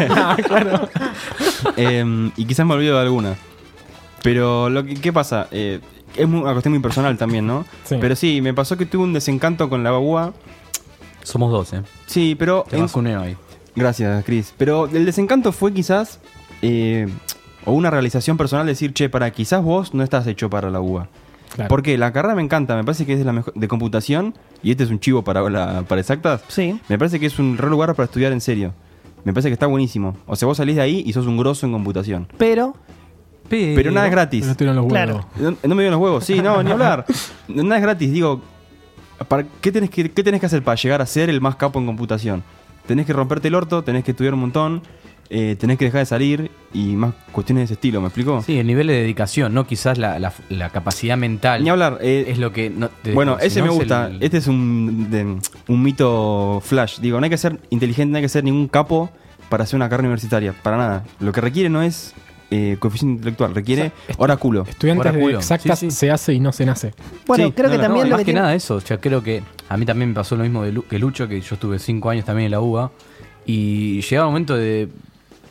Ah, 0.10 0.38
claro. 0.46 0.90
Eh, 1.78 2.32
y 2.36 2.46
quizás 2.46 2.66
me 2.66 2.74
olvido 2.74 2.96
de 2.96 3.02
alguna. 3.04 3.36
Pero 4.24 4.70
lo 4.70 4.84
que, 4.86 4.96
¿qué 4.96 5.14
pasa? 5.14 5.48
Eh, 5.52 5.80
es 6.16 6.26
una 6.26 6.52
cuestión 6.54 6.74
muy 6.74 6.82
personal 6.82 7.18
también, 7.18 7.46
¿no? 7.46 7.66
Sí. 7.84 7.98
Pero 8.00 8.16
sí, 8.16 8.42
me 8.42 8.54
pasó 8.54 8.78
que 8.78 8.86
tuve 8.86 9.04
un 9.04 9.14
desencanto 9.14 9.70
con 9.70 9.84
la 9.84 9.98
UA. 9.98 10.34
Somos 11.24 11.52
dos, 11.52 11.74
¿eh? 11.74 11.82
Sí, 12.06 12.36
pero... 12.38 12.66
Te 12.70 12.78
en- 12.78 12.84
vacuneo 12.86 13.22
ahí. 13.22 13.36
Gracias, 13.76 14.24
Chris. 14.26 14.54
Pero 14.58 14.88
el 14.88 15.06
desencanto 15.06 15.52
fue 15.52 15.74
quizás... 15.74 16.20
eh, 16.62 17.08
o 17.66 17.72
una 17.72 17.90
realización 17.90 18.36
personal 18.36 18.66
decir, 18.66 18.94
che, 18.94 19.08
para, 19.08 19.32
quizás 19.32 19.64
vos 19.64 19.94
no 19.94 20.04
estás 20.04 20.28
hecho 20.28 20.50
para 20.50 20.70
la 20.70 20.82
UA. 20.82 21.08
Claro. 21.56 21.70
Porque 21.70 21.98
la 21.98 22.12
carrera 22.12 22.36
me 22.36 22.42
encanta, 22.42 22.76
me 22.76 22.84
parece 22.84 23.06
que 23.06 23.14
es 23.14 23.20
de 23.20 23.26
la 23.26 23.34
mejor 23.34 23.54
de 23.54 23.68
computación 23.68 24.34
y 24.64 24.72
este 24.72 24.84
es 24.84 24.90
un 24.90 25.00
chivo 25.00 25.24
para 25.24 25.48
la, 25.50 25.84
para 25.84 26.02
exactas. 26.02 26.42
Sí. 26.48 26.80
Me 26.90 26.98
parece 26.98 27.20
que 27.20 27.26
es 27.26 27.38
un 27.40 27.58
re 27.58 27.70
lugar 27.70 27.94
para 27.96 28.06
estudiar 28.06 28.32
en 28.32 28.42
serio. 28.42 28.74
Me 29.24 29.34
parece 29.34 29.50
que 29.50 29.54
está 29.54 29.68
buenísimo. 29.68 30.18
O 30.26 30.36
sea, 30.36 30.48
vos 30.48 30.58
salís 30.58 30.76
de 30.76 30.82
ahí 30.82 31.04
y 31.06 31.14
sos 31.14 31.28
un 31.28 31.38
grosso 31.38 31.66
en 31.66 31.72
computación. 31.72 32.28
Pero, 32.38 32.76
Pero 33.50 33.92
nada 33.92 34.08
es 34.08 34.12
gratis. 34.12 34.54
Pero 34.58 34.74
no 34.74 34.82
los 34.82 34.92
Claro. 34.92 35.26
No, 35.38 35.56
no 35.64 35.76
me 35.76 35.84
dio 35.84 35.92
los 35.92 36.00
huevos, 36.00 36.26
sí, 36.26 36.42
no, 36.42 36.62
ni 36.64 36.72
hablar. 36.74 37.06
Nada 37.48 37.78
es 37.78 37.82
gratis, 37.82 38.12
digo. 38.12 38.42
¿para 39.28 39.46
¿qué, 39.62 39.72
tenés 39.72 39.90
que, 39.90 40.12
¿Qué 40.12 40.24
tenés 40.24 40.40
que 40.40 40.46
hacer 40.46 40.64
para 40.64 40.76
llegar 40.76 41.02
a 41.02 41.06
ser 41.06 41.30
el 41.30 41.40
más 41.40 41.56
capo 41.56 41.80
en 41.80 41.86
computación? 41.86 42.44
Tenés 42.86 43.06
que 43.06 43.14
romperte 43.14 43.48
el 43.48 43.56
orto, 43.56 43.84
tenés 43.84 44.04
que 44.04 44.12
estudiar 44.12 44.34
un 44.34 44.42
montón, 44.42 44.82
eh, 45.36 45.56
tenés 45.60 45.80
que 45.80 45.86
dejar 45.86 46.02
de 46.02 46.06
salir 46.06 46.52
y 46.76 46.96
más 46.96 47.16
cuestiones 47.32 47.62
de 47.62 47.66
ese 47.66 47.74
estilo, 47.74 48.00
¿me 48.02 48.08
explico? 48.08 48.44
Sí, 48.44 48.60
el 48.60 48.68
nivel 48.68 48.86
de 48.86 48.94
dedicación, 48.94 49.52
no 49.52 49.66
quizás 49.66 49.98
la, 49.98 50.20
la- 50.20 50.32
la 50.50 50.70
capacidad 50.70 51.18
mental. 51.18 51.64
Ni 51.64 51.70
hablar. 51.72 51.98
eh, 52.02 52.26
Es 52.28 52.38
lo 52.38 52.52
que. 52.54 52.70
no- 52.70 52.90
te- 52.90 53.14
bueno, 53.14 53.40
ese 53.40 53.62
me 53.64 53.70
es 53.70 53.74
gusta. 53.74 54.08
el- 54.10 54.22
Este 54.22 54.38
es 54.38 54.46
un, 54.48 55.10
de- 55.10 55.38
un 55.68 55.82
mito 55.82 56.62
flash. 56.64 57.00
Digo, 57.00 57.20
no 57.20 57.24
hay 57.24 57.32
que 57.32 57.38
ser 57.38 57.60
inteligente, 57.72 58.12
no 58.12 58.18
hay 58.18 58.22
que 58.24 58.30
ser 58.30 58.44
ningún 58.44 58.68
capo 58.68 59.10
para 59.50 59.64
hacer 59.64 59.76
una 59.76 59.90
carrera 59.90 60.08
universitaria. 60.10 60.54
Para 60.54 60.78
nada. 60.78 61.04
Lo 61.20 61.32
que 61.32 61.42
requiere 61.42 61.68
no 61.70 61.82
es 61.82 62.14
eh, 62.52 62.78
coeficiente 62.80 63.16
intelectual, 63.18 63.56
requiere 63.56 63.92
oráculo. 64.18 64.66
Estudiantes 64.70 65.06
de 65.06 65.18
Oráculo. 65.18 65.38
exactas 65.40 65.80
Sí, 65.80 65.90
sí. 65.90 65.98
se 65.98 66.12
hace 66.12 66.34
y 66.36 66.40
no 66.40 66.52
se 66.52 66.68
nace. 66.68 66.94
bueno, 67.26 67.46
Sí, 67.48 67.52
creo 67.54 67.66
no, 67.66 67.72
que 67.72 67.78
no, 67.78 67.84
también 67.84 68.04
no, 68.06 68.10
lo 68.10 68.16
más 68.18 68.20
que 68.20 68.26
tiene- 68.26 68.40
nada 68.42 68.54
eso, 68.54 68.80
yo 68.80 69.00
creo 69.02 69.24
que 69.24 69.42
a 69.70 69.78
mí 69.78 69.86
también 69.88 70.10
me 70.10 70.16
pasó 70.16 70.36
lo 70.36 70.44
mismo 70.44 70.62
de 70.64 70.72
Lu- 70.72 70.86
que 70.88 71.00
Lucho, 71.00 71.28
que 71.28 71.42
yo 71.42 71.56
estuve 71.56 71.80
cinco 71.80 72.12
años 72.12 72.26
también 72.26 72.46
en 72.46 72.52
la 72.52 72.60
UBA, 72.60 72.92
y 73.48 74.02
llegaba 74.02 74.28
un 74.28 74.34
momento 74.34 74.56
de 74.56 74.88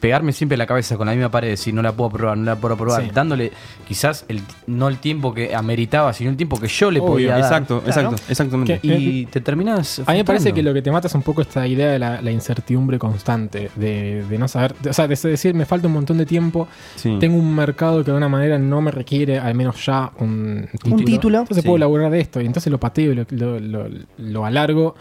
pegarme 0.03 0.33
siempre 0.33 0.59
la 0.59 0.67
cabeza 0.67 0.97
con 0.97 1.07
la 1.07 1.13
misma 1.13 1.31
pared, 1.31 1.49
decir 1.49 1.73
no 1.73 1.81
la 1.81 1.93
puedo 1.93 2.11
probar, 2.11 2.37
no 2.37 2.45
la 2.45 2.57
puedo 2.57 2.77
probar, 2.77 3.05
Sí. 3.05 3.11
dándole 3.15 3.53
quizás 3.87 4.25
el, 4.27 4.43
no 4.67 4.89
el 4.89 4.99
tiempo 4.99 5.33
que 5.33 5.55
ameritaba, 5.55 6.13
sino 6.13 6.29
el 6.31 6.37
tiempo 6.37 6.59
que 6.61 6.67
yo 6.67 6.91
le 6.91 6.99
Obvio, 6.99 7.13
podía 7.13 7.31
dar. 7.31 7.39
Exacto, 7.41 7.81
Claro. 7.83 8.09
exacto, 8.11 8.23
exactamente. 8.29 8.81
Que- 8.81 8.89
Y 8.99 9.27
te 9.27 9.41
terminas. 9.41 10.01
A 10.05 10.11
mí 10.11 10.19
me 10.19 10.25
parece 10.25 10.53
que 10.53 10.61
lo 10.61 10.75
que 10.75 10.83
te 10.83 10.91
mata 10.91 11.07
es 11.07 11.15
un 11.15 11.23
poco 11.23 11.41
esta 11.43 11.67
idea 11.69 11.93
de 11.93 12.01
la, 12.01 12.21
la 12.21 12.31
incertidumbre 12.33 12.99
constante, 12.99 13.71
de, 13.77 14.25
de 14.29 14.39
no 14.39 14.49
saber, 14.49 14.75
de- 14.83 14.91
o 14.91 14.93
sea, 14.93 15.07
de 15.07 15.15
decir, 15.15 15.55
me 15.55 15.67
falta 15.67 15.87
un 15.87 15.95
montón 15.95 16.19
de 16.19 16.27
tiempo, 16.27 16.67
Sí. 16.97 17.17
tengo 17.21 17.37
un 17.39 17.55
mercado 17.55 17.99
que 17.99 18.07
de 18.07 18.11
alguna 18.11 18.29
manera 18.29 18.59
no 18.59 18.81
me 18.81 18.91
requiere 18.91 19.39
al 19.39 19.55
menos 19.55 19.87
ya 19.87 20.11
un 20.19 20.67
título. 20.73 20.97
Un 20.97 21.05
título. 21.05 21.39
Entonces 21.39 21.63
Sí. 21.63 21.67
puedo 21.69 21.79
laburar 21.79 22.11
de 22.11 22.19
esto 22.21 22.41
y 22.41 22.47
entonces 22.47 22.73
lo 22.73 22.79
pateo 22.81 23.13
y 23.13 23.15
lo, 23.15 23.25
lo, 23.31 23.61
lo- 23.61 23.89
lo 24.19 24.45
alargo. 24.45 24.97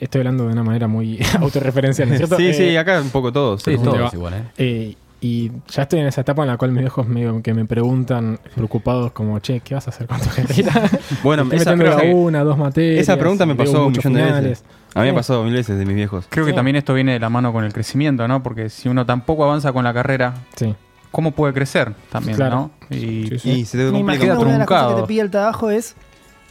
Estoy 0.00 0.20
hablando 0.20 0.46
de 0.46 0.52
una 0.52 0.62
manera 0.64 0.88
muy 0.88 1.18
autorreferencial, 1.38 2.08
¿no 2.08 2.14
es 2.14 2.18
cierto? 2.20 2.36
Sí, 2.36 2.48
Eh, 2.48 2.54
sí, 2.54 2.76
acá 2.76 3.00
un 3.00 3.10
poco 3.10 3.32
todos. 3.32 3.62
Sí, 3.62 3.76
¿Cómo 3.76 3.92
te 3.92 3.98
todos 3.98 4.14
igual, 4.14 4.34
¿eh? 4.34 4.42
eh, 4.58 4.94
y 5.22 5.52
ya 5.68 5.82
estoy 5.82 6.00
en 6.00 6.06
esa 6.06 6.22
etapa 6.22 6.40
en 6.42 6.48
la 6.48 6.56
cual 6.56 6.72
mis 6.72 6.80
viejos 6.80 7.06
medio 7.06 7.42
que 7.42 7.52
me 7.52 7.66
preguntan, 7.66 8.40
preocupados, 8.54 9.12
como, 9.12 9.38
che, 9.40 9.60
¿qué 9.60 9.74
vas 9.74 9.86
a 9.86 9.90
hacer 9.90 10.06
con 10.06 10.18
tu 10.18 10.30
carrera? 10.30 10.72
Bueno, 11.22 11.46
esa, 11.52 11.76
que- 11.76 12.12
una, 12.14 12.42
dos 12.42 12.56
materias. 12.56 13.02
esa 13.02 13.18
pregunta 13.18 13.44
me 13.44 13.54
pasó 13.54 13.84
un 13.86 13.92
millón 13.92 14.14
de 14.14 14.20
finales. 14.24 14.42
veces. 14.50 14.64
A 14.94 15.00
mí 15.00 15.04
me 15.06 15.10
Sí. 15.10 15.16
pasó 15.16 15.44
mil 15.44 15.52
veces 15.52 15.78
de 15.78 15.84
mis 15.84 15.94
viejos. 15.94 16.24
Creo 16.30 16.46
que 16.46 16.54
también 16.54 16.76
esto 16.76 16.94
viene 16.94 17.12
de 17.12 17.20
la 17.20 17.28
mano 17.28 17.52
con 17.52 17.64
el 17.64 17.72
crecimiento, 17.74 18.26
¿no? 18.26 18.42
Porque 18.42 18.70
si 18.70 18.88
uno 18.88 19.04
tampoco 19.04 19.44
avanza 19.44 19.72
con 19.74 19.84
la 19.84 19.92
carrera, 19.92 20.32
Sí. 20.56 20.74
¿cómo 21.10 21.32
puede 21.32 21.52
crecer 21.52 21.92
también, 22.10 22.36
Claro. 22.36 22.70
no? 22.90 22.96
Y 22.96 23.26
Sí, 23.28 23.38
sí. 23.40 23.50
Y 23.50 23.64
se 23.66 23.76
te 23.76 23.90
complica. 23.92 24.38
una 24.38 24.52
de 24.52 24.58
las 24.60 24.66
cosas 24.66 24.94
que 24.94 25.00
te 25.02 25.06
pide 25.06 25.20
el 25.20 25.30
trabajo 25.30 25.68
es 25.70 25.96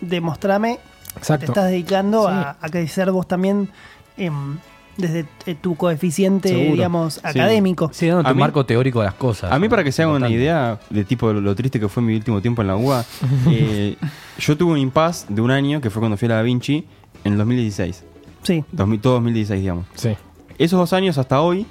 demostrarme 0.01 0.77
que 1.09 1.13
te 1.15 1.19
Exacto. 1.19 1.45
estás 1.47 1.65
dedicando 1.69 2.23
Sí. 2.27 2.33
a, 2.33 2.57
a 2.61 2.69
crecer 2.69 3.11
vos 3.11 3.27
también 3.27 3.69
em, 4.17 4.57
desde 4.97 5.25
eh, 5.45 5.55
tu 5.55 5.75
coeficiente, 5.75 6.49
Seguro. 6.49 6.71
digamos, 6.73 7.19
académico. 7.23 7.89
Sí, 7.93 8.09
mí- 8.11 8.33
marco 8.35 8.65
teórico 8.65 8.99
de 8.99 9.05
las 9.05 9.13
cosas. 9.15 9.51
A 9.51 9.57
mí, 9.59 9.69
para 9.69 9.83
que 9.83 9.91
se 9.91 10.03
hagan 10.03 10.15
una 10.15 10.29
idea 10.29 10.79
de 10.89 11.03
tipo 11.05 11.31
lo, 11.31 11.39
lo 11.41 11.55
triste 11.55 11.79
que 11.79 11.87
fue 11.87 12.03
mi 12.03 12.15
último 12.15 12.41
tiempo 12.41 12.61
en 12.61 12.67
la 12.67 12.75
UBA, 12.75 13.05
eh, 13.47 13.95
yo 14.39 14.57
tuve 14.57 14.73
un 14.73 14.77
impasse 14.77 15.25
de 15.29 15.41
un 15.41 15.51
año 15.51 15.79
que 15.81 15.89
fue 15.89 15.99
cuando 16.01 16.17
fui 16.17 16.25
a 16.25 16.29
la 16.29 16.35
Da 16.35 16.41
Vinci 16.41 16.85
en 17.23 17.31
el 17.33 17.37
2016. 17.37 18.03
Sí. 18.43 18.63
2000 18.71 19.01
todo 19.01 19.13
2016, 19.13 19.61
digamos. 19.61 19.85
Sí. 19.95 20.15
Esos 20.57 20.77
dos 20.79 20.91
años 20.93 21.17
hasta 21.17 21.39
hoy 21.41 21.65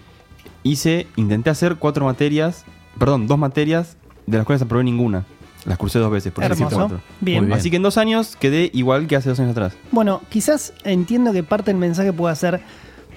hice, 0.62 1.06
intenté 1.16 1.50
hacer 1.50 1.76
cuatro 1.76 2.04
materias, 2.06 2.64
perdón, 2.98 3.26
dos 3.26 3.38
materias 3.38 3.96
de 4.26 4.36
las 4.38 4.46
cuales 4.46 4.62
aprobé 4.62 4.84
ninguna. 4.84 5.24
Las 5.64 5.76
cursé 5.78 5.98
dos 5.98 6.10
veces, 6.10 6.32
por 6.32 6.44
Hermoso. 6.44 6.88
Bien. 7.20 7.46
Bien. 7.46 7.52
Así 7.52 7.70
que 7.70 7.76
en 7.76 7.82
dos 7.82 7.98
años 7.98 8.36
quedé 8.36 8.70
igual 8.72 9.06
que 9.06 9.16
hace 9.16 9.28
dos 9.28 9.38
años 9.40 9.52
atrás. 9.52 9.74
Bueno, 9.90 10.22
quizás 10.28 10.72
entiendo 10.84 11.32
que 11.32 11.42
parte 11.42 11.70
del 11.70 11.78
mensaje 11.80 12.12
pueda 12.12 12.34
ser, 12.34 12.60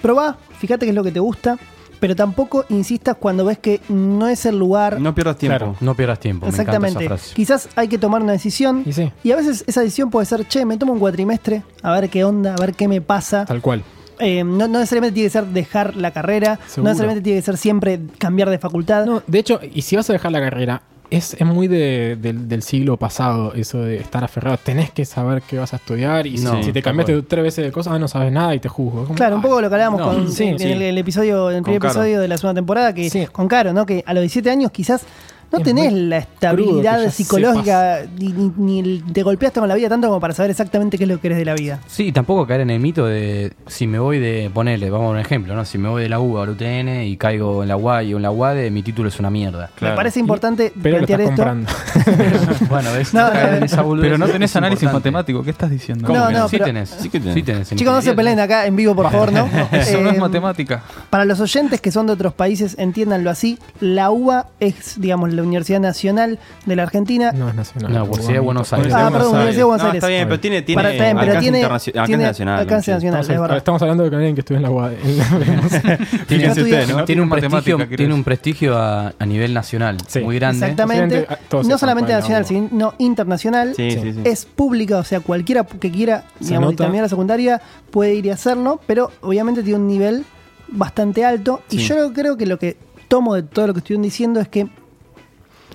probá, 0.02 0.36
fíjate 0.58 0.84
qué 0.86 0.90
es 0.90 0.96
lo 0.96 1.04
que 1.04 1.12
te 1.12 1.20
gusta, 1.20 1.58
pero 2.00 2.16
tampoco 2.16 2.64
insistas 2.68 3.16
cuando 3.18 3.44
ves 3.44 3.58
que 3.58 3.80
no 3.88 4.26
es 4.26 4.44
el 4.44 4.58
lugar. 4.58 5.00
No 5.00 5.14
pierdas 5.14 5.38
tiempo. 5.38 5.56
Claro. 5.56 5.76
No 5.80 5.94
pierdas 5.94 6.18
tiempo. 6.18 6.46
Me 6.46 6.50
Exactamente. 6.50 6.98
esa 7.04 7.08
frase. 7.14 7.34
Quizás 7.34 7.68
hay 7.76 7.86
que 7.86 7.96
tomar 7.96 8.22
una 8.22 8.32
decisión. 8.32 8.82
Y 8.84 8.92
sí, 8.92 9.12
Y 9.22 9.30
a 9.30 9.36
veces 9.36 9.62
esa 9.68 9.80
decisión 9.82 10.10
puede 10.10 10.26
ser, 10.26 10.46
che, 10.48 10.64
me 10.66 10.76
tomo 10.76 10.92
un 10.92 10.98
cuatrimestre, 10.98 11.62
a 11.80 11.92
ver 11.92 12.10
qué 12.10 12.24
onda, 12.24 12.54
a 12.54 12.60
ver 12.60 12.74
qué 12.74 12.88
me 12.88 13.00
pasa. 13.00 13.44
tal 13.44 13.60
cual. 13.60 13.84
Eh, 14.18 14.44
no, 14.44 14.68
no 14.68 14.78
necesariamente 14.80 15.14
tiene 15.14 15.26
que 15.28 15.32
ser 15.32 15.46
dejar 15.46 15.96
la 15.96 16.10
carrera, 16.10 16.58
Seguro. 16.66 16.82
no 16.84 16.90
necesariamente 16.90 17.22
tiene 17.24 17.38
que 17.40 17.44
ser 17.44 17.56
siempre 17.56 18.00
cambiar 18.18 18.50
de 18.50 18.58
facultad. 18.58 19.06
No, 19.06 19.22
de 19.26 19.38
hecho, 19.38 19.60
y 19.72 19.82
si 19.82 19.96
vas 19.96 20.08
a 20.10 20.12
dejar 20.12 20.30
la 20.32 20.40
carrera, 20.40 20.82
es, 21.16 21.34
es 21.34 21.46
muy 21.46 21.68
de- 21.68 22.16
del- 22.20 22.48
del 22.48 22.62
siglo 22.62 22.96
pasado 22.96 23.52
eso 23.54 23.78
de 23.82 23.96
estar 23.96 24.24
aferrado. 24.24 24.56
Tenés 24.56 24.90
que 24.90 25.04
saber 25.04 25.42
qué 25.42 25.58
vas 25.58 25.72
a 25.72 25.76
estudiar 25.76 26.26
y 26.26 26.38
si- 26.38 26.44
No, 26.44 26.62
si, 26.62 26.72
te 26.72 26.82
cambiaste 26.82 27.22
tres 27.22 27.42
veces 27.44 27.64
de 27.64 27.72
cosas, 27.72 27.92
ah, 27.94 27.98
no 27.98 28.08
sabes 28.08 28.32
nada 28.32 28.54
y 28.54 28.60
te 28.60 28.68
juzgo. 28.68 29.04
Como, 29.04 29.14
Claro, 29.14 29.36
un 29.36 29.40
ah, 29.40 29.42
poco 29.42 29.60
lo 29.60 29.68
que 29.68 29.74
hablábamos 29.74 30.00
no, 30.00 30.06
con, 30.06 30.32
sí, 30.32 30.44
en 30.44 30.58
sí. 30.58 30.64
el, 30.72 30.82
el 30.82 30.98
episodio, 30.98 31.50
en 31.50 31.56
el 31.58 31.62
Con 31.62 31.72
primer 31.72 31.80
Caro. 31.82 31.92
episodio 32.00 32.20
de 32.20 32.28
la 32.28 32.38
segunda 32.38 32.58
temporada, 32.58 32.94
que 32.94 33.10
Sí. 33.10 33.26
con 33.30 33.48
Caro, 33.48 33.72
¿no? 33.72 33.86
Que 33.86 34.02
a 34.06 34.14
los 34.14 34.22
17 34.22 34.50
años 34.50 34.70
quizás 34.72 35.02
no 35.52 35.58
Es 35.58 35.64
tenés 35.64 35.92
la 35.92 36.18
estabilidad 36.18 37.10
psicológica 37.10 38.00
ni, 38.18 38.28
ni- 38.28 38.52
ni 38.56 38.78
el- 38.80 39.04
te 39.12 39.22
golpeaste 39.22 39.60
con 39.60 39.68
la 39.68 39.74
vida 39.74 39.88
tanto 39.88 40.08
como 40.08 40.20
para 40.20 40.34
saber 40.34 40.50
exactamente 40.50 40.98
qué 40.98 41.04
es 41.04 41.08
lo 41.10 41.16
que 41.16 41.22
querés 41.22 41.38
de 41.38 41.44
la 41.44 41.54
vida. 41.54 41.80
Sí, 41.86 42.08
y 42.08 42.12
tampoco 42.12 42.46
caer 42.46 42.62
en 42.62 42.70
el 42.70 42.80
mito 42.80 43.06
de 43.06 43.52
si 43.66 43.86
me 43.86 43.98
voy 43.98 44.18
de, 44.18 44.50
ponele, 44.52 44.90
vamos 44.90 45.08
a 45.08 45.10
un 45.10 45.18
ejemplo, 45.18 45.54
¿no? 45.54 45.64
Si 45.64 45.78
me 45.78 45.88
voy 45.88 46.02
de 46.02 46.08
la 46.08 46.18
UBA 46.20 46.42
al 46.44 46.48
UTN 46.50 47.04
y 47.04 47.16
caigo 47.16 47.62
en 47.62 47.68
la 47.68 47.76
UAI 47.76 48.14
o 48.14 48.16
en 48.16 48.22
la 48.22 48.30
UAD, 48.30 48.70
mi 48.70 48.82
título 48.82 49.08
es 49.08 49.18
una 49.18 49.30
mierda. 49.30 49.70
Me 49.80 49.92
parece 49.92 50.20
importante 50.20 50.72
Pero 50.82 50.98
lo 51.00 51.06
plantear 51.06 51.20
estás 51.32 51.38
esto. 51.38 52.04
comprando. 52.04 52.66
bueno, 52.68 52.92
ves, 52.92 53.12
No, 53.14 53.30
caer 53.30 53.50
no, 53.50 53.56
en 53.58 53.62
esa 53.64 53.82
boludez 53.82 54.06
Pero 54.06 54.18
no 54.18 54.26
tenés 54.28 54.54
análisis 54.56 54.82
importante. 54.84 55.10
matemático, 55.10 55.42
¿qué 55.42 55.50
estás 55.50 55.70
diciendo? 55.70 56.06
¿Cómo 56.06 56.18
No, 56.18 56.30
no, 56.30 56.48
Sí 56.48 56.56
pero- 56.56 56.64
tenés. 56.66 56.88
Sí 56.90 57.08
que 57.08 57.18
tenés. 57.20 57.34
Sí 57.34 57.42
tenés. 57.42 57.72
en 57.72 57.78
Chicos, 57.78 57.94
no 57.94 58.02
se 58.02 58.14
peleen 58.14 58.40
acá 58.40 58.66
en 58.66 58.76
vivo, 58.76 58.94
por 58.94 59.10
favor, 59.10 59.32
¿no? 59.32 59.46
Eso 59.72 60.00
no 60.00 60.10
Eh, 60.10 60.12
es 60.14 60.18
matemática. 60.18 60.82
Para 61.10 61.24
los 61.24 61.40
oyentes 61.40 61.80
que 61.80 61.90
son 61.90 62.06
de 62.06 62.12
otros 62.14 62.32
países, 62.34 62.76
entiéndanlo 62.78 63.30
así. 63.30 63.58
La 63.80 64.10
UBA 64.10 64.48
es, 64.60 65.00
digamos, 65.00 65.32
la 65.42 65.48
Universidad 65.48 65.80
Nacional 65.80 66.38
de 66.66 66.76
la 66.76 66.82
Argentina. 66.84 67.32
No 67.32 67.48
es 67.48 67.54
nacional. 67.54 67.92
No, 67.92 68.04
Universidad 68.04 68.32
de 68.34 68.38
Buenos 68.40 68.72
Aires. 68.72 68.92
Ah, 68.94 69.10
perdón, 69.12 69.30
Universidad 69.34 69.56
de 69.58 69.64
Buenos 69.64 69.82
No, 69.82 69.86
Aires. 69.88 69.98
está 70.02 70.08
bien, 70.08 70.28
pero 70.28 70.40
tiene, 70.40 70.62
tiene 70.62 70.82
Para- 70.82 70.92
está 70.92 71.04
bien, 71.04 71.16
pero 71.16 71.26
alcance, 71.32 71.42
tiene, 71.50 71.64
alcance 71.64 71.92
tiene 72.06 72.24
nacional. 72.24 72.58
alcance 72.60 72.90
¿no? 72.90 72.94
nacional, 72.96 73.20
Estamos, 73.20 73.34
es 73.36 73.40
verdad. 73.42 73.56
estamos 73.58 73.82
hablando 73.82 74.04
de 74.04 74.10
que 74.10 74.16
alguien 74.16 74.34
que 74.34 74.40
estuvo 74.40 74.56
en 74.56 74.62
la 74.62 74.70
UAD. 74.70 74.92
Tiene, 76.28 76.44
Yo 76.44 76.50
estudié- 76.50 76.84
tiene 76.84 76.92
no 76.92 76.98
un 76.98 77.04
tiene 77.06 77.28
prestigio, 77.28 77.88
tiene 77.96 78.14
un 78.14 78.24
prestigio 78.24 78.76
a, 78.78 79.12
a 79.18 79.26
nivel 79.26 79.52
nacional 79.54 79.96
Sí. 80.06 80.20
muy 80.20 80.36
grande. 80.36 80.58
Exactamente. 80.66 81.26
Ah, 81.28 81.38
No 81.66 81.78
solamente 81.78 82.12
la 82.12 82.18
nacional, 82.20 82.46
sino 82.46 82.94
internacional. 82.98 83.74
Sí, 83.76 83.90
Sí. 83.92 84.14
Es 84.24 84.44
pública, 84.46 84.98
o 84.98 85.04
sea, 85.04 85.20
cualquiera 85.20 85.64
que 85.64 85.90
quiera 85.90 86.24
digamos, 86.40 86.76
terminar 86.76 87.02
la 87.04 87.08
secundaria 87.08 87.60
puede 87.90 88.14
ir 88.14 88.26
y 88.26 88.30
hacerlo, 88.30 88.80
pero 88.86 89.10
obviamente 89.20 89.62
tiene 89.62 89.78
un 89.78 89.86
nivel 89.86 90.24
bastante 90.68 91.24
alto. 91.24 91.62
Y 91.70 91.78
Sí. 91.80 91.86
yo 91.88 92.12
creo 92.12 92.36
que 92.36 92.46
lo 92.46 92.58
que 92.58 92.76
tomo 93.08 93.34
de 93.34 93.42
todo 93.42 93.66
lo 93.68 93.74
que 93.74 93.78
estuvieron 93.80 94.02
diciendo 94.02 94.40
es 94.40 94.48
que 94.48 94.68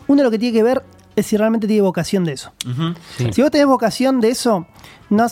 uno 0.08 0.24
lo 0.24 0.32
que 0.32 0.39
tiene 0.39 0.58
que 0.58 0.63
ver 0.63 0.84
es 1.15 1.26
si 1.26 1.38
realmente 1.38 1.67
tiene 1.67 1.82
vocación 1.82 2.24
de 2.24 2.34
eso. 2.34 2.54
Sí. 3.17 3.34
Si 3.34 3.41
vos 3.41 3.52
tenés 3.52 3.67
vocación 3.67 4.22
de 4.22 4.30
eso, 4.30 4.67
no 5.10 5.28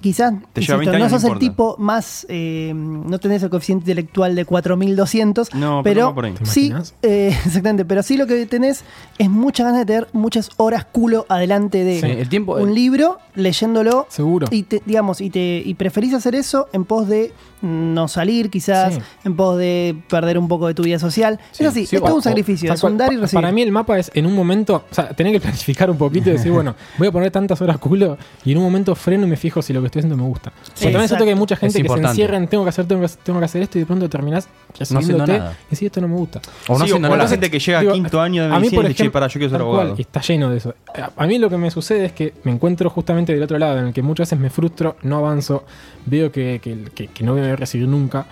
quizás 0.00 0.32
20 0.54 0.84
no 0.86 0.92
años, 0.92 1.12
no 1.12 1.18
sos 1.20 1.30
el 1.30 1.38
tipo 1.38 1.76
más, 1.78 2.26
eh, 2.28 2.72
no 2.74 3.18
tenés 3.18 3.42
el 3.42 3.50
coeficiente 3.50 3.82
intelectual 3.90 4.34
de 4.34 4.44
4200, 4.44 5.54
No, 5.54 5.80
pero 5.82 5.94
pero 5.94 6.06
no 6.08 6.14
por 6.14 6.24
ahí. 6.26 6.32
¿Te 6.32 6.44
sí, 6.46 6.72
eh, 7.02 7.28
exactamente, 7.46 7.84
pero 7.84 8.02
sí 8.02 8.16
lo 8.16 8.26
que 8.26 8.44
tenés 8.46 8.84
es 9.18 9.30
muchas 9.30 9.66
ganas 9.66 9.80
de 9.80 9.86
tener 9.86 10.08
muchas 10.12 10.50
horas 10.58 10.84
culo 10.84 11.24
adelante 11.28 11.84
de 11.84 12.00
Sí, 12.00 12.06
el 12.06 12.28
tiempo- 12.28 12.56
un 12.56 12.74
libro, 12.74 13.18
leyéndolo, 13.34 14.06
Seguro. 14.10 14.48
y 14.50 14.64
te, 14.64 14.82
digamos, 14.84 15.20
y 15.20 15.30
te 15.30 15.62
y 15.64 15.74
preferís 15.74 16.12
hacer 16.14 16.34
eso 16.34 16.68
en 16.72 16.84
pos 16.84 17.08
de 17.08 17.32
no 17.62 18.08
salir 18.08 18.50
quizás, 18.50 18.94
Sí. 18.94 19.00
en 19.24 19.36
pos 19.36 19.56
de 19.56 19.96
perder 20.10 20.36
un 20.36 20.48
poco 20.48 20.66
de 20.66 20.74
tu 20.74 20.82
vida 20.82 20.98
social. 20.98 21.40
es 21.58 21.66
así, 21.66 21.86
Sí, 21.86 21.96
es 21.96 22.02
todo 22.02 22.16
un 22.16 22.22
sacrificio, 22.22 22.70
es 22.72 22.82
un 22.82 22.98
dar 22.98 23.10
y 23.12 23.16
recibir. 23.16 23.40
Para 23.42 23.52
mí 23.52 23.62
el 23.62 23.72
mapa 23.72 23.98
es 23.98 24.10
en 24.14 24.26
un 24.26 24.34
momento, 24.34 24.84
o 24.90 24.94
sea, 24.94 25.08
tener 25.10 25.32
que 25.32 25.40
planificar 25.48 25.90
un 25.90 25.96
poquito 25.96 26.28
y 26.28 26.32
decir, 26.32 26.52
bueno, 26.52 26.74
voy 26.98 27.08
a 27.08 27.12
poner 27.12 27.30
tantas 27.30 27.62
horas 27.62 27.78
culo 27.78 28.18
y 28.44 28.52
en 28.52 28.58
un 28.58 28.64
momento 28.64 28.94
freno 28.94 29.13
y 29.22 29.26
me 29.30 29.36
fijo 29.36 29.62
si 29.62 29.72
lo 29.72 29.80
que 29.80 29.86
estoy 29.86 30.00
haciendo 30.00 30.16
me 30.16 30.28
gusta. 30.28 30.50
Porque 30.50 30.84
también 30.90 31.06
siento 31.08 31.24
que 31.24 31.30
hay 31.30 31.36
mucha 31.36 31.54
gente 31.56 31.66
Es 31.68 31.72
que 31.74 31.78
se 31.78 31.80
importante. 31.86 32.08
encierra 32.10 32.36
en 32.36 32.48
tengo 32.48 32.64
que 32.64 32.70
hacer, 32.70 32.86
tengo 32.86 33.00
que, 33.00 33.06
hacer- 33.06 33.20
tengo 33.22 33.38
que 33.38 33.44
hacer 33.44 33.62
esto 33.62 33.78
y 33.78 33.80
de 33.82 33.86
pronto 33.86 34.08
terminás 34.08 34.48
haciendo 34.72 35.00
recibiéndote 35.00 35.38
nada. 35.38 35.52
y 35.52 35.70
decís, 35.70 35.82
esto 35.86 36.00
no 36.00 36.08
me 36.08 36.14
gusta. 36.16 36.40
O 36.68 36.72
no 36.72 36.78
Sí, 36.80 36.84
haciendo 36.84 37.08
o 37.08 37.10
la 37.12 37.16
nada. 37.18 37.28
gente 37.30 37.50
que 37.50 37.58
llega 37.58 37.80
Digo, 37.80 37.92
a 37.92 37.94
quinto 37.94 38.20
año 38.20 38.42
de 38.42 38.48
a 38.48 38.52
mí, 38.52 38.58
medicina 38.62 38.76
por 38.82 38.84
y 38.84 38.88
dice, 38.94 39.10
para, 39.10 39.26
yo 39.28 39.32
quiero 39.38 39.50
ser 39.50 39.60
cual, 39.60 39.70
abogado. 39.78 39.94
y 39.96 40.00
está 40.02 40.20
lleno 40.20 40.50
de 40.50 40.56
eso. 40.58 40.74
A- 40.94 41.10
A 41.22 41.26
mí 41.26 41.38
lo 41.38 41.48
que 41.48 41.56
me 41.56 41.70
sucede 41.70 42.06
es 42.06 42.12
que 42.12 42.34
me 42.44 42.50
encuentro 42.52 42.90
justamente 42.90 43.32
del 43.32 43.42
otro 43.42 43.58
lado, 43.58 43.78
en 43.78 43.86
el 43.86 43.92
que 43.92 44.02
muchas 44.02 44.28
veces 44.28 44.38
me 44.40 44.50
frustro, 44.50 44.96
no 45.02 45.18
avanzo, 45.18 45.64
veo 46.06 46.32
que, 46.32 46.60
que- 46.62 46.84
que- 46.94 47.06
que 47.08 47.24
no 47.24 47.32
voy 47.34 47.42
a 47.42 47.56
recibir 47.56 47.86
nunca. 47.88 48.26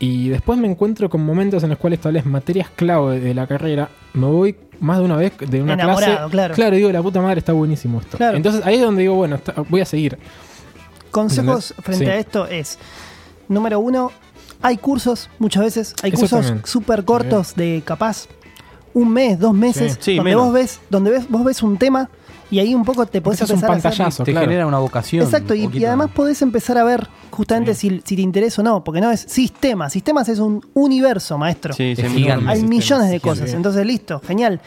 Y 0.00 0.28
después 0.28 0.58
me 0.58 0.68
encuentro 0.68 1.10
con 1.10 1.24
momentos 1.24 1.62
en 1.64 1.70
los 1.70 1.78
cuales 1.78 2.00
tal 2.00 2.12
vez 2.12 2.24
materias 2.24 2.68
clave 2.76 3.18
de 3.20 3.34
la 3.34 3.46
carrera, 3.48 3.88
me 4.14 4.26
voy 4.26 4.54
más 4.80 4.98
de 4.98 5.04
una 5.04 5.16
vez 5.16 5.32
de 5.38 5.60
una 5.60 5.72
Enamorado, 5.72 6.28
clase. 6.30 6.54
claro. 6.54 6.74
y 6.74 6.78
digo, 6.78 6.92
la 6.92 7.02
puta 7.02 7.20
madre 7.20 7.40
está 7.40 7.52
buenísimo 7.52 8.00
esto. 8.00 8.16
Claro. 8.16 8.36
Entonces 8.36 8.64
ahí 8.64 8.76
es 8.76 8.80
donde 8.82 9.02
digo, 9.02 9.14
bueno, 9.16 9.34
está- 9.36 9.54
voy 9.68 9.80
a 9.80 9.84
seguir. 9.84 10.16
Consejos 11.10 11.70
¿Entendés? 11.70 11.84
frente 11.84 12.04
Sí. 12.04 12.10
a 12.10 12.16
esto 12.18 12.46
es, 12.46 12.78
número 13.48 13.80
uno, 13.80 14.12
hay 14.62 14.76
cursos, 14.76 15.30
muchas 15.38 15.64
veces, 15.64 15.94
hay 16.02 16.12
cursos 16.12 16.52
súper 16.64 17.04
cortos 17.04 17.54
de 17.56 17.82
capaz 17.84 18.28
un 18.94 19.12
mes, 19.12 19.38
dos 19.38 19.54
meses, 19.54 19.92
Sí. 19.94 20.12
Sí, 20.12 20.16
donde 20.16 20.30
menos. 20.30 20.44
vos 20.46 20.54
ves, 20.54 20.80
donde 20.90 21.10
ves, 21.10 21.28
vos 21.28 21.44
ves 21.44 21.62
un 21.62 21.76
tema 21.78 22.08
y 22.50 22.60
ahí 22.60 22.74
un 22.74 22.84
poco 22.84 23.04
te 23.06 23.20
podés 23.20 23.40
Quizás 23.40 23.50
un 23.50 23.56
empezar 23.56 23.70
a 23.70 23.76
hacer- 23.76 23.90
pantallazo, 23.90 24.24
Te 24.24 24.32
claro. 24.32 24.46
genera 24.46 24.66
una 24.66 24.78
vocación. 24.78 25.22
Exacto, 25.24 25.52
un 25.52 25.60
y, 25.60 25.62
y 25.62 25.66
poquito. 25.66 25.86
además 25.86 26.10
podés 26.14 26.40
empezar 26.42 26.78
a 26.78 26.84
ver 26.84 27.06
justamente 27.30 27.74
si, 27.74 28.00
si 28.04 28.16
te 28.16 28.22
interesa 28.22 28.62
o 28.62 28.64
no, 28.64 28.82
porque 28.82 29.00
no 29.02 29.10
es 29.10 29.20
sistemas, 29.20 29.92
sistemas 29.92 30.28
es 30.30 30.38
un 30.38 30.64
universo, 30.74 31.36
maestro. 31.36 31.74
Sí, 31.74 31.94
sí, 31.94 32.02
Es 32.02 32.10
muy 32.10 32.22
gigante. 32.22 32.44
bueno. 32.46 32.50
Hay 32.50 32.60
sistemas, 32.60 32.78
millones 32.84 33.10
de 33.10 33.16
sí, 33.16 33.20
cosas, 33.20 33.50
sí. 33.50 33.56
entonces 33.56 33.86
listo, 33.86 34.20
genial. 34.26 34.60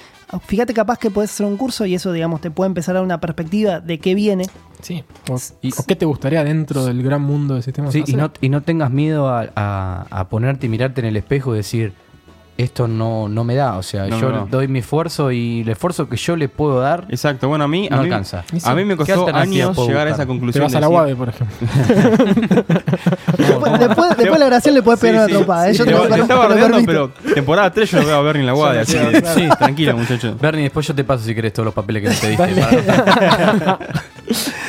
Fíjate 0.45 0.73
capaz 0.73 0.97
que 0.97 1.10
podés 1.12 1.31
hacer 1.31 1.45
un 1.45 1.57
curso 1.57 1.86
y 1.86 1.93
eso, 1.95 2.13
digamos, 2.13 2.39
te 2.39 2.51
puede 2.51 2.67
empezar 2.67 2.95
a 2.95 2.99
dar 2.99 3.03
una 3.05 3.19
perspectiva 3.19 3.81
de 3.81 3.99
qué 3.99 4.15
viene. 4.15 4.45
Sí. 4.81 5.03
O, 5.29 5.36
Y- 5.62 5.71
o 5.77 5.84
qué 5.86 5.95
te 5.95 6.05
gustaría 6.05 6.43
dentro 6.43 6.86
del 6.86 7.03
gran 7.03 7.21
mundo 7.21 7.55
de 7.55 7.62
sistemas 7.63 7.91
Sí, 7.91 8.03
y 8.07 8.13
no, 8.13 8.31
y 8.39 8.47
no 8.49 8.62
tengas 8.62 8.91
miedo 8.91 9.27
a, 9.27 9.49
a- 9.55 10.05
a 10.10 10.29
ponerte 10.29 10.67
y 10.67 10.69
mirarte 10.69 11.01
en 11.01 11.07
el 11.07 11.17
espejo 11.17 11.53
y 11.53 11.57
decir, 11.57 11.93
esto 12.63 12.88
no, 12.88 13.28
no 13.30 13.43
me 13.43 13.55
da. 13.55 13.78
O 13.78 13.84
sea, 13.84 14.07
No, 14.07 14.20
yo 14.20 14.30
no, 14.32 14.38
no. 14.41 14.45
doy 14.47 14.68
mi 14.68 14.80
esfuerzo 14.80 15.32
y 15.32 15.62
el 15.62 15.70
esfuerzo 15.70 16.07
que 16.09 16.18
yo 16.18 16.36
le 16.36 16.49
puedo 16.49 16.80
dar 16.80 17.05
Exacto, 17.09 17.47
bueno, 17.47 17.64
a 17.66 17.68
mí, 17.68 17.88
a 17.91 17.95
no 17.95 18.01
mí, 18.03 18.07
alcanza. 18.07 18.43
a 18.64 18.76
mí 18.76 18.84
me 18.86 18.95
¿Qué 18.97 19.14
costó 19.14 19.36
años 19.36 19.78
llegar 19.88 20.07
a 20.07 20.12
esa 20.12 20.24
Te 20.24 20.28
conclusión. 20.28 20.64
vas 20.64 20.72
de 20.72 20.78
a 20.78 20.82
la 20.82 20.89
UADE, 20.89 21.16
por 21.16 21.30
ejemplo. 21.30 21.57
Después, 23.38 23.80
después, 23.80 24.09
después 24.09 24.32
de 24.34 24.39
la 24.39 24.45
grabación 24.45 24.76
le 24.76 24.82
puedes 24.84 24.99
pegar 24.99 25.16
una 25.26 25.28
trompada. 25.28 25.70
¿eh? 25.70 25.74
Yo 25.74 25.86
te, 25.86 25.91
Te, 25.91 25.97
te 25.99 26.07
te 26.16 26.22
estaba 26.22 26.47
bardeando, 26.47 26.80
pero 26.86 27.09
temporada 27.34 27.72
3 27.72 27.89
yo 27.91 27.99
lo 28.01 28.05
veo 28.07 28.16
a 28.18 28.22
Bernie 28.22 28.41
en 28.41 28.47
la 28.47 28.53
guardia, 28.53 28.82
así 28.82 28.97
que 28.97 29.22
Sí. 29.34 29.49
tranquilo, 29.57 29.97
muchachos. 29.97 30.39
Bernie, 30.39 30.64
después 30.64 30.86
yo 30.88 30.93
te 30.95 31.03
paso 31.03 31.24
si 31.24 31.34
querés 31.36 31.53
todos 31.53 31.66
los 31.66 31.74
papeles 31.74 32.03
que 32.03 32.09
me 32.30 32.38
pediste. 32.38 32.84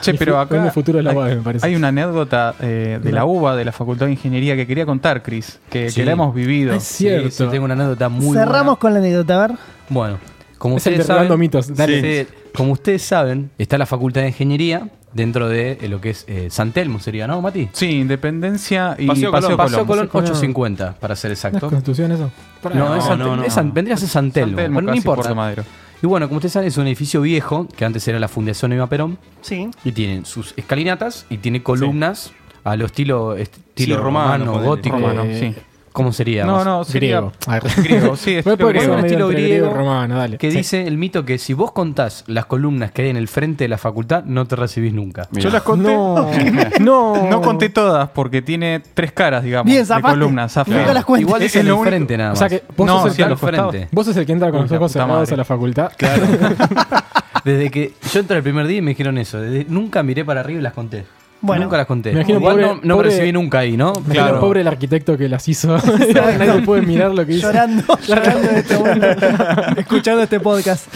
Che, 0.00 0.12
Mi 0.12 0.18
pero 0.18 0.38
acá 0.38 0.70
futuro 0.70 0.98
es 0.98 1.04
la 1.04 1.10
hay, 1.12 1.36
me 1.36 1.42
parece. 1.42 1.66
hay 1.66 1.74
una 1.76 1.88
anécdota 1.88 2.54
eh, 2.60 2.98
de 3.02 3.12
la 3.12 3.20
No. 3.20 3.26
UBA, 3.28 3.56
de 3.56 3.64
la 3.64 3.72
Facultad 3.72 4.06
de 4.06 4.12
Ingeniería, 4.12 4.56
que 4.56 4.66
quería 4.66 4.84
contar, 4.86 5.22
Chris, 5.22 5.58
que, 5.70 5.90
Sí. 5.90 5.96
que 6.00 6.04
la 6.06 6.12
hemos 6.12 6.34
vivido. 6.34 6.74
Es 6.74 6.82
cierto. 6.84 7.30
Sí, 7.30 7.44
sí, 7.44 7.46
tengo 7.50 7.64
una 7.64 7.74
anécdota 7.74 8.08
muy 8.08 8.36
Cerramos 8.36 8.64
buena. 8.64 8.76
con 8.78 8.92
la 8.94 8.98
anécdota, 9.00 9.34
a 9.44 9.46
ver. 9.48 9.56
Bueno, 9.88 10.18
como 10.58 10.76
Es 10.76 10.86
ustedes 10.86 11.06
saben, 11.06 11.38
Mitos. 11.38 11.74
Dale. 11.74 12.24
Sí. 12.26 12.32
como 12.54 12.72
ustedes 12.72 13.02
saben, 13.02 13.50
está 13.58 13.78
la 13.78 13.86
Facultad 13.86 14.22
de 14.22 14.28
Ingeniería 14.28 14.88
dentro 15.12 15.48
de 15.48 15.78
eh, 15.80 15.88
lo 15.88 16.00
que 16.00 16.10
es 16.10 16.24
eh, 16.28 16.48
San 16.50 16.72
Telmo, 16.72 16.98
sería, 16.98 17.26
¿no, 17.28 17.40
Mati? 17.40 17.68
Sí, 17.72 18.00
Independencia 18.00 18.96
y 18.98 19.06
Paseo 19.06 19.30
Paseo, 19.30 19.50
Colón. 19.50 19.56
Colón. 19.56 19.56
Paseo 19.56 19.86
Colón 19.86 20.06
Colón. 20.08 20.24
850, 20.24 20.94
para 20.98 21.14
ser 21.16 21.30
¿No 21.30 21.32
es 21.34 21.44
exacto. 21.44 21.68
constitución 21.68 22.12
eso? 22.12 22.30
No, 22.74 22.96
es 22.96 23.04
San- 23.04 23.18
no, 23.18 23.36
no. 23.36 23.44
es 23.44 23.52
San- 23.52 23.72
vendría 23.72 23.94
a 23.94 23.98
ser 23.98 24.08
San 24.08 24.30
Telmo. 24.32 24.48
San 24.50 24.56
Telmo, 24.56 24.74
Bueno, 24.74 24.90
no 24.90 24.96
importa. 24.96 25.22
Puerto 25.22 25.34
Madero. 25.36 25.62
Y 26.04 26.06
bueno, 26.06 26.28
como 26.28 26.36
ustedes 26.36 26.52
saben, 26.52 26.68
es 26.68 26.76
un 26.76 26.86
edificio 26.86 27.22
viejo, 27.22 27.66
que 27.66 27.82
antes 27.86 28.06
era 28.06 28.18
la 28.20 28.28
Fundación 28.28 28.74
Eva 28.74 28.86
Perón, 28.90 29.16
Sí. 29.40 29.70
y 29.86 29.92
tiene 29.92 30.26
sus 30.26 30.52
escalinatas 30.58 31.24
y 31.30 31.38
tiene 31.38 31.62
columnas 31.62 32.32
a 32.62 32.76
lo 32.76 32.84
estilo, 32.84 33.34
estilo 33.36 33.96
Sí, 33.96 34.02
romano, 34.02 34.44
romano, 34.44 34.66
gótico. 34.68 34.96
Romano, 34.98 35.22
Eh, 35.24 35.54
sí. 35.56 35.62
¿Cómo 35.94 36.12
sería? 36.12 36.44
No, 36.44 36.64
no, 36.64 36.82
sería 36.82 37.20
Griego. 37.20 37.32
A 37.46 37.60
ver. 37.60 37.72
griego, 37.84 38.16
sí, 38.16 38.34
estilo 38.38 38.56
griego. 38.66 38.98
Estilo 38.98 39.28
griego, 39.28 39.70
romano, 39.72 40.18
dale. 40.18 40.38
Que 40.38 40.50
Sí. 40.50 40.56
dice 40.56 40.88
el 40.88 40.98
mito 40.98 41.24
que 41.24 41.38
si 41.38 41.54
vos 41.54 41.70
contás 41.70 42.24
las 42.26 42.46
columnas 42.46 42.90
que 42.90 43.02
hay 43.02 43.10
en 43.10 43.16
el 43.16 43.28
frente 43.28 43.62
de 43.62 43.68
la 43.68 43.78
facultad, 43.78 44.24
no 44.24 44.44
te 44.44 44.56
recibís 44.56 44.92
nunca. 44.92 45.28
Yo 45.30 45.50
las 45.50 45.62
conté. 45.62 45.94
No, 45.94 46.26
no. 46.80 47.30
No 47.30 47.40
conté 47.40 47.68
todas 47.68 48.08
porque 48.10 48.42
tiene 48.42 48.82
tres 48.92 49.12
caras, 49.12 49.44
digamos, 49.44 49.70
Bien, 49.72 49.86
de 49.86 50.02
columnas. 50.02 50.56
las. 50.56 50.66
Igual 51.20 51.42
es 51.42 51.54
Es 51.54 51.56
en 51.60 51.66
el 51.66 51.72
único- 51.72 51.84
frente 51.88 52.16
nada 52.16 52.30
O 52.30 52.32
más. 52.32 52.38
sea 52.40 52.48
que 52.48 52.64
vos 52.76 52.86
No, 52.88 52.98
sos 52.98 53.06
el 53.10 53.12
sí, 53.14 53.22
a 53.22 53.28
los 53.28 53.38
frente. 53.40 53.88
Vos 53.92 54.04
sos 54.06 54.16
el 54.16 54.26
que 54.26 54.32
entra 54.32 54.50
con 54.50 54.62
los 54.62 54.72
ojos 54.72 54.90
cerrados 54.90 55.30
a 55.30 55.36
la 55.36 55.44
facultad. 55.44 55.92
Desde 57.44 57.70
que 57.70 57.92
yo 58.12 58.18
entré 58.20 58.36
el 58.38 58.42
primer 58.42 58.66
día 58.66 58.78
y 58.78 58.82
me 58.82 58.90
dijeron 58.90 59.16
eso. 59.18 59.40
Desde- 59.40 59.66
nunca 59.68 60.02
miré 60.02 60.24
para 60.24 60.40
arriba 60.40 60.58
y 60.58 60.62
las 60.64 60.72
conté. 60.72 61.04
Bueno. 61.44 61.64
nunca 61.64 61.76
las 61.76 61.86
conté. 61.86 62.10
Me 62.12 62.20
imagino 62.20 62.38
Igual 62.38 62.54
pobre- 62.56 62.66
no, 62.66 62.80
no 62.82 62.94
pobre- 62.96 63.08
recibí 63.10 63.32
nunca 63.32 63.58
ahí, 63.58 63.76
¿no? 63.76 63.92
Me 64.06 64.14
queda 64.14 64.40
pobre 64.40 64.62
el 64.62 64.68
arquitecto 64.68 65.16
que 65.18 65.28
las 65.28 65.46
hizo. 65.48 65.76
Nadie 66.14 66.62
puede 66.62 66.82
mirar 66.82 67.12
lo 67.14 67.24
que 67.26 67.32
hizo. 67.34 67.46
Llorando, 67.48 67.82
llorando 68.08 68.48
en 68.50 68.56
este 68.56 68.78
momento, 68.78 69.26
escuchando 69.76 70.22
este 70.22 70.40
podcast. 70.40 70.86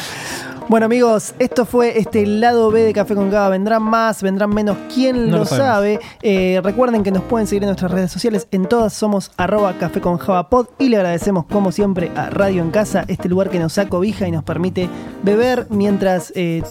Bueno 0.68 0.84
amigos, 0.84 1.32
esto 1.38 1.64
fue 1.64 1.98
este 1.98 2.26
lado 2.26 2.70
B 2.70 2.82
de 2.82 2.92
Café 2.92 3.14
con 3.14 3.30
Gaba. 3.30 3.48
Vendrán 3.48 3.82
más, 3.82 4.22
vendrán 4.22 4.50
menos, 4.50 4.76
quién 4.94 5.16
No 5.30 5.32
lo 5.32 5.38
lo 5.38 5.44
sabemos. 5.46 5.66
sabe. 5.66 6.00
Eh, 6.20 6.60
recuerden 6.62 7.02
que 7.02 7.10
nos 7.10 7.22
pueden 7.22 7.46
seguir 7.46 7.62
en 7.62 7.68
nuestras 7.68 7.90
redes 7.90 8.12
sociales. 8.12 8.48
En 8.50 8.66
todas 8.66 8.92
somos 8.92 9.30
arroba 9.38 9.72
Café 9.78 10.02
con 10.02 10.18
Java 10.18 10.50
Pod. 10.50 10.66
Y 10.78 10.90
le 10.90 10.96
agradecemos 10.98 11.46
como 11.46 11.72
siempre 11.72 12.10
a 12.16 12.28
Radio 12.28 12.60
en 12.62 12.70
Casa, 12.70 13.06
este 13.08 13.30
lugar 13.30 13.48
que 13.48 13.58
nos 13.58 13.78
acobija 13.78 14.28
y 14.28 14.30
nos 14.30 14.44
permite 14.44 14.90
beber 15.22 15.66
mientras 15.70 16.34
eh, 16.36 16.62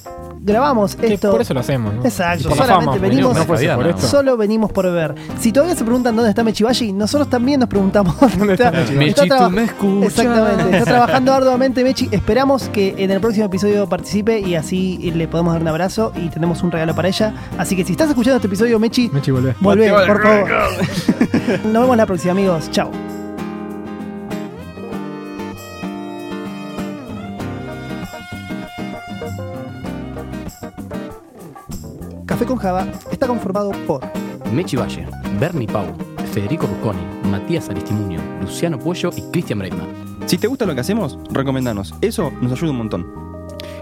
grabamos 0.47 0.97
esto. 1.01 1.31
por 1.31 1.41
eso 1.41 1.53
lo 1.53 1.59
hacemos, 1.59 1.93
¿no? 1.93 2.03
Exacto, 2.03 2.49
solamente 2.55 2.85
fama, 2.85 2.97
venimos- 2.97 3.35
no 3.35 3.45
por. 3.45 3.99
Solo 4.01 4.37
venimos 4.37 4.71
por 4.71 4.85
beber. 4.85 5.13
Si 5.39 5.51
todavía 5.51 5.75
se 5.75 5.83
preguntan 5.83 6.15
dónde 6.15 6.29
está 6.29 6.43
Mechibashi, 6.43 6.93
nosotros 6.93 7.29
también 7.29 7.59
nos 7.59 7.69
preguntamos 7.69 8.15
dónde 8.37 8.53
está. 8.53 8.71
Mechi, 8.71 9.09
Está 9.09 9.21
tú 9.23 9.27
traba- 9.27 9.49
me 9.49 9.63
escuchas. 9.65 10.09
Exactamente, 10.19 10.77
está 10.77 10.85
trabajando 10.91 11.33
arduamente 11.33 11.83
Mechi. 11.83 12.09
Esperamos 12.11 12.69
que 12.69 12.95
en 12.97 13.11
el 13.11 13.19
próximo 13.19 13.45
episodio 13.45 13.87
participe 13.87 14.39
y 14.39 14.55
así 14.55 15.11
le 15.15 15.27
podemos 15.27 15.53
dar 15.53 15.61
un 15.61 15.67
abrazo 15.67 16.11
y 16.15 16.29
tenemos 16.29 16.63
un 16.63 16.71
regalo 16.71 16.95
para 16.95 17.07
ella. 17.09 17.33
Así 17.57 17.75
que 17.75 17.83
si 17.83 17.91
estás 17.91 18.09
escuchando 18.09 18.37
este 18.37 18.47
episodio, 18.47 18.79
Mechi, 18.79 19.09
Mechi, 19.11 19.31
volvé. 19.31 19.55
volvé, 19.59 19.89
por 19.91 20.21
favor. 20.23 20.49
Nos 21.65 21.81
vemos 21.81 21.97
la 21.97 22.05
próxima, 22.05 22.31
amigos. 22.31 22.69
Chao. 22.71 22.89
Café 32.37 32.45
con 32.45 32.57
Java 32.57 32.85
está 33.09 33.25
conformado 33.25 33.71
por 33.87 33.99
Mechi 34.53 34.77
Valle, 34.77 35.07
Bernie 35.39 35.65
Pau, 35.65 35.87
Federico 36.31 36.67
Rusconi, 36.67 37.01
Matías 37.31 37.67
Aristimuño, 37.67 38.21
Luciano 38.41 38.77
Puello 38.77 39.09
y 39.17 39.23
Cristian 39.31 39.57
Breitman. 39.57 39.87
Si 40.27 40.37
te 40.37 40.45
gusta 40.45 40.67
lo 40.67 40.75
que 40.75 40.81
hacemos, 40.81 41.17
recomendanos. 41.31 41.95
Eso 41.99 42.31
nos 42.39 42.51
ayuda 42.51 42.69
un 42.69 42.77
montón. 42.77 43.07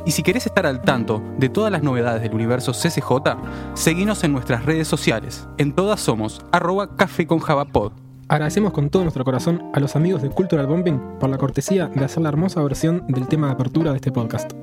Y 0.06 0.12
si 0.12 0.24
querés 0.24 0.46
estar 0.46 0.66
al 0.66 0.80
tanto 0.80 1.22
de 1.38 1.50
todas 1.50 1.70
las 1.70 1.84
novedades 1.84 2.22
del 2.22 2.34
universo 2.34 2.72
CCJ, 2.72 3.36
seguinos 3.74 4.24
en 4.24 4.32
nuestras 4.32 4.64
redes 4.64 4.88
sociales. 4.88 5.50
En 5.58 5.74
todas 5.74 6.00
somos 6.00 6.42
arroba 6.54 6.96
café 6.96 7.28
con 7.28 7.40
javapod. 7.40 7.92
Agradecemos 8.30 8.72
con 8.72 8.90
todo 8.90 9.04
nuestro 9.04 9.26
corazón 9.26 9.70
a 9.74 9.82
los 9.82 9.98
amigos 9.98 10.22
de 10.22 10.30
Cultural 10.30 10.68
Bombing 10.68 11.20
por 11.20 11.30
la 11.30 11.38
cortesía 11.38 11.88
de 11.88 12.06
hacer 12.06 12.24
la 12.24 12.30
hermosa 12.30 12.64
versión 12.64 13.04
del 13.10 13.28
tema 13.28 13.48
de 13.48 13.54
apertura 13.54 13.92
de 13.92 13.98
este 13.98 14.14
podcast. 14.14 14.54